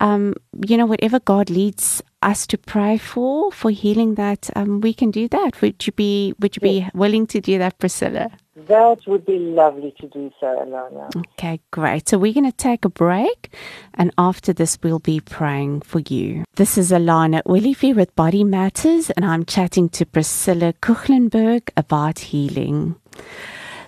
um, 0.00 0.34
you 0.66 0.76
know, 0.76 0.86
whatever 0.86 1.20
God 1.20 1.50
leads 1.50 2.02
us 2.22 2.46
to 2.48 2.58
pray 2.58 2.98
for 2.98 3.52
for 3.52 3.70
healing, 3.70 4.14
that 4.16 4.50
um, 4.56 4.80
we 4.80 4.92
can 4.92 5.10
do 5.10 5.28
that. 5.28 5.60
Would 5.60 5.86
you 5.86 5.92
be 5.92 6.34
Would 6.40 6.56
you 6.56 6.60
be 6.60 6.88
willing 6.94 7.26
to 7.28 7.40
do 7.40 7.58
that, 7.58 7.78
Priscilla? 7.78 8.30
That 8.66 9.06
would 9.06 9.24
be 9.24 9.38
lovely 9.38 9.94
to 10.00 10.08
do 10.08 10.30
so, 10.38 10.46
Alana. 10.46 11.14
Okay, 11.16 11.60
great. 11.70 12.08
So 12.08 12.18
we're 12.18 12.34
going 12.34 12.50
to 12.50 12.56
take 12.56 12.84
a 12.84 12.90
break, 12.90 13.54
and 13.94 14.12
after 14.18 14.52
this, 14.52 14.78
we'll 14.82 14.98
be 14.98 15.20
praying 15.20 15.80
for 15.82 16.00
you. 16.00 16.44
This 16.56 16.76
is 16.76 16.90
Alana 16.90 17.40
Olivier 17.46 17.94
with 17.94 18.14
Body 18.16 18.44
Matters, 18.44 19.10
and 19.10 19.24
I'm 19.24 19.44
chatting 19.44 19.88
to 19.90 20.04
Priscilla 20.04 20.74
Koeglenberg 20.82 21.70
about 21.76 22.18
healing. 22.18 22.96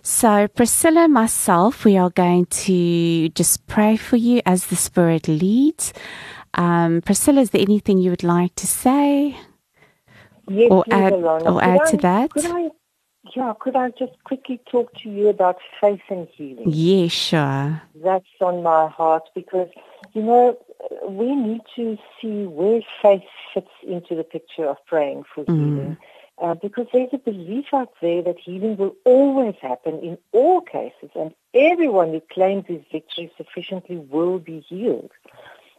So, 0.02 0.48
Priscilla 0.48 1.04
and 1.04 1.12
myself, 1.14 1.84
we 1.84 1.96
are 1.96 2.10
going 2.10 2.46
to 2.46 3.28
just 3.30 3.66
pray 3.68 3.96
for 3.96 4.16
you 4.16 4.42
as 4.44 4.66
the 4.66 4.74
Spirit 4.76 5.28
leads. 5.28 5.92
Um, 6.54 7.02
Priscilla, 7.02 7.40
is 7.40 7.50
there 7.50 7.62
anything 7.62 7.98
you 7.98 8.10
would 8.10 8.24
like 8.24 8.54
to 8.56 8.66
say 8.66 9.36
Yes, 10.48 10.70
or 10.72 10.84
add, 10.90 11.12
Alana. 11.12 11.46
or 11.46 11.60
Could 11.60 11.68
add 11.68 11.80
I- 11.82 11.90
to 11.92 11.96
that? 11.98 12.30
Could 12.30 12.46
I, 12.46 12.70
yeah, 13.36 13.52
could 13.60 13.76
I 13.76 13.90
just 13.90 14.12
quickly 14.24 14.60
talk 14.70 14.92
to 15.02 15.08
you 15.08 15.28
about 15.28 15.58
faith 15.80 16.00
and 16.10 16.26
healing? 16.36 16.64
Yeah, 16.66 17.06
sure. 17.06 17.82
That's 17.94 18.26
on 18.40 18.64
my 18.64 18.88
heart 18.88 19.22
because, 19.36 19.68
you 20.14 20.22
know, 20.22 20.58
we 21.08 21.32
need 21.34 21.60
to 21.76 21.96
see 22.20 22.44
where 22.46 22.80
faith 23.00 23.22
fits 23.54 23.70
into 23.86 24.16
the 24.16 24.24
picture 24.24 24.66
of 24.66 24.78
praying 24.86 25.22
for 25.32 25.44
healing. 25.44 25.96
Uh, 26.42 26.54
because 26.54 26.88
there's 26.92 27.08
a 27.12 27.18
belief 27.18 27.66
out 27.72 27.92
there 28.00 28.20
that 28.20 28.36
healing 28.36 28.76
will 28.76 28.96
always 29.04 29.54
happen 29.62 30.00
in 30.00 30.18
all 30.32 30.60
cases, 30.60 31.08
and 31.14 31.32
everyone 31.54 32.10
who 32.10 32.20
claims 32.32 32.64
his 32.66 32.82
victory 32.90 33.32
sufficiently 33.36 33.96
will 33.96 34.40
be 34.40 34.58
healed. 34.68 35.12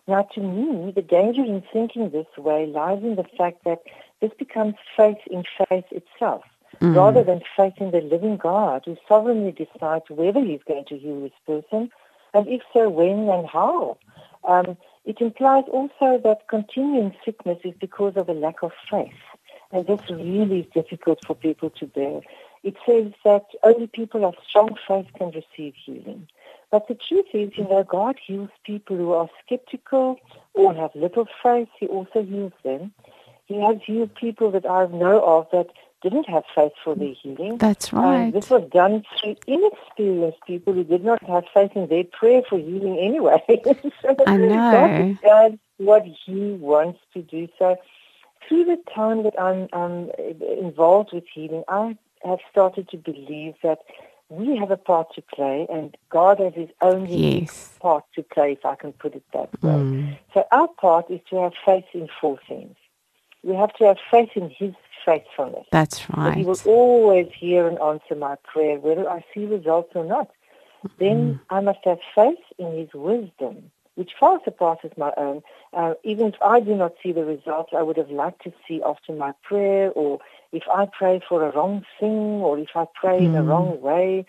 Now, 0.08 0.22
to 0.36 0.40
me, 0.40 0.94
the 0.96 1.02
danger 1.02 1.44
in 1.44 1.64
thinking 1.74 2.12
this 2.12 2.28
way 2.38 2.66
lies 2.66 3.04
in 3.04 3.18
the 3.18 3.26
fact 3.38 3.66
that 3.66 3.82
this 4.22 4.32
becomes 4.40 4.76
faith 4.96 5.18
in 5.30 5.44
faith 5.68 5.84
itself, 5.92 6.44
rather 6.82 7.24
than 7.26 7.42
faith 7.58 7.74
in 7.82 7.92
the 7.92 8.00
living 8.00 8.38
God 8.38 8.84
who 8.86 8.96
sovereignly 9.06 9.52
decides 9.52 10.06
whether 10.10 10.40
he's 10.40 10.64
going 10.66 10.86
to 10.86 10.98
heal 10.98 11.20
this 11.20 11.32
person, 11.46 11.90
and 12.34 12.48
if 12.48 12.62
so, 12.72 12.88
when 12.88 13.28
and 13.28 13.48
how. 13.48 13.98
Um, 14.46 14.78
it 15.04 15.20
implies 15.20 15.66
also 15.70 16.22
that 16.24 16.48
continuing 16.48 17.14
sickness 17.26 17.60
is 17.66 17.74
because 17.82 18.14
of 18.16 18.30
a 18.30 18.34
lack 18.34 18.64
of 18.64 18.72
faith. 18.90 19.12
And 19.74 19.88
this 19.88 20.02
really 20.10 20.60
is 20.60 20.68
difficult 20.72 21.20
for 21.26 21.36
people 21.36 21.72
to 21.72 21.88
bear. 21.88 22.22
It 22.62 22.76
says 22.86 23.12
that 23.26 23.46
only 23.64 23.88
people 23.88 24.24
of 24.24 24.36
strong 24.48 24.78
faith 24.88 25.08
can 25.18 25.32
receive 25.32 25.74
healing. 25.84 26.28
But 26.72 26.88
the 26.88 26.96
truth 26.96 27.26
is, 27.34 27.58
you 27.58 27.64
know, 27.64 27.84
God 27.84 28.18
heals 28.24 28.52
people 28.64 28.96
who 28.96 29.12
are 29.14 29.30
skeptical 29.44 30.18
or 30.54 30.74
have 30.76 30.92
little 30.94 31.28
faith. 31.42 31.70
He 31.80 31.88
also 31.88 32.24
heals 32.24 32.54
them. 32.64 32.94
He 33.46 33.60
has 33.62 33.78
healed 33.84 34.14
people 34.14 34.52
that 34.52 34.70
I 34.70 34.86
know 34.86 35.22
of 35.22 35.48
that 35.52 35.68
didn't 36.04 36.30
have 36.30 36.44
faith 36.54 36.74
for 36.84 36.96
their 36.96 37.14
healing. 37.14 37.58
That's 37.58 37.92
right. 37.92 38.32
this 38.32 38.50
was 38.50 38.70
done 38.72 39.04
through 39.20 39.38
inexperienced 39.48 40.40
people 40.46 40.74
who 40.74 40.84
did 40.84 41.04
not 41.04 41.24
have 41.24 41.46
faith 41.54 41.72
in 41.76 41.88
their 41.88 42.04
prayer 42.04 42.44
for 42.48 42.60
healing 42.60 43.00
anyway. 43.00 43.42
so 44.02 44.16
I 44.28 44.38
know. 44.38 45.18
God 45.22 45.22
does 45.24 45.60
what 45.78 46.04
He 46.26 46.52
wants 46.54 47.00
to 47.14 47.22
do. 47.24 47.48
So 47.58 47.78
through 48.48 48.66
the 48.66 48.78
time 48.94 49.24
that 49.24 49.40
I'm 49.40 49.68
um, 49.74 50.12
involved 50.60 51.12
with 51.14 51.26
healing, 51.34 51.64
I 51.68 51.98
have 52.24 52.40
started 52.52 52.90
to 52.90 52.98
believe 52.98 53.56
that 53.64 53.80
we 54.30 54.58
have 54.58 54.72
a 54.72 54.78
part 54.78 55.14
to 55.16 55.22
play, 55.22 55.68
and 55.70 55.96
God 56.10 56.40
has 56.40 56.54
His 56.54 56.70
own 56.82 57.08
Yes. 57.08 57.78
part 57.82 58.06
to 58.16 58.24
play, 58.24 58.54
if 58.54 58.66
I 58.66 58.76
can 58.76 58.94
put 58.94 59.14
it 59.16 59.24
that 59.34 59.50
way. 59.62 59.72
Mm. 59.74 60.18
So 60.34 60.46
our 60.52 60.68
part 60.68 61.12
is 61.12 61.20
to 61.30 61.42
have 61.42 61.54
faith 61.66 61.86
in 61.94 62.08
four 62.20 62.40
things. 62.48 62.76
We 63.44 63.56
have 63.56 63.74
to 63.74 63.86
have 63.86 63.98
faith 64.10 64.30
in 64.36 64.50
His 64.50 64.74
faithfulness. 65.06 65.68
That's 65.72 66.06
That 66.08 66.38
He 66.38 66.44
will 66.46 66.60
always 66.66 67.28
hear 67.38 67.68
and 67.68 67.78
answer 67.80 68.16
my 68.16 68.36
prayer, 68.44 68.80
whether 68.80 69.10
I 69.10 69.24
see 69.34 69.46
results 69.46 69.92
or 69.96 70.06
not. 70.06 70.32
Then 71.00 71.40
I 71.50 71.60
must 71.60 71.80
have 71.84 72.00
faith 72.16 72.40
in 72.58 72.78
His 72.78 72.90
wisdom, 72.94 73.72
which 73.96 74.12
far 74.20 74.40
surpasses 74.44 74.92
my 74.98 75.12
own. 75.18 75.42
Uh, 75.74 75.94
even 76.04 76.28
if 76.28 76.36
I 76.42 76.60
do 76.60 76.76
not 76.76 76.94
see 77.02 77.12
the 77.12 77.26
results 77.26 77.74
I 77.76 77.82
would 77.82 77.98
have 77.98 78.12
liked 78.12 78.44
to 78.44 78.54
see 78.68 78.82
after 78.84 79.14
my 79.14 79.34
prayer, 79.44 79.92
or 79.92 80.20
if 80.52 80.64
I 80.74 80.88
pray 80.92 81.22
for 81.28 81.48
a 81.48 81.52
wrong 81.52 81.86
thing, 82.00 82.42
or 82.42 82.58
if 82.60 82.70
I 82.76 82.86
pray 82.94 83.20
in 83.20 83.36
a 83.36 83.42
hmm. 83.42 83.50
wrong 83.50 83.82
way, 83.82 84.26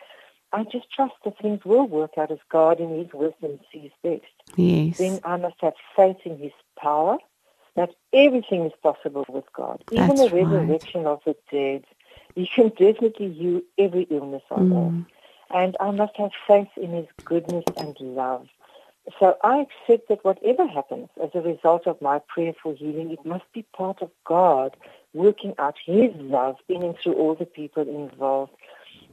I 0.53 0.65
just 0.65 0.91
trust 0.93 1.15
that 1.25 1.39
things 1.39 1.65
will 1.65 1.87
work 1.87 2.13
out 2.17 2.31
as 2.31 2.39
God 2.49 2.79
in 2.79 2.97
His 2.99 3.13
wisdom 3.13 3.59
sees 3.73 3.91
best 4.03 4.23
Yes. 4.57 4.99
then 4.99 5.21
I 5.25 5.37
must 5.37 5.57
have 5.61 5.75
faith 5.97 6.19
in 6.25 6.39
his 6.39 6.53
power, 6.79 7.19
that 7.77 7.91
everything 8.13 8.65
is 8.65 8.73
possible 8.83 9.25
with 9.29 9.45
God. 9.53 9.83
Even 9.91 10.09
That's 10.09 10.21
the 10.21 10.31
resurrection 10.31 11.07
of 11.07 11.21
the 11.25 11.37
dead. 11.51 11.85
He 12.35 12.47
can 12.47 12.69
definitely 12.69 13.33
heal 13.33 13.61
every 13.79 14.03
illness 14.11 14.43
on 14.51 14.69
hmm. 14.69 14.77
earth. 14.77 15.07
And 15.51 15.77
I 15.79 15.91
must 15.91 16.17
have 16.17 16.31
faith 16.49 16.69
in 16.77 16.93
his 16.93 17.07
goodness 17.25 17.65
and 17.77 17.97
love. 18.01 18.49
So 19.21 19.37
I 19.45 19.67
accept 19.67 20.09
that 20.09 20.25
whatever 20.25 20.67
happens 20.67 21.09
as 21.23 21.31
a 21.35 21.41
result 21.41 21.87
of 21.87 22.01
my 22.01 22.21
prayer 22.29 22.55
for 22.63 22.75
healing, 22.75 23.11
it 23.11 23.25
must 23.25 23.45
be 23.53 23.65
part 23.77 24.01
of 24.03 24.11
God 24.25 24.77
working 25.13 25.55
out 25.59 25.77
his 25.85 26.11
love 26.17 26.57
in 26.69 26.83
and 26.83 26.97
through 27.03 27.15
all 27.15 27.35
the 27.35 27.45
people 27.47 27.83
involved. 27.83 28.53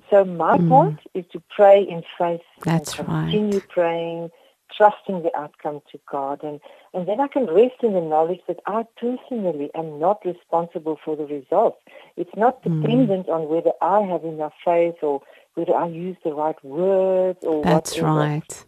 So 0.09 0.23
my 0.25 0.57
part 0.59 0.95
is 1.13 1.25
to 1.33 1.41
pray 1.55 1.81
in 1.83 2.03
faith 2.17 2.41
That's 2.63 2.97
and 2.97 3.07
right. 3.07 3.31
continue 3.31 3.61
praying, 3.61 4.31
trusting 4.75 5.23
the 5.23 5.35
outcome 5.37 5.81
to 5.91 5.99
God. 6.09 6.43
And, 6.43 6.59
and 6.93 7.07
then 7.07 7.19
I 7.19 7.27
can 7.27 7.45
rest 7.47 7.75
in 7.83 7.93
the 7.93 8.01
knowledge 8.01 8.41
that 8.47 8.59
I 8.65 8.85
personally 8.97 9.69
am 9.75 9.99
not 9.99 10.25
responsible 10.25 10.99
for 11.03 11.15
the 11.15 11.25
results. 11.25 11.79
It's 12.17 12.35
not 12.35 12.63
Hmm. 12.63 12.81
dependent 12.81 13.29
on 13.29 13.49
whether 13.49 13.71
I 13.81 14.01
have 14.01 14.23
enough 14.23 14.53
faith 14.63 14.95
or 15.01 15.21
whether 15.55 15.75
I 15.75 15.87
use 15.87 16.17
the 16.23 16.33
right 16.33 16.61
words 16.63 17.39
or 17.43 17.63
That's 17.63 17.97
whatever. 17.97 18.01
right. 18.01 18.65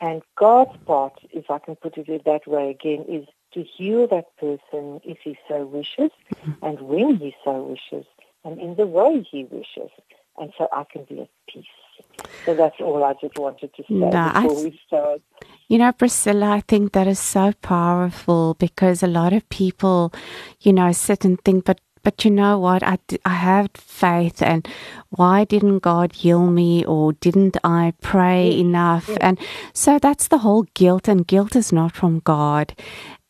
And 0.00 0.22
God's 0.38 0.76
part, 0.86 1.12
if 1.30 1.50
I 1.50 1.58
can 1.58 1.76
put 1.76 1.98
it 1.98 2.24
that 2.24 2.46
way 2.46 2.70
again, 2.70 3.04
is 3.08 3.26
to 3.52 3.62
heal 3.62 4.06
that 4.08 4.34
person 4.38 5.00
if 5.04 5.18
he 5.22 5.36
so 5.48 5.64
wishes 5.66 6.10
and 6.62 6.80
when 6.82 7.16
he 7.16 7.34
so 7.44 7.62
wishes 7.62 8.06
and 8.44 8.58
in 8.58 8.76
the 8.76 8.86
way 8.86 9.26
he 9.30 9.44
wishes. 9.44 9.90
And 10.38 10.52
so 10.56 10.68
I 10.72 10.84
can 10.90 11.04
be 11.04 11.20
at 11.20 11.28
peace. 11.52 11.64
So 12.46 12.54
that's 12.54 12.76
all 12.80 13.04
I 13.04 13.14
just 13.20 13.36
wanted 13.36 13.74
to 13.74 13.82
say 13.82 13.94
No, 13.94 14.10
before 14.10 14.62
th- 14.62 14.72
we 14.72 14.80
start. 14.86 15.20
You 15.68 15.78
know, 15.78 15.92
Priscilla, 15.92 16.50
I 16.50 16.60
think 16.60 16.92
that 16.92 17.06
is 17.06 17.18
so 17.18 17.52
powerful 17.60 18.54
because 18.54 19.02
a 19.02 19.06
lot 19.06 19.32
of 19.32 19.48
people, 19.50 20.12
you 20.60 20.72
know, 20.72 20.90
sit 20.92 21.24
and 21.24 21.40
think, 21.42 21.64
but 21.64 21.80
but 22.02 22.24
you 22.24 22.30
know 22.30 22.58
what? 22.58 22.82
I, 22.82 22.98
d- 23.06 23.18
I 23.24 23.34
have 23.34 23.70
faith, 23.74 24.42
and 24.42 24.66
why 25.10 25.44
didn't 25.44 25.80
God 25.80 26.12
heal 26.12 26.46
me, 26.46 26.84
or 26.84 27.12
didn't 27.14 27.56
I 27.62 27.94
pray 28.00 28.52
mm. 28.54 28.60
enough? 28.60 29.06
Mm. 29.06 29.18
And 29.20 29.38
so 29.72 29.98
that's 29.98 30.28
the 30.28 30.38
whole 30.38 30.64
guilt, 30.74 31.08
and 31.08 31.26
guilt 31.26 31.56
is 31.56 31.72
not 31.72 31.94
from 31.94 32.20
God. 32.20 32.74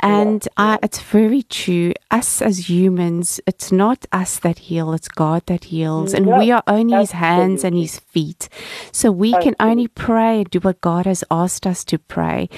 And 0.02 0.48
I, 0.56 0.78
it's 0.82 1.00
very 1.00 1.42
true. 1.42 1.92
Us 2.10 2.40
as 2.42 2.68
humans, 2.68 3.40
it's 3.46 3.70
not 3.70 4.06
us 4.12 4.38
that 4.40 4.58
heal, 4.58 4.92
it's 4.92 5.08
God 5.08 5.42
that 5.46 5.64
heals. 5.64 6.14
And 6.14 6.26
we 6.26 6.50
are 6.50 6.62
only 6.66 6.96
His 6.96 7.12
hands 7.12 7.64
and. 7.64 7.76
His 7.76 7.98
feet. 8.00 8.48
So 8.92 9.10
we 9.12 9.32
can 9.32 9.54
only 9.60 9.88
pray 9.88 10.38
and 10.38 10.50
do 10.50 10.58
what 10.60 10.80
God 10.80 11.06
has 11.06 11.22
asked 11.30 11.66
us 11.66 11.84
to 11.84 11.98
pray. 11.98 12.48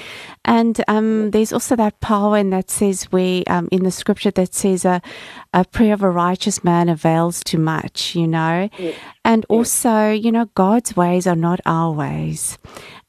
And 0.43 0.83
um, 0.87 1.31
there's 1.31 1.53
also 1.53 1.75
that 1.75 1.99
power 2.01 2.37
in 2.37 2.49
that 2.49 2.69
says 2.69 3.03
where 3.11 3.43
um, 3.47 3.69
in 3.71 3.83
the 3.83 3.91
scripture 3.91 4.31
that 4.31 4.53
says 4.53 4.83
a, 4.85 5.01
a 5.53 5.63
prayer 5.65 5.93
of 5.93 6.03
a 6.03 6.09
righteous 6.09 6.63
man 6.63 6.89
avails 6.89 7.43
too 7.43 7.59
much, 7.59 8.15
you 8.15 8.27
know. 8.27 8.69
And 9.23 9.45
also, 9.47 10.11
you 10.11 10.31
know, 10.31 10.49
God's 10.55 10.95
ways 10.95 11.27
are 11.27 11.35
not 11.35 11.61
our 11.65 11.91
ways. 11.91 12.57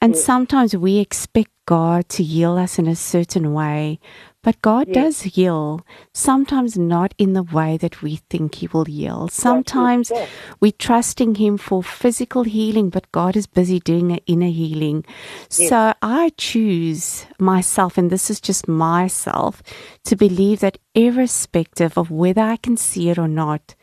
And 0.04 0.14
sometimes 0.14 0.76
we 0.76 0.98
expect 0.98 1.50
God 1.66 2.10
to 2.10 2.22
heal 2.22 2.58
us 2.58 2.78
in 2.78 2.86
a 2.86 2.94
certain 2.94 3.54
way, 3.54 3.98
But 4.44 4.60
God 4.60 4.88
Yes. 4.88 4.94
does 4.94 5.22
heal, 5.22 5.80
sometimes 6.12 6.76
not 6.76 7.14
in 7.16 7.32
the 7.32 7.42
way 7.42 7.78
that 7.78 8.02
we 8.02 8.16
think 8.28 8.56
He 8.56 8.68
will 8.70 8.84
heal. 8.84 9.28
Sometimes 9.28 10.12
we're 10.60 10.72
trusting 10.72 11.36
Him 11.36 11.56
for 11.56 11.82
physical 11.82 12.44
healing, 12.44 12.90
but 12.90 13.10
God 13.10 13.36
is 13.36 13.46
busy 13.46 13.80
doing 13.80 14.12
an 14.12 14.20
inner 14.26 14.50
healing. 14.50 15.04
So 15.48 15.94
I 16.02 16.32
choose 16.36 17.24
myself, 17.38 17.96
and 17.96 18.10
this 18.10 18.28
is 18.28 18.38
just 18.38 18.68
myself, 18.68 19.62
to 20.04 20.14
believe 20.14 20.60
that 20.60 20.76
irrespective 20.94 21.96
of 21.96 22.10
whether 22.10 22.42
I 22.42 22.56
can 22.56 22.76
see 22.76 23.08
it 23.08 23.18
or 23.18 23.28
not, 23.28 23.74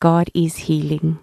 God 0.00 0.30
is 0.34 0.56
healing. 0.56 1.18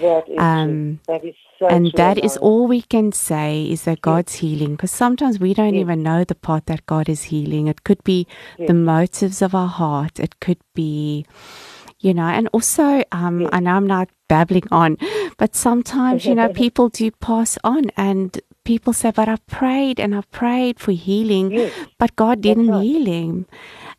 That 0.00 0.28
is 0.28 0.38
Um, 0.38 0.66
true. 0.66 0.98
That 1.06 1.24
is 1.24 1.36
and 1.60 1.92
that 1.92 2.18
is 2.24 2.36
all 2.36 2.66
we 2.66 2.82
can 2.82 3.12
say 3.12 3.64
is 3.64 3.84
that 3.84 4.00
God's 4.02 4.34
healing. 4.34 4.72
Because 4.76 4.90
sometimes 4.90 5.38
we 5.40 5.54
don't 5.54 5.74
Yes. 5.74 5.80
even 5.80 6.02
know 6.02 6.24
the 6.24 6.34
part 6.34 6.66
that 6.66 6.86
God 6.86 7.08
is 7.08 7.24
healing. 7.24 7.66
It 7.66 7.84
could 7.84 8.02
be 8.04 8.26
the 8.58 8.74
motives 8.74 9.42
of 9.42 9.54
our 9.54 9.68
heart. 9.68 10.20
It 10.20 10.40
could 10.40 10.58
be, 10.74 11.24
you 12.00 12.12
know, 12.14 12.26
and 12.26 12.48
also, 12.52 13.02
um, 13.12 13.48
I 13.52 13.60
know 13.60 13.74
I'm 13.76 13.86
not 13.86 14.08
babbling 14.28 14.68
on, 14.70 14.96
but 15.38 15.54
sometimes, 15.54 16.26
you 16.26 16.34
know, 16.34 16.48
people 16.64 16.88
do 16.88 17.10
pass 17.10 17.58
on 17.64 17.90
and 17.96 18.40
people 18.64 18.92
say, 18.92 19.12
but 19.12 19.28
I 19.28 19.36
prayed 19.46 20.00
and 20.00 20.14
I 20.14 20.22
prayed 20.32 20.80
for 20.80 20.92
healing, 20.92 21.52
Yes. 21.52 21.72
but 21.98 22.16
God 22.16 22.40
didn't 22.40 22.68
right. 22.68 22.82
heal 22.82 23.06
him. 23.06 23.46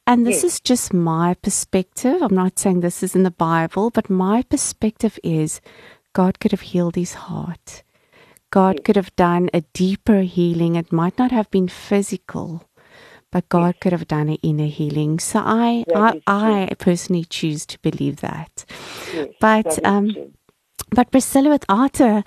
And 0.05 0.26
this 0.26 0.43
Yes. 0.43 0.53
is 0.53 0.60
just 0.60 0.93
my 0.93 1.34
perspective. 1.36 2.22
I'm 2.22 2.36
not 2.36 2.60
saying 2.60 2.82
this 2.82 3.01
is 3.03 3.16
in 3.16 3.24
the 3.24 3.32
Bible, 3.32 3.89
but 3.89 4.10
my 4.10 4.43
perspective 4.43 5.18
is 5.24 5.60
God 6.18 6.39
could 6.39 6.51
have 6.51 6.61
healed 6.74 6.95
his 6.95 7.13
heart. 7.13 7.84
God 8.49 8.84
could 8.84 8.95
have 8.95 9.15
done 9.15 9.51
a 9.53 9.61
deeper 9.74 10.22
healing. 10.22 10.76
It 10.76 10.91
might 10.91 11.15
not 11.20 11.30
have 11.30 11.47
been 11.51 11.68
physical, 11.68 12.68
but 13.32 13.47
God 13.49 13.80
could 13.80 13.91
have 13.91 14.07
done 14.07 14.28
an 14.30 14.39
inner 14.41 14.65
healing. 14.65 15.20
So 15.20 15.41
I, 15.45 15.86
That 15.93 16.18
I. 16.26 16.70
I 16.72 16.74
personally 16.74 17.24
choose 17.24 17.68
to 17.68 17.78
believe 17.82 18.15
that. 18.22 18.65
Yes, 19.13 19.28
but, 19.39 19.65
that 19.65 19.86
um, 19.86 20.13
true. 20.13 20.34
But 20.89 21.11
Priscilla, 21.11 21.49
with 21.49 21.65
Arthur, 21.67 22.23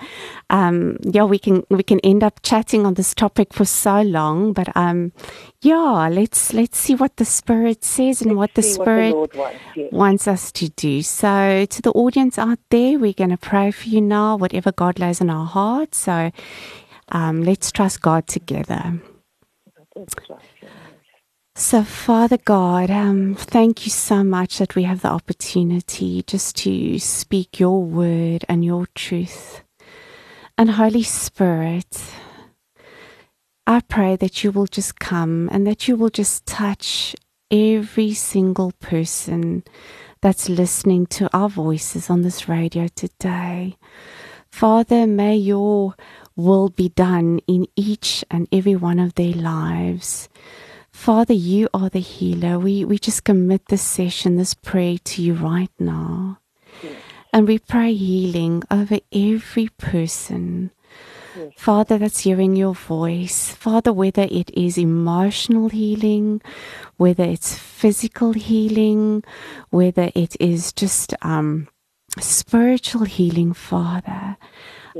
um, 0.50 0.98
yeah, 1.02 1.24
we 1.24 1.38
can 1.38 1.64
we 1.70 1.82
can 1.82 1.98
end 2.00 2.22
up 2.22 2.40
chatting 2.42 2.84
on 2.84 2.94
this 2.94 3.14
topic 3.14 3.54
for 3.54 3.64
so 3.64 4.02
long. 4.02 4.52
But 4.52 4.76
um, 4.76 5.12
yeah, 5.62 6.08
let's 6.08 6.52
let's 6.52 6.78
see 6.78 6.94
what 6.94 7.16
the 7.16 7.24
Spirit 7.24 7.84
says 7.84 8.20
and 8.20 8.36
what 8.36 8.54
the 8.54 8.62
Spirit 8.62 9.16
what 9.16 9.32
the 9.32 9.38
wants. 9.38 9.58
Yes. 9.76 9.92
wants 9.92 10.28
us 10.28 10.52
to 10.52 10.68
do. 10.70 11.00
So, 11.02 11.64
to 11.64 11.82
the 11.82 11.92
audience 11.92 12.38
out 12.38 12.58
there, 12.68 12.98
we're 12.98 13.14
going 13.14 13.30
to 13.30 13.38
pray 13.38 13.70
for 13.70 13.88
you 13.88 14.02
now, 14.02 14.36
whatever 14.36 14.72
God 14.72 14.98
lays 14.98 15.22
in 15.22 15.30
our 15.30 15.46
hearts. 15.46 15.96
So, 15.98 16.30
um, 17.08 17.42
let's 17.42 17.72
trust 17.72 18.02
God 18.02 18.26
together. 18.26 19.00
So, 21.60 21.84
Father 21.84 22.38
God, 22.38 22.90
um, 22.90 23.34
thank 23.34 23.84
you 23.84 23.90
so 23.90 24.24
much 24.24 24.56
that 24.56 24.74
we 24.74 24.84
have 24.84 25.02
the 25.02 25.10
opportunity 25.10 26.24
just 26.26 26.56
to 26.56 26.98
speak 26.98 27.60
your 27.60 27.82
word 27.82 28.46
and 28.48 28.64
your 28.64 28.86
truth. 28.94 29.62
And 30.56 30.70
Holy 30.70 31.02
Spirit, 31.02 32.02
I 33.66 33.80
pray 33.80 34.16
that 34.16 34.42
you 34.42 34.52
will 34.52 34.66
just 34.66 34.98
come 34.98 35.50
and 35.52 35.66
that 35.66 35.86
you 35.86 35.96
will 35.96 36.08
just 36.08 36.46
touch 36.46 37.14
every 37.50 38.14
single 38.14 38.72
person 38.80 39.62
that's 40.22 40.48
listening 40.48 41.04
to 41.08 41.28
our 41.36 41.50
voices 41.50 42.08
on 42.08 42.22
this 42.22 42.48
radio 42.48 42.88
today. 42.88 43.76
Father, 44.50 45.06
may 45.06 45.36
your 45.36 45.94
will 46.34 46.70
be 46.70 46.88
done 46.88 47.38
in 47.46 47.66
each 47.76 48.24
and 48.30 48.48
every 48.50 48.76
one 48.76 48.98
of 48.98 49.14
their 49.14 49.34
lives. 49.34 50.30
Father, 51.00 51.32
you 51.32 51.66
are 51.72 51.88
the 51.88 51.98
healer. 51.98 52.58
We, 52.58 52.84
we 52.84 52.98
just 52.98 53.24
commit 53.24 53.68
this 53.68 53.80
session, 53.80 54.36
this 54.36 54.52
prayer 54.52 54.98
to 55.02 55.22
you 55.22 55.32
right 55.32 55.70
now. 55.78 56.38
And 57.32 57.48
we 57.48 57.58
pray 57.58 57.94
healing 57.94 58.64
over 58.70 58.98
every 59.10 59.70
person. 59.78 60.72
Father, 61.56 61.96
that's 61.96 62.20
hearing 62.20 62.54
your 62.54 62.74
voice. 62.74 63.50
Father, 63.50 63.94
whether 63.94 64.28
it 64.30 64.50
is 64.52 64.76
emotional 64.76 65.70
healing, 65.70 66.42
whether 66.98 67.24
it's 67.24 67.56
physical 67.56 68.34
healing, 68.34 69.24
whether 69.70 70.10
it 70.14 70.36
is 70.38 70.70
just 70.70 71.14
um, 71.22 71.68
spiritual 72.18 73.04
healing, 73.06 73.54
Father, 73.54 74.36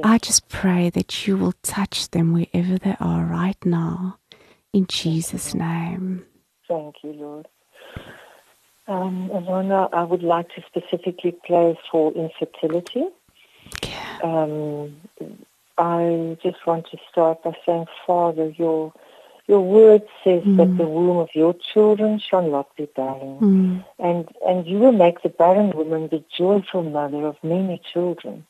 I 0.03 0.16
just 0.16 0.48
pray 0.48 0.88
that 0.90 1.26
you 1.26 1.36
will 1.36 1.55
touch 1.62 2.09
them 2.11 2.32
wherever 2.32 2.78
they 2.78 2.96
are 3.01 3.24
right 3.26 3.62
now. 3.66 4.20
In 4.73 4.87
Jesus' 4.87 5.55
name. 5.55 6.25
Thank 6.68 6.97
you, 7.03 7.12
Lord. 7.12 7.49
Um, 8.87 9.31
I 9.93 10.03
would 10.03 10.23
like 10.23 10.49
to 10.55 10.62
specifically 10.66 11.37
pray 11.45 11.79
for 11.91 12.12
infertility. 12.12 13.07
Um, 14.23 14.97
I 15.79 16.37
just 16.43 16.66
want 16.66 16.87
to 16.91 16.99
start 17.11 17.43
by 17.43 17.57
saying, 17.64 17.87
Father, 18.07 18.51
your 18.57 18.93
your 19.47 19.61
word 19.61 20.03
says 20.23 20.45
that 20.45 20.77
the 20.77 20.87
womb 20.87 21.16
of 21.16 21.31
your 21.35 21.55
children 21.55 22.21
shall 22.21 22.49
not 22.49 22.68
be 22.77 22.87
barren, 22.95 23.39
Mm. 23.41 23.85
and 23.99 24.29
and 24.47 24.66
you 24.66 24.79
will 24.79 24.93
make 24.93 25.23
the 25.23 25.29
barren 25.29 25.71
woman 25.71 26.09
the 26.09 26.23
joyful 26.37 26.85
mother 26.85 27.27
of 27.27 27.37
many 27.43 27.81
children. 27.93 28.47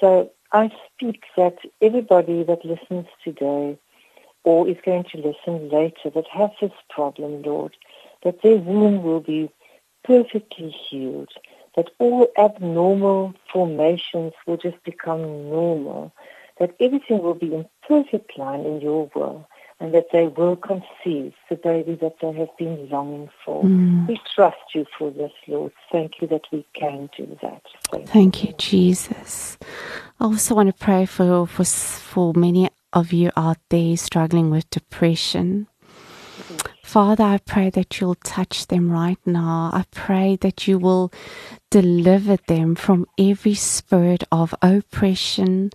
So 0.00 0.30
I 0.52 0.70
speak 0.86 1.24
that 1.36 1.58
everybody 1.80 2.44
that 2.44 2.64
listens 2.64 3.06
today 3.24 3.78
or 4.44 4.68
is 4.68 4.76
going 4.84 5.04
to 5.04 5.18
listen 5.18 5.68
later 5.68 6.10
that 6.14 6.26
has 6.32 6.50
this 6.60 6.72
problem, 6.88 7.42
Lord, 7.42 7.76
that 8.24 8.42
their 8.42 8.56
womb 8.56 9.02
will 9.02 9.20
be 9.20 9.50
perfectly 10.04 10.70
healed, 10.70 11.30
that 11.76 11.90
all 11.98 12.28
abnormal 12.38 13.34
formations 13.52 14.32
will 14.46 14.56
just 14.56 14.82
become 14.84 15.20
normal, 15.50 16.12
that 16.58 16.74
everything 16.80 17.22
will 17.22 17.34
be 17.34 17.54
in 17.54 17.66
perfect 17.86 18.36
line 18.38 18.60
in 18.60 18.80
your 18.80 19.10
will, 19.14 19.46
and 19.78 19.94
that 19.94 20.06
they 20.12 20.26
will 20.26 20.56
conceive 20.56 21.32
the 21.48 21.56
baby 21.56 21.94
that 22.00 22.16
they 22.20 22.32
have 22.32 22.54
been 22.58 22.88
longing 22.90 23.30
for. 23.44 23.64
Mm. 23.64 24.08
We 24.08 24.20
trust 24.34 24.58
you 24.74 24.84
for 24.98 25.10
this, 25.10 25.32
Lord. 25.48 25.72
Thank 25.90 26.20
you 26.20 26.28
that 26.28 26.42
we 26.52 26.66
can 26.74 27.08
do 27.16 27.38
that. 27.40 27.62
Thank, 27.90 28.08
Thank 28.08 28.44
you, 28.44 28.52
Jesus. 28.58 29.56
I 30.18 30.24
also 30.24 30.54
want 30.54 30.68
to 30.68 30.84
pray 30.84 31.06
for, 31.06 31.46
for, 31.46 31.64
for 31.64 32.34
many 32.34 32.68
of 32.92 33.12
you 33.12 33.30
out 33.36 33.58
there 33.70 33.96
struggling 33.96 34.50
with 34.50 34.68
depression. 34.70 35.66
Father, 36.90 37.22
I 37.22 37.38
pray 37.38 37.70
that 37.70 38.00
you'll 38.00 38.16
touch 38.16 38.66
them 38.66 38.90
right 38.90 39.20
now. 39.24 39.70
I 39.72 39.84
pray 39.92 40.34
that 40.40 40.66
you 40.66 40.76
will 40.76 41.12
deliver 41.70 42.36
them 42.48 42.74
from 42.74 43.06
every 43.16 43.54
spirit 43.54 44.24
of 44.32 44.52
oppression 44.60 45.70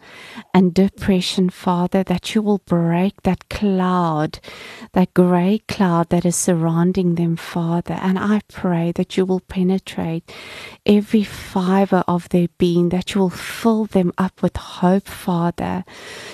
and 0.53 0.73
depression, 0.73 1.49
Father, 1.49 2.03
that 2.03 2.35
you 2.35 2.41
will 2.41 2.57
break 2.57 3.21
that 3.21 3.47
cloud, 3.49 4.39
that 4.91 5.13
gray 5.13 5.61
cloud 5.69 6.09
that 6.09 6.25
is 6.25 6.35
surrounding 6.35 7.15
them, 7.15 7.37
Father. 7.37 7.93
And 7.93 8.19
I 8.19 8.41
pray 8.51 8.91
that 8.91 9.15
you 9.15 9.23
will 9.23 9.39
penetrate 9.39 10.29
every 10.85 11.23
fiber 11.23 12.03
of 12.09 12.27
their 12.27 12.49
being, 12.57 12.89
that 12.89 13.15
you 13.15 13.21
will 13.21 13.29
fill 13.29 13.85
them 13.85 14.11
up 14.17 14.41
with 14.41 14.57
hope, 14.57 15.07
Father. 15.07 15.85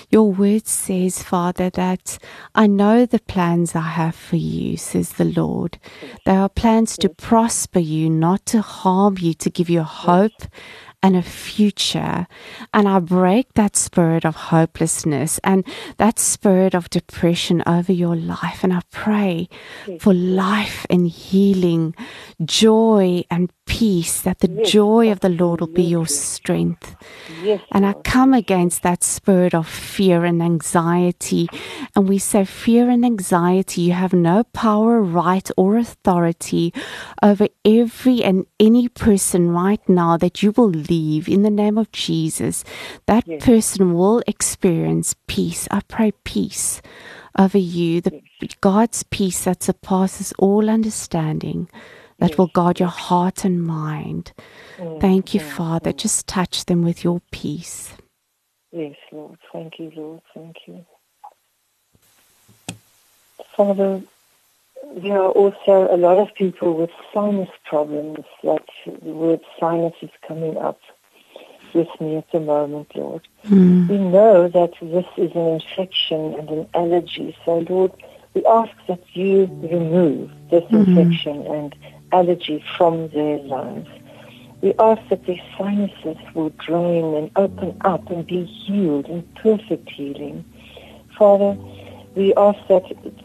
Your 0.10 0.32
word 0.32 0.66
says, 0.66 1.22
Father, 1.22 1.70
that 1.70 2.18
I 2.56 2.66
know 2.66 3.06
the 3.06 3.20
plans 3.20 3.76
I 3.76 3.82
have 3.82 4.16
for 4.16 4.38
you, 4.38 4.71
says 4.78 5.14
the 5.14 5.26
Lord. 5.26 5.80
They 6.26 6.36
are 6.36 6.50
plans 6.50 6.98
to 6.98 7.10
prosper 7.10 7.80
you, 7.80 8.10
not 8.10 8.46
to 8.48 8.62
harm 8.62 9.18
you, 9.20 9.34
to 9.36 9.50
give 9.50 9.70
you 9.70 9.84
hope 9.84 10.44
and 11.04 11.16
a 11.16 11.22
future. 11.22 12.28
And 12.74 12.88
I 12.88 13.00
break 13.00 13.54
that 13.56 13.76
spirit 13.76 14.26
of 14.26 14.36
hopelessness 14.36 15.40
and 15.44 15.66
that 15.98 16.20
spirit 16.20 16.76
of 16.76 16.90
depression 16.90 17.64
over 17.66 17.92
your 17.92 18.16
life. 18.16 18.64
And 18.64 18.74
I 18.74 18.82
pray 18.92 19.50
for 20.00 20.14
life 20.14 20.86
and 20.90 21.08
healing, 21.08 21.96
joy 22.44 23.24
and 23.32 23.52
peace, 23.72 24.20
that 24.22 24.40
the 24.40 24.50
joy 24.66 25.10
of 25.10 25.22
the 25.22 25.30
Lord 25.30 25.62
will 25.62 25.68
be 25.68 25.84
your 25.84 26.06
strength. 26.06 26.94
Yes, 27.42 27.62
And 27.72 27.86
I 27.86 27.94
come 27.94 28.34
against 28.34 28.84
that 28.84 29.02
spirit 29.02 29.56
of 29.56 29.66
fear 29.66 30.26
and 30.26 30.44
anxiety. 30.44 31.48
And 31.96 32.10
we 32.10 32.18
say, 32.18 32.44
fear 32.44 32.90
and 32.90 33.06
anxiety, 33.06 33.82
you 33.82 33.94
have 33.94 34.12
no 34.12 34.44
power, 34.44 35.02
right, 35.02 35.50
or 35.56 35.78
authority 35.78 36.74
over 37.24 37.48
every 37.64 38.22
and 38.26 38.46
any 38.60 38.90
person 38.90 39.52
right 39.52 39.88
now 39.88 40.18
that 40.18 40.44
you 40.44 40.52
will 40.52 40.70
leave 40.70 41.30
in 41.30 41.44
the 41.44 41.50
name 41.50 41.78
of 41.78 41.94
Jesus. 41.94 42.66
That 43.06 43.26
person 43.40 43.94
will 43.94 44.22
experience 44.28 45.16
peace. 45.28 45.70
I 45.72 45.80
pray 45.88 46.12
peace 46.26 46.82
over 47.40 47.58
you, 47.58 48.02
the 48.02 48.22
God's 48.60 49.04
peace 49.04 49.46
that 49.46 49.64
surpasses 49.64 50.34
all 50.38 50.70
understanding. 50.70 51.70
That 52.22 52.38
will 52.38 52.48
guard 52.48 52.80
your 52.80 52.88
heart 52.88 53.44
and 53.46 53.66
mind. 53.66 54.32
Thank 55.00 55.34
you, 55.34 55.40
Father. 55.40 55.92
Just 55.92 56.28
touch 56.28 56.66
them 56.66 56.84
with 56.84 57.04
your 57.04 57.20
peace. 57.32 57.96
Yes, 58.72 58.96
Lord. 59.12 59.40
Thank 59.52 59.80
you, 59.80 59.92
Lord. 59.96 60.22
Thank 60.36 60.56
you. 60.68 60.86
Father, 63.58 64.04
there 64.98 65.18
are 65.18 65.32
also 65.32 65.88
a 65.92 65.98
lot 65.98 66.20
of 66.20 66.34
people 66.36 66.78
with 66.78 66.92
sinus 67.12 67.50
problems, 67.66 68.24
like 68.44 68.68
the 68.86 69.14
word 69.14 69.42
sinus 69.60 69.96
is 70.04 70.12
coming 70.28 70.58
up 70.58 70.80
with 71.74 71.90
me 72.00 72.18
at 72.18 72.32
the 72.32 72.40
moment, 72.40 72.96
Lord. 72.96 73.28
Mm. 73.48 73.90
We 73.90 73.98
know 73.98 74.48
that 74.48 74.74
this 74.80 75.06
is 75.18 75.32
an 75.36 75.48
infection 75.60 76.36
and 76.36 76.50
an 76.50 76.68
allergy. 76.76 77.36
So, 77.46 77.66
Lord, 77.68 77.92
we 78.36 78.46
ask 78.46 78.72
that 78.88 79.02
you 79.14 79.50
remove 79.64 80.30
this 80.52 80.64
Mhm. 80.66 80.88
infection 80.88 81.48
and 81.48 81.76
allergy 82.12 82.64
from 82.78 83.10
their 83.10 83.38
lives. 83.40 83.88
We 84.62 84.74
ask 84.80 85.02
that 85.10 85.26
their 85.26 85.42
sinuses 85.58 86.18
will 86.34 86.52
drain 86.66 87.16
and 87.16 87.32
open 87.36 87.76
up 87.82 88.10
and 88.10 88.26
be 88.26 88.46
healed 88.46 89.08
in 89.08 89.24
perfect 89.42 89.90
healing. 89.90 90.46
Father, 91.18 91.58
we 92.16 92.34
ask 92.36 92.60
that 92.68 92.84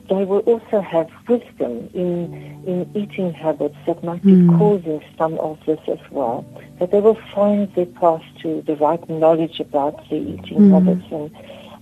they 0.08 0.24
will 0.24 0.40
also 0.40 0.80
have 0.80 1.08
wisdom 1.28 1.90
in, 1.94 2.30
in 2.66 2.86
eating 2.94 3.32
habits 3.32 3.76
that 3.86 4.02
might 4.04 4.24
be 4.26 4.36
Mm. 4.36 4.58
causing 4.58 5.02
some 5.18 5.38
of 5.38 5.58
this 5.66 5.80
as 5.88 5.98
well. 6.10 6.44
That 6.78 6.90
they 6.90 7.00
will 7.00 7.18
find 7.34 7.72
their 7.74 7.86
path 7.86 8.22
to 8.42 8.62
the 8.62 8.76
right 8.76 9.06
knowledge 9.08 9.60
about 9.60 10.08
the 10.08 10.16
eating 10.16 10.62
Mm. 10.62 10.70
habits 10.70 11.04
and 11.10 11.30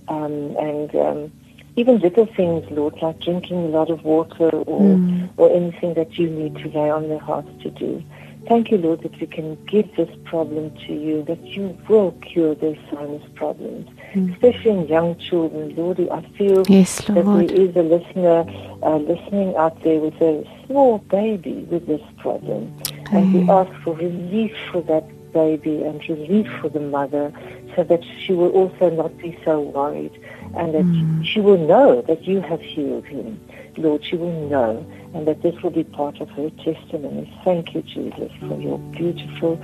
um, 0.07 0.55
and 0.59 0.95
um, 0.95 1.31
even 1.75 1.99
little 1.99 2.25
things, 2.25 2.63
Lord, 2.71 2.95
like 3.01 3.19
drinking 3.19 3.65
a 3.65 3.67
lot 3.67 3.89
of 3.89 4.03
water 4.03 4.49
or 4.49 4.97
Mm. 4.97 5.29
or 5.37 5.51
anything 5.51 5.93
that 5.95 6.17
you 6.17 6.29
need 6.29 6.55
to 6.57 6.69
lay 6.69 6.89
on 6.89 7.09
their 7.09 7.19
hearts 7.19 7.49
to 7.63 7.69
do. 7.69 8.01
Thank 8.47 8.69
you, 8.71 8.77
Lord, 8.77 9.01
that 9.01 9.19
we 9.19 9.25
can 9.25 9.57
give 9.65 9.87
this 9.95 10.09
problem 10.23 10.71
to 10.85 10.93
you, 10.93 11.23
that 11.23 11.43
you 11.43 11.75
will 11.89 12.11
cure 12.21 12.53
their 12.53 12.75
sinus 12.91 13.23
problems, 13.33 13.87
Mm. 14.13 14.31
especially 14.33 14.71
in 14.71 14.87
young 14.87 15.15
children. 15.17 15.73
Lord, 15.75 15.99
I 15.99 16.21
feel 16.37 16.63
Yes, 16.69 17.01
that 17.07 17.25
there 17.25 17.41
is 17.63 17.75
a 17.75 17.81
listener 17.81 18.45
uh, 18.83 18.97
listening 18.97 19.55
out 19.55 19.81
there 19.83 19.99
with 19.99 20.21
a 20.21 20.45
small 20.65 20.99
baby 21.09 21.65
with 21.71 21.87
this 21.87 22.01
problem. 22.17 22.71
And 23.11 23.33
we 23.33 23.41
ask 23.49 23.71
for 23.83 23.93
relief 23.95 24.53
for 24.71 24.81
that 24.81 25.05
baby 25.33 25.83
and 25.83 25.97
relief 26.07 26.47
for 26.61 26.69
the 26.69 26.79
mother 26.79 27.31
so 27.75 27.83
that 27.83 28.01
she 28.19 28.31
will 28.33 28.51
also 28.51 28.89
not 28.89 29.17
be 29.17 29.37
so 29.43 29.59
worried 29.59 30.11
and 30.57 30.73
that 30.73 30.85
Mm. 30.85 31.23
she 31.25 31.39
will 31.39 31.57
know 31.57 32.01
that 32.01 32.27
you 32.27 32.41
have 32.41 32.61
healed 32.61 33.05
him. 33.05 33.39
Lord, 33.77 34.03
she 34.03 34.15
will 34.15 34.49
know 34.49 34.85
and 35.13 35.27
that 35.27 35.41
this 35.41 35.61
will 35.61 35.71
be 35.71 35.83
part 35.83 36.21
of 36.21 36.29
her 36.29 36.49
testimony. 36.63 37.31
Thank 37.43 37.73
you, 37.73 37.81
Jesus, 37.81 38.31
for 38.47 38.59
your 38.59 38.77
beautiful, 38.97 39.59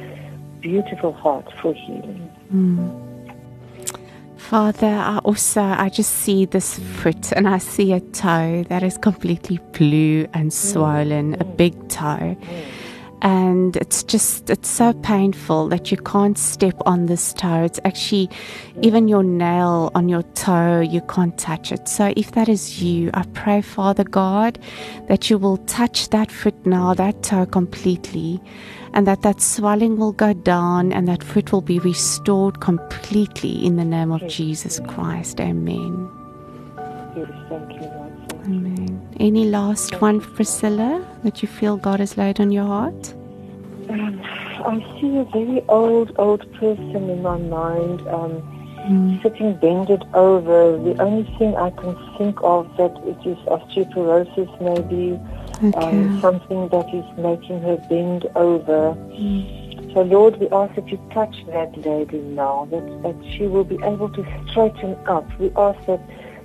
beautiful 0.62 1.14
heart 1.14 1.48
for 1.62 1.74
healing. 1.74 2.30
Mm. 2.54 3.08
Father, 4.38 4.88
I 4.88 5.20
also 5.24 5.62
I 5.62 5.88
just 5.89 6.12
see 6.12 6.46
this 6.46 6.78
foot 6.78 7.32
and 7.32 7.48
I 7.48 7.58
see 7.60 7.94
a 7.94 8.02
toe 8.02 8.66
that 8.68 8.84
is 8.84 8.98
completely 8.98 9.60
blue 9.72 10.28
and 10.34 10.52
swollen, 10.52 11.36
a 11.39 11.46
big 11.46 11.74
toe. 11.88 12.36
And 13.22 13.76
it's 13.78 14.04
just 14.04 14.50
it's 14.50 14.70
so 14.70 14.94
painful 14.94 15.68
that 15.70 15.92
you 15.92 15.98
can't 15.98 16.38
step 16.38 16.76
on 16.86 17.06
this 17.06 17.34
toe. 17.34 17.64
It's 17.64 17.80
actually 17.86 18.30
even 18.82 19.08
your 19.08 19.24
nail 19.24 19.92
on 19.94 20.10
your 20.10 20.24
toe, 20.34 20.80
you 20.80 21.02
can't 21.02 21.38
touch 21.38 21.72
it. 21.72 21.88
So 21.88 22.14
if 22.18 22.32
that 22.32 22.50
is 22.50 22.82
you, 22.82 23.12
I 23.14 23.24
pray, 23.34 23.62
Father 23.62 24.04
God, 24.04 24.58
that 25.08 25.30
you 25.30 25.38
will 25.38 25.58
touch 25.58 26.10
that 26.10 26.32
foot 26.32 26.66
now, 26.66 26.96
that 26.96 27.22
toe 27.22 27.46
completely 27.46 28.42
and 28.94 29.08
that 29.08 29.22
that 29.22 29.42
swelling 29.42 29.98
will 29.98 30.12
go 30.12 30.34
down 30.34 30.92
and 30.92 31.08
that 31.08 31.24
foot 31.24 31.52
will 31.52 31.62
be 31.62 31.80
restored 31.80 32.60
completely 32.60 33.66
in 33.66 33.76
the 33.78 33.86
name 33.86 34.12
of 34.12 34.28
Jesus 34.28 34.80
Christ. 34.88 35.40
Amen. 35.40 36.10
Yes, 37.16 37.30
thank 37.50 37.74
you, 37.74 37.82
Lord. 37.82 38.12
Amen. 38.46 38.91
Any 39.22 39.46
last 39.46 40.02
one, 40.02 40.20
Priscilla, 40.20 41.06
that 41.24 41.44
you 41.44 41.48
feel 41.48 41.78
God 41.78 42.00
has 42.00 42.18
laid 42.18 42.40
on 42.40 42.52
your 42.52 42.66
heart? 42.66 43.14
Um, 43.88 44.20
I 44.66 44.80
see 45.00 45.16
a 45.16 45.26
very 45.26 45.62
old, 45.68 46.12
old 46.18 46.52
person 46.54 47.08
in 47.08 47.22
my 47.22 47.38
mind. 47.38 48.08
Um, 48.08 48.42
Mm. 48.82 49.22
sitting 49.22 49.54
bended 49.58 50.04
over. 50.16 50.76
The 50.78 51.00
only 51.00 51.24
thing 51.38 51.56
I 51.56 51.70
can 51.70 51.96
think 52.18 52.40
of 52.42 52.66
that 52.78 52.92
it 53.06 53.20
is 53.28 53.38
osteoporosis, 53.46 54.50
maybe 54.60 55.20
um, 55.76 56.20
something 56.20 56.68
that 56.70 56.88
is 56.92 57.06
making 57.20 57.62
her 57.62 57.78
bend 57.90 58.26
over. 58.36 58.98
Mm. 59.14 59.94
So, 59.94 60.02
Lord, 60.02 60.40
we 60.40 60.50
ask 60.50 60.74
that 60.74 60.90
you 60.90 61.00
touch 61.14 61.36
that 61.54 61.78
lady 61.86 62.18
now, 62.18 62.68
that, 62.72 63.04
that 63.04 63.16
she 63.34 63.44
will 63.44 63.66
be 63.66 63.76
able 63.84 64.10
to 64.10 64.26
straighten 64.50 64.96
up. 65.06 65.28
We 65.40 65.52
ask 65.56 65.86
that 65.86 66.02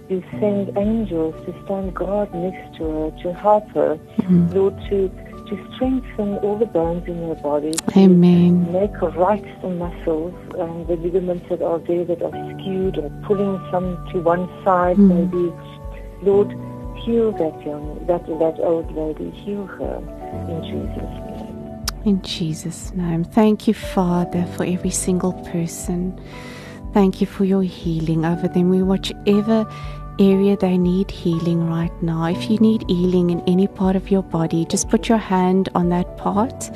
you 0.09 0.22
send 0.40 0.76
angels 0.76 1.34
to 1.46 1.54
stand 1.64 1.94
guard 1.94 2.32
next 2.34 2.76
to 2.78 2.84
her, 2.84 3.11
to 3.22 3.32
help 3.34 3.68
her, 3.70 3.98
Mm. 4.22 4.54
Lord, 4.54 4.74
to, 4.90 5.09
to 5.48 5.54
strengthen 5.74 6.36
all 6.38 6.57
the 6.59 6.66
bones 6.66 7.07
in 7.07 7.18
her 7.28 7.34
body. 7.36 7.74
Amen. 7.96 8.72
make 8.72 9.00
right 9.00 9.44
the 9.62 9.68
muscles, 9.70 10.34
um, 10.59 10.84
the 10.88 10.96
ligaments 10.96 11.46
that 11.48 11.62
are 11.62 11.78
there 11.80 12.04
that 12.04 12.22
are 12.22 12.36
skewed 12.52 12.98
or 12.98 13.11
pulling 13.26 13.61
some 13.70 13.96
to 14.12 14.20
one 14.20 14.48
side, 14.64 14.96
Mm. 14.96 15.09
maybe. 15.30 15.52
Lord, 16.22 16.50
heal 17.04 17.30
that 17.32 17.57
young, 17.64 17.98
that 18.07 18.26
that 18.26 18.57
old 18.61 18.90
lady, 18.96 19.30
heal 19.30 19.66
her 19.66 20.02
in 20.48 20.62
Jesus' 20.62 21.14
name. 21.26 21.84
In 22.04 22.22
Jesus' 22.22 22.92
name. 22.94 23.24
Thank 23.24 23.66
you, 23.68 23.74
Father, 23.74 24.44
for 24.57 24.64
every 24.64 24.90
single 24.90 25.32
person. 25.52 26.18
Thank 26.93 27.20
you 27.20 27.26
for 27.26 27.45
your 27.45 27.62
healing 27.62 28.24
over 28.24 28.49
them. 28.49 28.70
We 28.70 28.82
whichever 28.82 29.66
area 30.18 30.57
they 30.57 30.78
need 30.78 31.11
healing 31.11 31.68
right 31.68 31.93
now. 32.03 32.24
If 32.24 32.51
you 32.51 32.59
need 32.59 32.84
healing 32.89 33.30
in 33.30 33.41
any 33.47 33.66
part 33.66 33.97
of 33.97 34.11
your 34.11 34.22
body, 34.22 34.64
just 34.64 34.89
put 34.89 35.09
your 35.09 35.18
hand 35.18 35.68
on 35.74 35.91
that 35.91 36.16
part. 36.16 36.70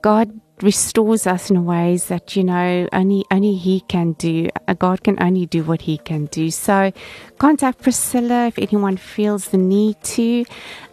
God 0.00 0.40
restores 0.62 1.26
us 1.26 1.50
in 1.50 1.64
ways 1.64 2.06
that 2.06 2.36
you 2.36 2.44
know 2.44 2.88
only 2.92 3.24
only 3.30 3.54
He 3.54 3.80
can 3.80 4.12
do. 4.12 4.48
Uh, 4.66 4.74
God 4.74 5.02
can 5.04 5.20
only 5.22 5.46
do 5.46 5.62
what 5.62 5.82
He 5.82 5.98
can 5.98 6.26
do. 6.26 6.50
So, 6.50 6.92
contact 7.38 7.82
Priscilla 7.82 8.46
if 8.46 8.58
anyone 8.58 8.96
feels 8.96 9.48
the 9.48 9.58
need 9.58 10.02
to. 10.02 10.44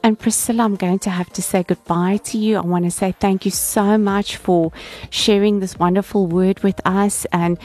And 0.03 0.19
Priscilla, 0.19 0.63
I'm 0.63 0.75
going 0.75 0.99
to 0.99 1.09
have 1.09 1.31
to 1.33 1.41
say 1.41 1.63
goodbye 1.63 2.17
to 2.25 2.37
you. 2.37 2.57
I 2.57 2.61
want 2.61 2.85
to 2.85 2.91
say 2.91 3.13
thank 3.19 3.43
you 3.45 3.51
so 3.51 3.97
much 3.97 4.37
for 4.37 4.71
sharing 5.09 5.59
this 5.59 5.79
wonderful 5.79 6.27
word 6.27 6.59
with 6.59 6.79
us 6.85 7.25
and 7.31 7.57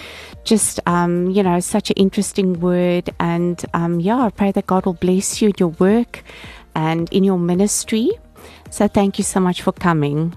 just, 0.44 0.80
um, 0.86 1.30
you 1.30 1.42
know, 1.42 1.60
such 1.60 1.90
an 1.90 1.96
interesting 1.96 2.58
word. 2.60 3.10
And 3.20 3.62
um, 3.74 4.00
yeah, 4.00 4.18
I 4.18 4.30
pray 4.30 4.52
that 4.52 4.66
God 4.66 4.86
will 4.86 4.94
bless 4.94 5.42
you 5.42 5.48
in 5.48 5.54
your 5.58 5.68
work 5.68 6.22
and 6.74 7.12
in 7.12 7.24
your 7.24 7.38
ministry. 7.38 8.10
So 8.70 8.88
thank 8.88 9.18
you 9.18 9.24
so 9.24 9.40
much 9.40 9.60
for 9.60 9.72
coming. 9.72 10.34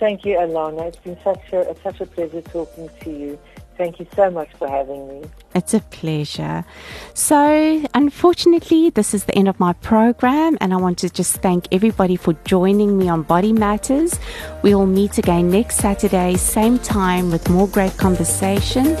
Thank 0.00 0.24
you, 0.24 0.36
Alana. 0.38 0.86
It's 0.86 0.96
been 0.96 1.18
such 1.22 1.52
a, 1.52 1.76
such 1.82 2.00
a 2.00 2.06
pleasure 2.06 2.40
talking 2.40 2.88
to 3.02 3.10
you. 3.10 3.38
Thank 3.76 4.00
you 4.00 4.06
so 4.16 4.30
much 4.30 4.48
for 4.58 4.66
having 4.66 5.06
me. 5.08 5.28
It's 5.54 5.74
a 5.74 5.80
pleasure. 5.80 6.64
So, 7.12 7.84
unfortunately, 7.92 8.88
this 8.88 9.12
is 9.12 9.24
the 9.24 9.34
end 9.36 9.48
of 9.48 9.60
my 9.60 9.74
program, 9.74 10.56
and 10.62 10.72
I 10.72 10.76
want 10.76 10.96
to 11.00 11.10
just 11.10 11.36
thank 11.42 11.68
everybody 11.70 12.16
for 12.16 12.32
joining 12.44 12.96
me 12.96 13.10
on 13.10 13.22
Body 13.24 13.52
Matters. 13.52 14.18
We 14.62 14.74
will 14.74 14.86
meet 14.86 15.18
again 15.18 15.50
next 15.50 15.76
Saturday, 15.76 16.36
same 16.36 16.78
time, 16.78 17.30
with 17.30 17.50
more 17.50 17.68
great 17.68 17.96
conversation. 17.98 18.96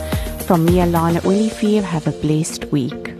From 0.46 0.66
me, 0.66 0.74
Alana 0.74 1.24
Olivier, 1.24 1.80
have 1.80 2.06
a 2.06 2.12
blessed 2.12 2.66
week. 2.66 3.19